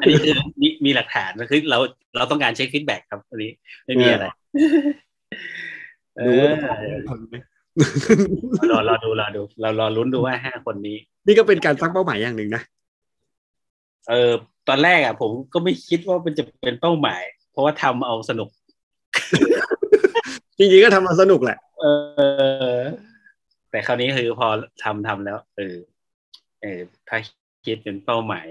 [0.00, 1.78] อันนี้คือมีมีหลักฐานคือเรา
[2.16, 3.50] เราต้องการเช็คฟีดแบ็กครับอันนี้
[3.84, 4.58] ไม่มีอะไรเอ
[6.26, 6.56] ดูอว่า
[7.10, 7.36] คนไหม
[8.70, 10.96] รอรอดูรอดูเรารอลุ้นดูว่าห้าคนนี้
[11.26, 12.62] นี่ก็เป็นการตั้งเป้าหมายอย่างหนึ่งนะ
[14.08, 14.32] เออ
[14.68, 18.48] ตอนแรกอะ ผมก็ไม่คิดว่ามันจะเป็นเป้าหมาย เพราะว่าทำเอาสนุก
[20.58, 21.84] จริงๆก็ทำมาสนุกแหละ เอ
[22.74, 22.78] อ
[23.70, 24.46] แต่คราวนี้คือพอ
[24.84, 25.76] ทำทำแล้ว เออ
[26.62, 27.18] เออถ้า
[27.66, 28.46] คิดเป็นเป้าหมาย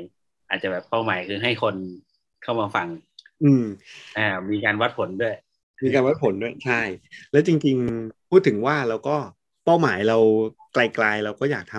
[0.49, 1.75] อาจจะแบบเป้าหมายคือให้คน
[2.43, 2.87] เข้ามาฟัง
[3.43, 3.65] อืม
[4.17, 5.35] อ่า มีการวัดผลด้วย
[5.83, 6.81] มีการวัดผลด้วยใช่
[7.31, 9.17] แล้วจริง ๆ พูดถึงว่าเราก็
[9.65, 10.17] เป้าหมายเรา
[10.73, 11.75] ไกลๆเราก็อยากท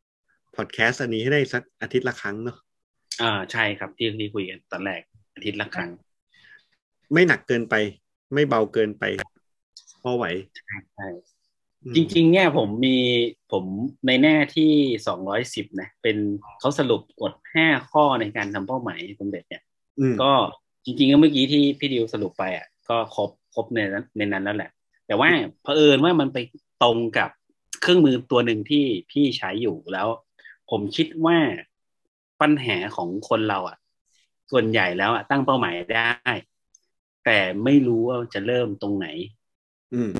[0.00, 2.56] ำพอดแคสต์อันนี้ให้ได้สักอาทิตย์ละครั้งเนาะ
[3.22, 5.00] อ่าใช่ครับที่ที่คุยกันตอนแรก
[5.34, 5.90] อาทิตย์ละครั้ง
[7.12, 7.74] ไม่หนักเกินไป
[8.34, 9.04] ไม่เบาเกินไป
[10.02, 10.24] พอไหว
[10.96, 11.08] ใช่
[11.84, 12.96] อืมจริง ๆ เนี่ยผมมี
[13.52, 13.64] ผม
[14.06, 14.70] ในแน่ที่
[15.06, 16.16] สองร้อยสิบนะ เป็น
[16.60, 19.62] เขาสรุปกฎห้าข้อในการทำเป้าหมายสำเร็จเนี่ย
[20.00, 20.32] อืมก็
[20.84, 24.70] จริงๆก็เมื่อกี้ที่พี่ดิวสรุปไปอะก็ครบ ครบในนั้นในนั้นแล้วแหละ
[25.06, 25.30] แต่ว่า
[25.62, 26.38] เผอิญว่ามันไป
[26.82, 27.30] ตรงกับ
[27.80, 30.08] เครื่องมือตัวหนึ่งที่พี่ใช้อยู่แล้ว
[30.70, 31.38] ผมคิดว่า
[32.40, 33.76] ปัญหาของคนเราอะ
[34.50, 36.32] ส่วนใหญ่แล้วอะตั้งเป้าหมายได้
[37.24, 39.06] แต่ไม่รู้ว่าจะเริ่มตรงไหน
[39.94, 40.10] อืม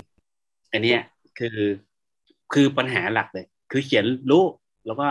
[0.72, 1.00] อันเนี้ย
[1.38, 1.58] คือ
[2.52, 4.44] คือปัญหาหลักเลย คือเขียนรู้
[4.86, 5.08] แล้วก็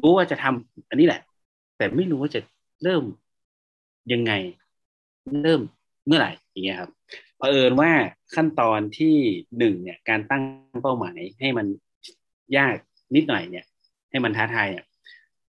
[0.00, 1.20] รู้ว่าจะทำอันนี้แหละ
[1.76, 2.40] แต่ไม่รู้ว่าจะ
[2.82, 3.04] เริ่ม
[4.12, 4.32] ยังไง
[5.42, 5.60] เริ่ม
[6.06, 6.90] เมื่อไหร่อย่างเงี้ยครับ
[7.38, 7.90] เผอิญว่า
[8.34, 9.14] ขั้นตอนที่
[9.58, 10.42] หนึ่งเนี่ยการตั้ง
[10.82, 11.66] เป้าหมายให้มัน
[12.56, 12.74] ยาก
[13.14, 13.64] นิดหน่อยเนี่ย
[14.10, 14.84] ให้มันท้าทายเนี่ย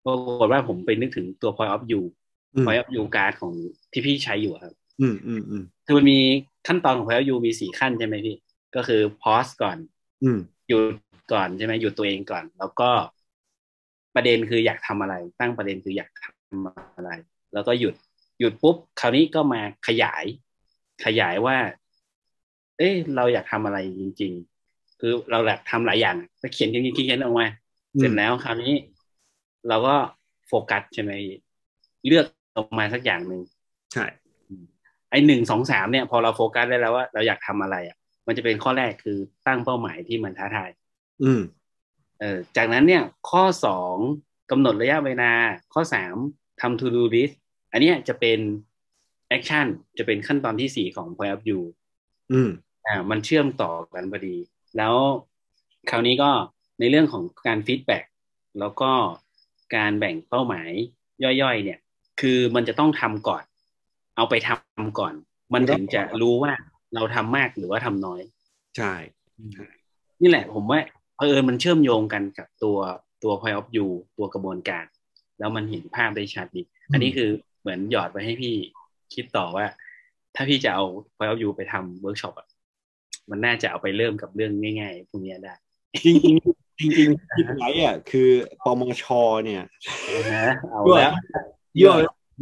[0.05, 2.03] ปรากฏว่าผมไปนึกถึงตัว point of view
[2.55, 3.53] อืม point of view card ของ
[3.93, 6.19] ที่พี่ใช้อยู่อะครับ อืมอืมอืมคือมันมี
[6.67, 8.37] ขั้นตอนของ point of view มีสี่ขั้นใช่ไหมพี่
[8.77, 9.79] ก็คือ pause ก่อน
[10.23, 10.39] อืม
[10.69, 10.81] หยุด
[11.33, 12.91] ก่อนใช่ไหมหยุดตัวเองก่อน แล้วก็
[14.15, 17.11] ประเด็นคืออยากทำอะไร ตั้งประเด็นคืออยากทำอะไร
[17.55, 17.95] แล้วก็หยุด
[18.39, 20.25] หยุดปุ๊บคราวนี้ก็มาขยาย
[21.05, 21.57] ขยายว่า
[22.79, 24.33] เอ้ยเราอยากทำอะไรจริง
[24.67, 27.47] ๆ คือเราอยากทำหลายอย่างก็เขียนเขียนเขียนเขียนออกมา
[27.99, 28.75] เสร็จแล้วคราวนี้
[29.69, 29.97] เราก็
[30.47, 31.13] โฟกัสใช่ไหม
[32.07, 32.27] เลือก
[32.57, 33.43] ออกมาสักอย่างหนึ่ง
[33.93, 34.07] ใช่
[35.11, 40.71] ไอ้หนึ่งสองสามเนี่ย พอเราโฟกัสได้แล้วว่าเราอยากทำอะไรอะ มันจะเป็นข้อแรกคือตั้งเป้าหมายที่มันท้าทาย
[41.23, 41.43] อืม
[42.21, 43.97] เออจากนั้นเนี่ย ข้อสอง
[44.51, 45.33] กำหนดระยะเวลา
[45.75, 46.15] ข้อสาม
[46.61, 47.35] ทำ to do list
[47.73, 48.39] อันเนี้ยจะเป็น
[49.37, 49.67] action
[49.99, 51.63] จะเป็นขั้นตอนที่สี่ของ point of view
[52.33, 52.51] อืม
[52.87, 54.37] อ่ามันเชื่อมต่อกันพอดี
[54.77, 54.95] แล้ว
[55.91, 56.31] คราวนี้ก็
[56.81, 58.05] ในเรื่องของการฟีดแบ็ก
[58.59, 58.91] แล้วก็
[59.77, 60.71] การแบ่งเป้าหมาย
[61.43, 61.79] ย่อยๆ เนี่ย
[62.21, 63.45] คือมันจะต้องทำก่อน
[64.17, 65.15] เอาไปทำก่อน
[65.55, 66.53] มันถึงจะรู้ว่า
[66.95, 68.21] เราทำมากหรือว่าทำน้อย
[68.77, 68.93] ใช่
[70.21, 70.81] นี่แหละผมว่า
[71.17, 72.79] เผอิญมันเชื่อมโยงกันกับตัว
[73.23, 73.89] ตัว point of view
[74.19, 74.85] ตัวกระบวนการ
[75.39, 76.63] แล้วมันเห็นภาพได้ชัดดี
[76.93, 77.31] อันนี้คือ
[77.67, 78.55] เหมือนหยอดไปให้พี่
[79.15, 79.67] คิดต่อว่า
[80.35, 80.85] ถ้าพี่จะเอา
[81.17, 82.49] point of view ไปทำเวิร์กช็อปอะ
[83.31, 85.55] มันน่าจะเอาไปเริ่มกับเรื่องง่ายๆพวกเนี้ยได้
[86.05, 88.31] จริงจริงๆจริงๆคิดไว้อะคือ
[88.65, 89.05] ปมช
[89.45, 89.63] เนี่ย
[90.35, 91.13] นะเอายั่วแล้ว
[91.81, 91.93] ยั่ว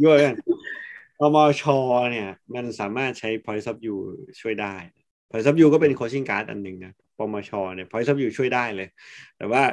[0.01, 0.35] ยั่วกัน
[1.19, 1.63] ปมช
[2.11, 3.97] เนี่ย มันสามารถใช้ point of view
[4.41, 4.75] ช่วยได้
[5.29, 8.87] point of view ก็เป็น coaching card อันหนึ่งนะปมชเนี่ย point of view ช่วยได้เลย
[9.37, 9.63] แต่ว่า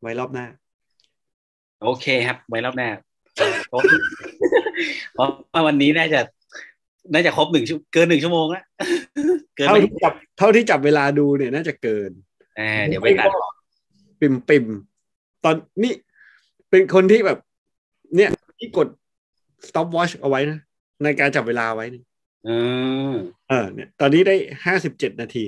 [0.00, 0.46] ไว้รอบหน้า
[1.82, 2.88] โอเคครับ ไว้รอบหน้า
[5.14, 6.20] เพราะเพราะว่าวันนี้น่าจะ
[7.12, 8.64] น่าจะครบหนึ่งชั่วเกินหนึ่งชั่วโมงแล้ว
[9.56, 12.10] เกินเท่าไหมที่จับเท่าที่จับเวลาดูเนี่ยน่าจะเกิน
[12.58, 13.28] อ่าเดี๋ยวไปตัด
[14.20, 14.64] ปิ่มปิ่ม
[15.44, 15.92] ตอนนี้
[16.70, 17.38] เป็นคนที่แบบ
[18.16, 18.88] เนี่ยที่กด
[19.66, 20.58] stop watch เอาไว้นะ
[21.02, 22.02] ในการจับเวลาไว้นะ
[22.44, 22.50] เอ
[23.12, 23.14] อ
[23.48, 25.44] เออเนี่ย ตอนนี้ได้ห้าสิบเจ็ดนาที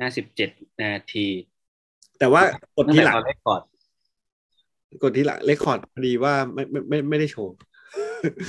[0.00, 0.50] ห้าสิบเจ็ด
[0.82, 1.26] นาที
[2.18, 2.42] แต่ว่า
[2.76, 3.62] กดตั้งที่แต่หลังตอนแรกก่อน
[5.02, 7.54] กดที่หลังเลคคอร์ดพอดีว่าไม่ไม่ไม่ไม่ได้โชว์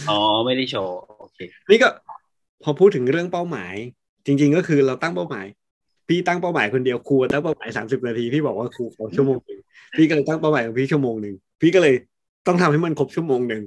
[0.09, 1.37] อ๋อไม่ได้โชว์โอเค
[1.69, 1.89] นี่ก็
[2.63, 3.75] พอพูดถึงเรื่องเป้าหมาย
[4.25, 5.45] จริง ๆ ก็คือเราตั้งเป้าหมาย
[6.07, 9.59] พี่ตั้งเป้าหมายคนเดียวครูตั้งเป้าหมายสามสิบนาทีพี่บอกว่าครูขอชั่วโมงหนึ่ง
[9.97, 11.95] พี่ก็เลยตั้งเป้าหมายของพี่ชั่วโมงหนึ่งพี่ก็เลย
[12.47, 13.61] ต้องทำให้มันครบชั่วโมงหนึ่ง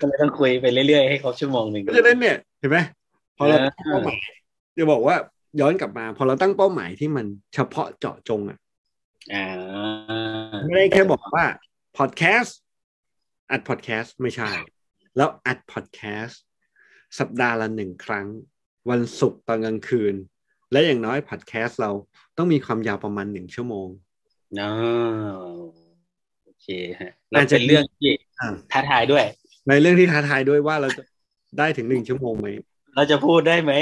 [0.00, 2.78] ก็เลยต้องคุยไปเรื่อยๆให้ครบชั่วโมงหนึ่งเพราะฉะนั้นเนี่ยเห็นไหม
[3.36, 4.18] พอเราเออตั้งเป้าหมาย
[4.78, 5.16] จะบอกว่า
[5.60, 8.58] ย้อนกลับมา พอเราตั้งเป้าหมายที่มันเฉพาะเจาะจงอะ
[9.34, 9.46] อ่า
[10.64, 11.44] ไม่ได้แค่บอกว่า
[12.00, 12.58] พอดแคสต์
[13.50, 14.50] อัดพอดแคสต์ไม่ใช่
[15.16, 16.42] แล้วอัดพอดแคสต์
[17.18, 18.26] สัปดาห์ละหนึ่งครั้ง
[18.90, 20.14] วันศุกร์ตอนกลางคืน
[20.72, 21.90] และอย่างน้อยพอดแคสต์เรา
[22.36, 23.88] ต้องมีความยาวประมาณหนึ่งชั่วโมง
[24.60, 24.70] อ๋อ
[26.44, 26.66] โอเค
[27.00, 29.24] ฮะแล้วเป็นเรื่องที่อ่าท้าทายด้วย
[29.68, 31.02] ในเรื่องที่ท้าทายด้วยว่าเราจะ
[31.58, 32.48] ได้ถึงหนึ่งชั่วโมงไหม
[32.94, 33.72] เราจะพูดได้ไหม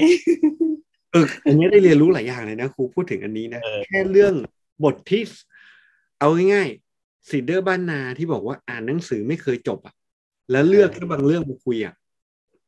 [1.13, 4.35] เอออันนี้ได้เรียนรู้หลายอย่างเลยนะครูพูดถึงอันนี้นะเออแค่เรื่อง
[4.85, 5.23] บทที่
[6.21, 6.88] เอาง่ายๆ
[7.31, 9.95] สีเดอร์บ้านนาที่บอกว่าอ่านหนังสือไม่เคยจบอะ
[10.51, 11.95] แล้วเลือกแค่บางเรื่องมาคุยอะ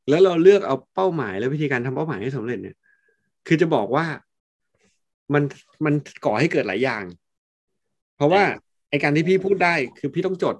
[0.08, 2.76] แล้วเราเลือกเอาเป้าหมายและวิธีการทำเป้าหมายให้สำเร็จเนี่ย
[3.46, 4.06] คือจะบอกว่า
[5.34, 5.42] มัน
[5.84, 5.94] มัน
[6.24, 7.04] ก่อให้เกิดหลายอย่าง
[8.16, 8.42] เพราะว่า
[8.90, 10.56] ไอการที่พี่พูดได้คือพี่ต้องจด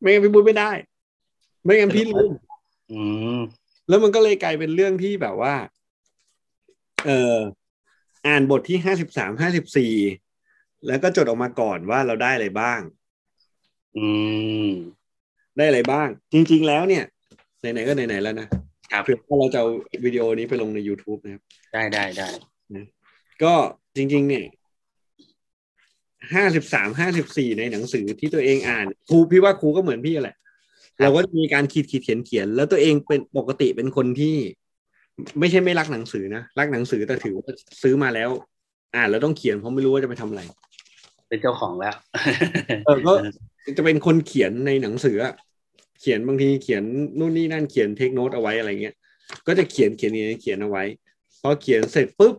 [0.00, 0.70] ไม่งั้นพี่พูดไม่ได้
[1.64, 2.32] ไม่งั้นพี่ลืม
[2.92, 3.00] อื
[3.36, 3.38] ม
[3.88, 5.54] แล้วมันก็เลยกลายเป็นเรื่องที่แบบว่า
[7.06, 7.36] เออ
[8.26, 9.92] อ่านบทที่ห้าสิบสามห้าสิบสี่
[10.86, 12.80] แล้วก็จดออกมาก่อนว่าเราได้อะไรบ้าง
[13.96, 14.06] อื
[14.66, 14.70] ม
[15.56, 17.04] ได้อะไรบ้าง จริง ๆ แล้วเนี่ย
[17.60, 18.46] ไหนๆก็ไหนๆแล้วนะ
[18.92, 19.68] ครับเผื่อว่าเราจะเอา
[20.04, 22.28] วิดีโอนี้ไปลงใน YouTube นะครับ ได้ได้ได้
[23.42, 23.54] ก็
[23.96, 24.44] จริง ๆ เนี่ย
[26.34, 30.36] ห้าสิบสามห้าสิบสี่ในหนังสือที่ตัวเองอ่านครูพี่ว่าครูก็เหมือนพี่แหละ
[31.00, 34.36] เราก็จะมีการขีดขีดเขียนเขียน แล้วตัวเองเป็นปกติเป็นคนที่
[35.38, 38.30] ไม่ใช่ไม่รักหนังสือนะ รักหนังสือแต่ถือว่าซื้อมาแล้ว
[38.94, 40.42] อ่านแล้วต้องเขียนเพราะไม่รู้ว่าจะไปทำอะไร
[41.36, 41.94] เป็นเจ้าของแล้ว
[42.86, 43.12] เออก็
[43.76, 45.34] จะเป็นคนเขียนในหนังสืออะ
[46.00, 46.82] เขียนบางทีเขียน
[47.18, 48.94] นู่นนี่นั่นเขียน take note เอาไว้อะไรเงี้ย
[49.46, 50.84] ก็จะเขียนเขียนเขียนเขียนเอาไว้
[51.42, 52.34] พอเขียนเสร็จปุ๊บ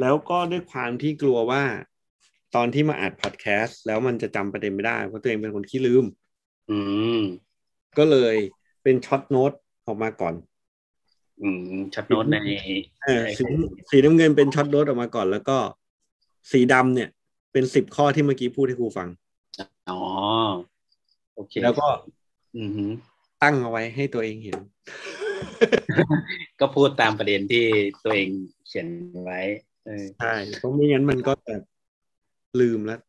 [0.00, 1.62] แล้วก็ด้วยความที่กลัวว่า
[2.54, 6.04] ตอนที่มาอัดพอดแคสต์แล้วมันจะจำประเด็นไม่ได้ เพราะตัวเองเป็นคนขี้ลืม
[6.70, 6.78] อื
[7.18, 7.20] ม
[7.98, 8.36] ก็เลย
[8.82, 9.52] เป็น short note
[9.86, 10.34] ออกมาก่อน
[11.42, 12.36] อืม short note ใน
[13.04, 13.44] เออสี
[13.90, 15.58] สีน้ำเงินเป็น short note ออกมาก่อน แล้วก็
[16.50, 17.08] สีดำเนี่ย
[17.52, 19.08] เป็นสิบข้อที่เมื่อกี้พูดให้ครูฟัง
[19.90, 20.00] อ๋อ
[21.34, 21.86] โอเค แล้วก็
[22.58, 22.84] อือฮึ
[23.42, 24.58] ตั้งเอาไว้ให้ตัวเองเห็น
[26.60, 27.64] ก็พูดตามประเด็นที่
[28.04, 28.28] ตัวเอง
[28.66, 28.86] เขียน
[29.24, 29.40] ไว้
[29.86, 31.62] เออใช่เพราะไม่งั้นมันก็แบบ
[32.60, 33.00] ลืมแล้ว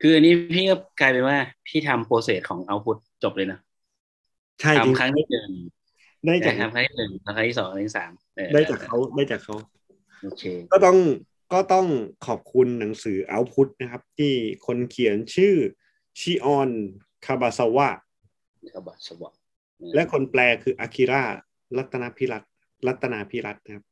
[0.00, 3.58] คืออันนี้พี่ก็กลายเป็นว่า พี่ทำโปรเซสของเอาพุทจบเลยนะ
[4.60, 5.50] ใช่จริงทำครั้งที่หนึ่ง
[6.26, 9.56] ได้จากทำครั้งที่หนึ่งทำครั้งที่สองครั้งที่สามเออได้จากเขาได้จากเขา
[10.22, 10.42] โอเค
[10.72, 10.96] ก็ต้อง
[11.52, 11.86] ก็ต้อง
[12.26, 14.32] ขอบคุณหนังสือเอาพุทนะครับ ที่
[14.66, 15.54] คนเขียนชื่อ
[16.20, 16.70] ชิออน
[17.26, 17.88] คาบาซาวะ
[18.72, 19.32] เขาบอกสบอก
[19.94, 21.22] และคนแปลคืออากิระ
[21.76, 22.50] รัตนาพิรัตน์
[22.86, 23.84] รัตนาพิรัตน์นะครับ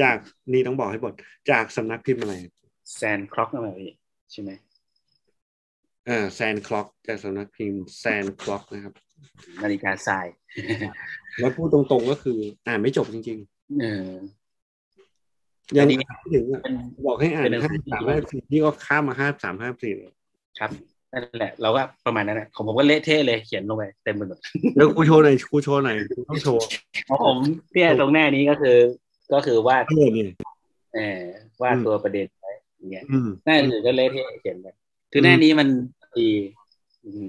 [0.00, 0.16] จาก
[0.52, 1.14] นี่ต้องบอกให้บท
[1.50, 2.34] จากสำนักพิมพ์อะไร
[2.96, 3.92] แซนคล็อกอะไรพี่
[4.32, 4.50] ใช่ไหม
[6.08, 8.94] อ่าแซนคล็อกจากสำนักพิมพ์แซนคล็อกนะครับ
[9.62, 10.26] นาฬิกาทราย
[11.40, 13.38] แล้วพูดตรงๆก็คือ อ่านไม่จบจริง
[13.80, 14.43] เออๆ
[15.76, 16.74] ยังอันนี้อ่านไม่ถึงอะเป็น
[17.06, 20.12] บอกให้อ่านเป็นหนังสืห้าอสามห้าสี่นี่ก็ข้ามมาห้าสามห้าสี่เลย
[20.58, 20.70] ครับ
[21.12, 24.38] นั่นแหละ เราก็ประมาณนั้นแหละของผมก็เละเทะเลยเขียนลงไปเต็มไปหมด
[24.76, 26.64] แล้วครูโชว์หน่อยครูโชว์หน่อยครูต้องโชว์
[27.08, 27.36] ของผม
[27.72, 28.76] เนี่ยตรงหน้านี้ก็คือ
[29.32, 30.28] ก็คือวาดเออเนี่ย
[30.94, 31.20] เออ
[31.62, 34.66] วาดอืมตัวประเด็นไว้อย่างเงี้ยอืมหน้าอื่นก็เละเทะเขียนไป
[35.12, 35.68] คือหน้านี้มัน
[36.18, 36.30] ดี
[37.04, 37.10] อื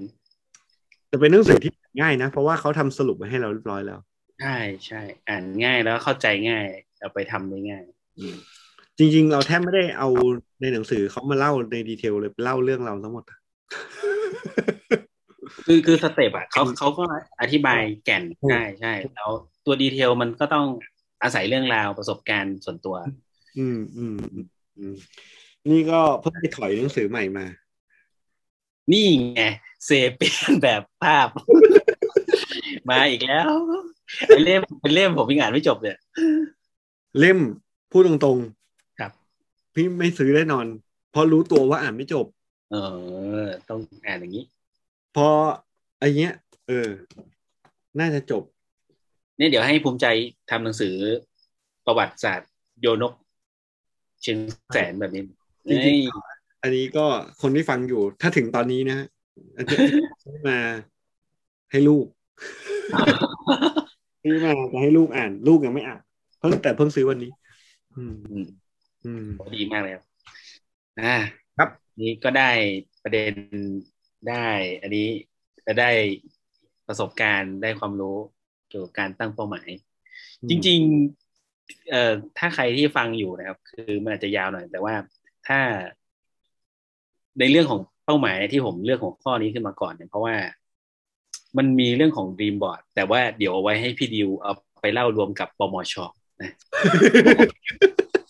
[1.08, 3.98] แต่เป็นหนังสือที่ง่ายนะ เพราะว่าเขาทำสรุปมาให้เราเรียบร้อยแล้ว
[4.40, 4.56] ใช่
[4.86, 6.64] ใช่อ่านง่ายแล้วเข้าใจง่าย
[7.00, 7.84] เอาไปทำได้ง่าย
[8.98, 10.08] จริง ๆ เราแทบไม่ได้เอา
[10.60, 13.24] ในหนังสือเขามาเล่าใน detail เลยเล่าเรื่องเราทั้งหมด
[15.66, 17.04] คือคือสเต็ปอะเขาเขาก็
[17.40, 19.30] อธิบายแก่นใช่ใช่แล้ว
[19.66, 20.66] ตัว detail มันก็ต้อง
[21.22, 22.96] อาศัยเรื่องราวประสบการณ์ส่วนตัว
[23.58, 24.46] อืมอืมอืม
[24.78, 24.94] อืม
[25.70, 27.46] นี่ก็เพิ่งไปถอยหนังสือใหม่มา
[28.92, 29.42] นี่ไง
[29.84, 31.28] เซเปียนแบบภาพ
[32.88, 33.50] มาอีกแล้ว
[34.28, 35.96] เป็นเล่มเป็นเล่มผมยังอ่านไม่จบเลย
[37.20, 37.38] เล่ม
[37.90, 38.38] พูดตรง
[38.98, 40.66] ครับๆพี่ไม่ซื้อแน่นอน
[41.10, 42.26] เพราะรู้ตัวว่าอ่านไม่จบ
[42.70, 42.76] เอ
[43.44, 44.44] อ ต้องอ่านอย่างนี้
[45.16, 45.28] พอ
[45.98, 46.32] ไอ้เนี้ย
[46.68, 46.88] เออ
[48.00, 48.42] น่าจะจบ
[49.38, 50.06] เนี่ยเดี๋ยวให้ภูมิใจ
[50.50, 50.94] ทำหนังสือ
[51.86, 53.12] ประวัติศาสตร์โยนก
[54.22, 54.38] เชียง
[54.72, 55.22] แสนแบบนี้
[55.68, 57.06] จริงๆอันนี้ก็
[57.42, 58.98] คนที่ฟังอยู่ ถ้าถึงตอนนี้นะ
[59.54, 59.76] อาจจะ
[60.22, 60.58] ซื้อมา
[61.70, 62.06] ให้ลูก
[64.22, 66.00] ซื้อมาจะให้ลูกอ่าน ลูกยังไม่อ่าน
[66.38, 67.30] เพิ่งแต่เพิ่งซื้อวันนี้
[67.96, 68.46] อืมอืม
[69.04, 69.24] อืม
[69.56, 70.04] ดีมากเลยครับ
[71.00, 71.16] อ่า
[71.56, 71.68] ครับ
[72.00, 72.50] นี่ก็ได้
[73.02, 73.32] ประเด็น
[74.28, 74.46] ได้
[74.82, 75.06] อันนี้
[75.66, 75.90] จะได้
[76.86, 78.16] ประสบการณ์ได้ความรู้
[78.68, 79.68] เกี่ยวกับการตั้งเป้าหมาย
[80.48, 80.80] จริง
[81.34, 84.94] ๆ เอ่อถ้าใครที่ฟังอยู่นะครับ คือมันอาจจะยาวหน่อย แต่ว่า
[85.46, 85.58] ถ้า
[87.38, 90.34] ในเรื่องของเป้าหมายที่ผมเลือกของข้อนี้ขึ้นมาก่อนเนี่ยเพราะว่า
[91.56, 95.94] มันมีเรื่องของ Dream Board แต่ว่าเดี๋ยวเอาไว้ให้พี่ดิวเอาไปเล่ารวมกับปมช
[96.42, 96.52] นะ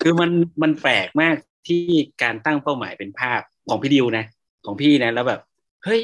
[0.02, 0.30] คือมัน
[0.62, 1.36] มันแปลกมาก
[1.68, 1.82] ที่
[2.22, 4.24] การตั้งเป้าหมายเป็นภาพของพี่ดิวนะ
[4.64, 5.40] ของพี่นะ แล้วแบบ
[5.84, 6.00] เฮ้ย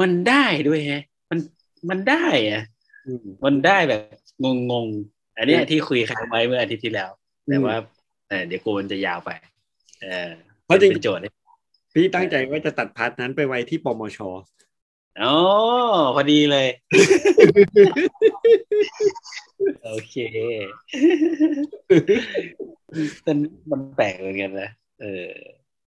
[0.00, 1.38] มันได้ด้วยแฮะมัน
[1.90, 2.62] มันได้อะ
[3.06, 4.00] อืมมันได้แบบ
[4.44, 7.10] งงงๆอันเนี้ยที่คุยค้างไว้เมื่ออาทิตย์ที่แล้ว
[7.46, 7.76] แต่ว่า
[8.28, 9.30] เออเดี๋ยวกูมันจะยาวไป
[10.02, 10.30] เออ
[10.64, 11.30] เพราะจริงเป็นโจทย์ให้
[11.94, 14.18] พี่ตั้งใจว่าจะตัดพาร์ทนั้นไปไว้ที่ปมช
[15.18, 15.32] โอ้
[16.14, 16.68] พอดีเลย
[19.84, 20.16] โอเค
[23.26, 23.38] มัน
[23.70, 24.70] มันแปลกเหมือนกันนะ
[25.00, 25.28] เออ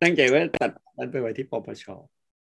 [0.02, 1.86] ตั้งใจว่าตัดนั้นไปไว้ที่ปปช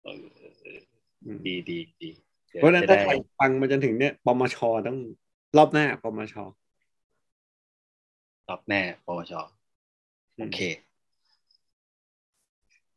[0.02, 0.78] เออ
[1.24, 2.10] อืมดีดีดี
[2.52, 4.56] ดี๋ยวเพราะฉะนั้นจะถ้าได้ใครฟังมาจนถึงเนี่ยปมช
[4.86, 4.98] ต้อง
[5.56, 6.34] รอบหน้าปมช
[8.48, 9.32] ตอบแน่ปวช
[10.38, 10.58] โอเค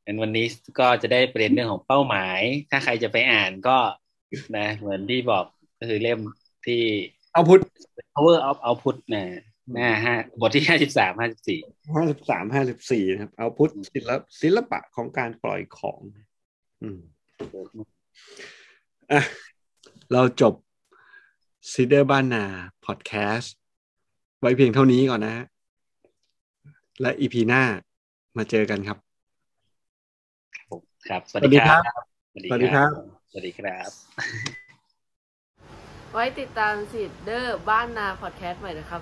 [0.06, 0.45] งั้นวันนี้
[0.80, 2.40] ก็จะได้ประเด็นเรื่องของเป้าหมาย
[2.72, 3.77] ถ้าใครจะไปอ่านก็
[4.57, 5.45] นะ เหมือนที่บอก
[5.80, 6.19] ก็คือเล่ม
[6.65, 6.82] ที่
[7.32, 7.61] เอาพุทธ
[8.14, 9.26] power of output นะ
[9.73, 11.60] หน้าห้าบทที่ห้าสิบสามห้าสิบสี่
[11.98, 15.99] ห้าสิบสามห้าสิบสี่นะครับ เอาพุทธศิลปศิลปะของการปล่อยของ
[16.82, 16.99] อืม
[19.11, 19.22] อะ
[20.14, 20.53] เราจบ
[21.72, 22.45] ซีเดอร์บ้านนา
[22.86, 23.53] พอดแคสต์
[24.40, 25.45] ไว้เพียงเท่านี้ก่อนนะฮะ
[27.02, 27.64] และอีพีหน้า
[28.38, 28.98] มาเจอกันครับ
[31.10, 31.82] ครับ สวัสดีครับ
[32.32, 32.90] สวัสดีสวัสดีครับ
[33.32, 33.90] สวัสดีครับ
[36.11, 39.02] ไว้ติดตามสิเดอร์บ้านนาพอดแคสต์ใหม่นะครับ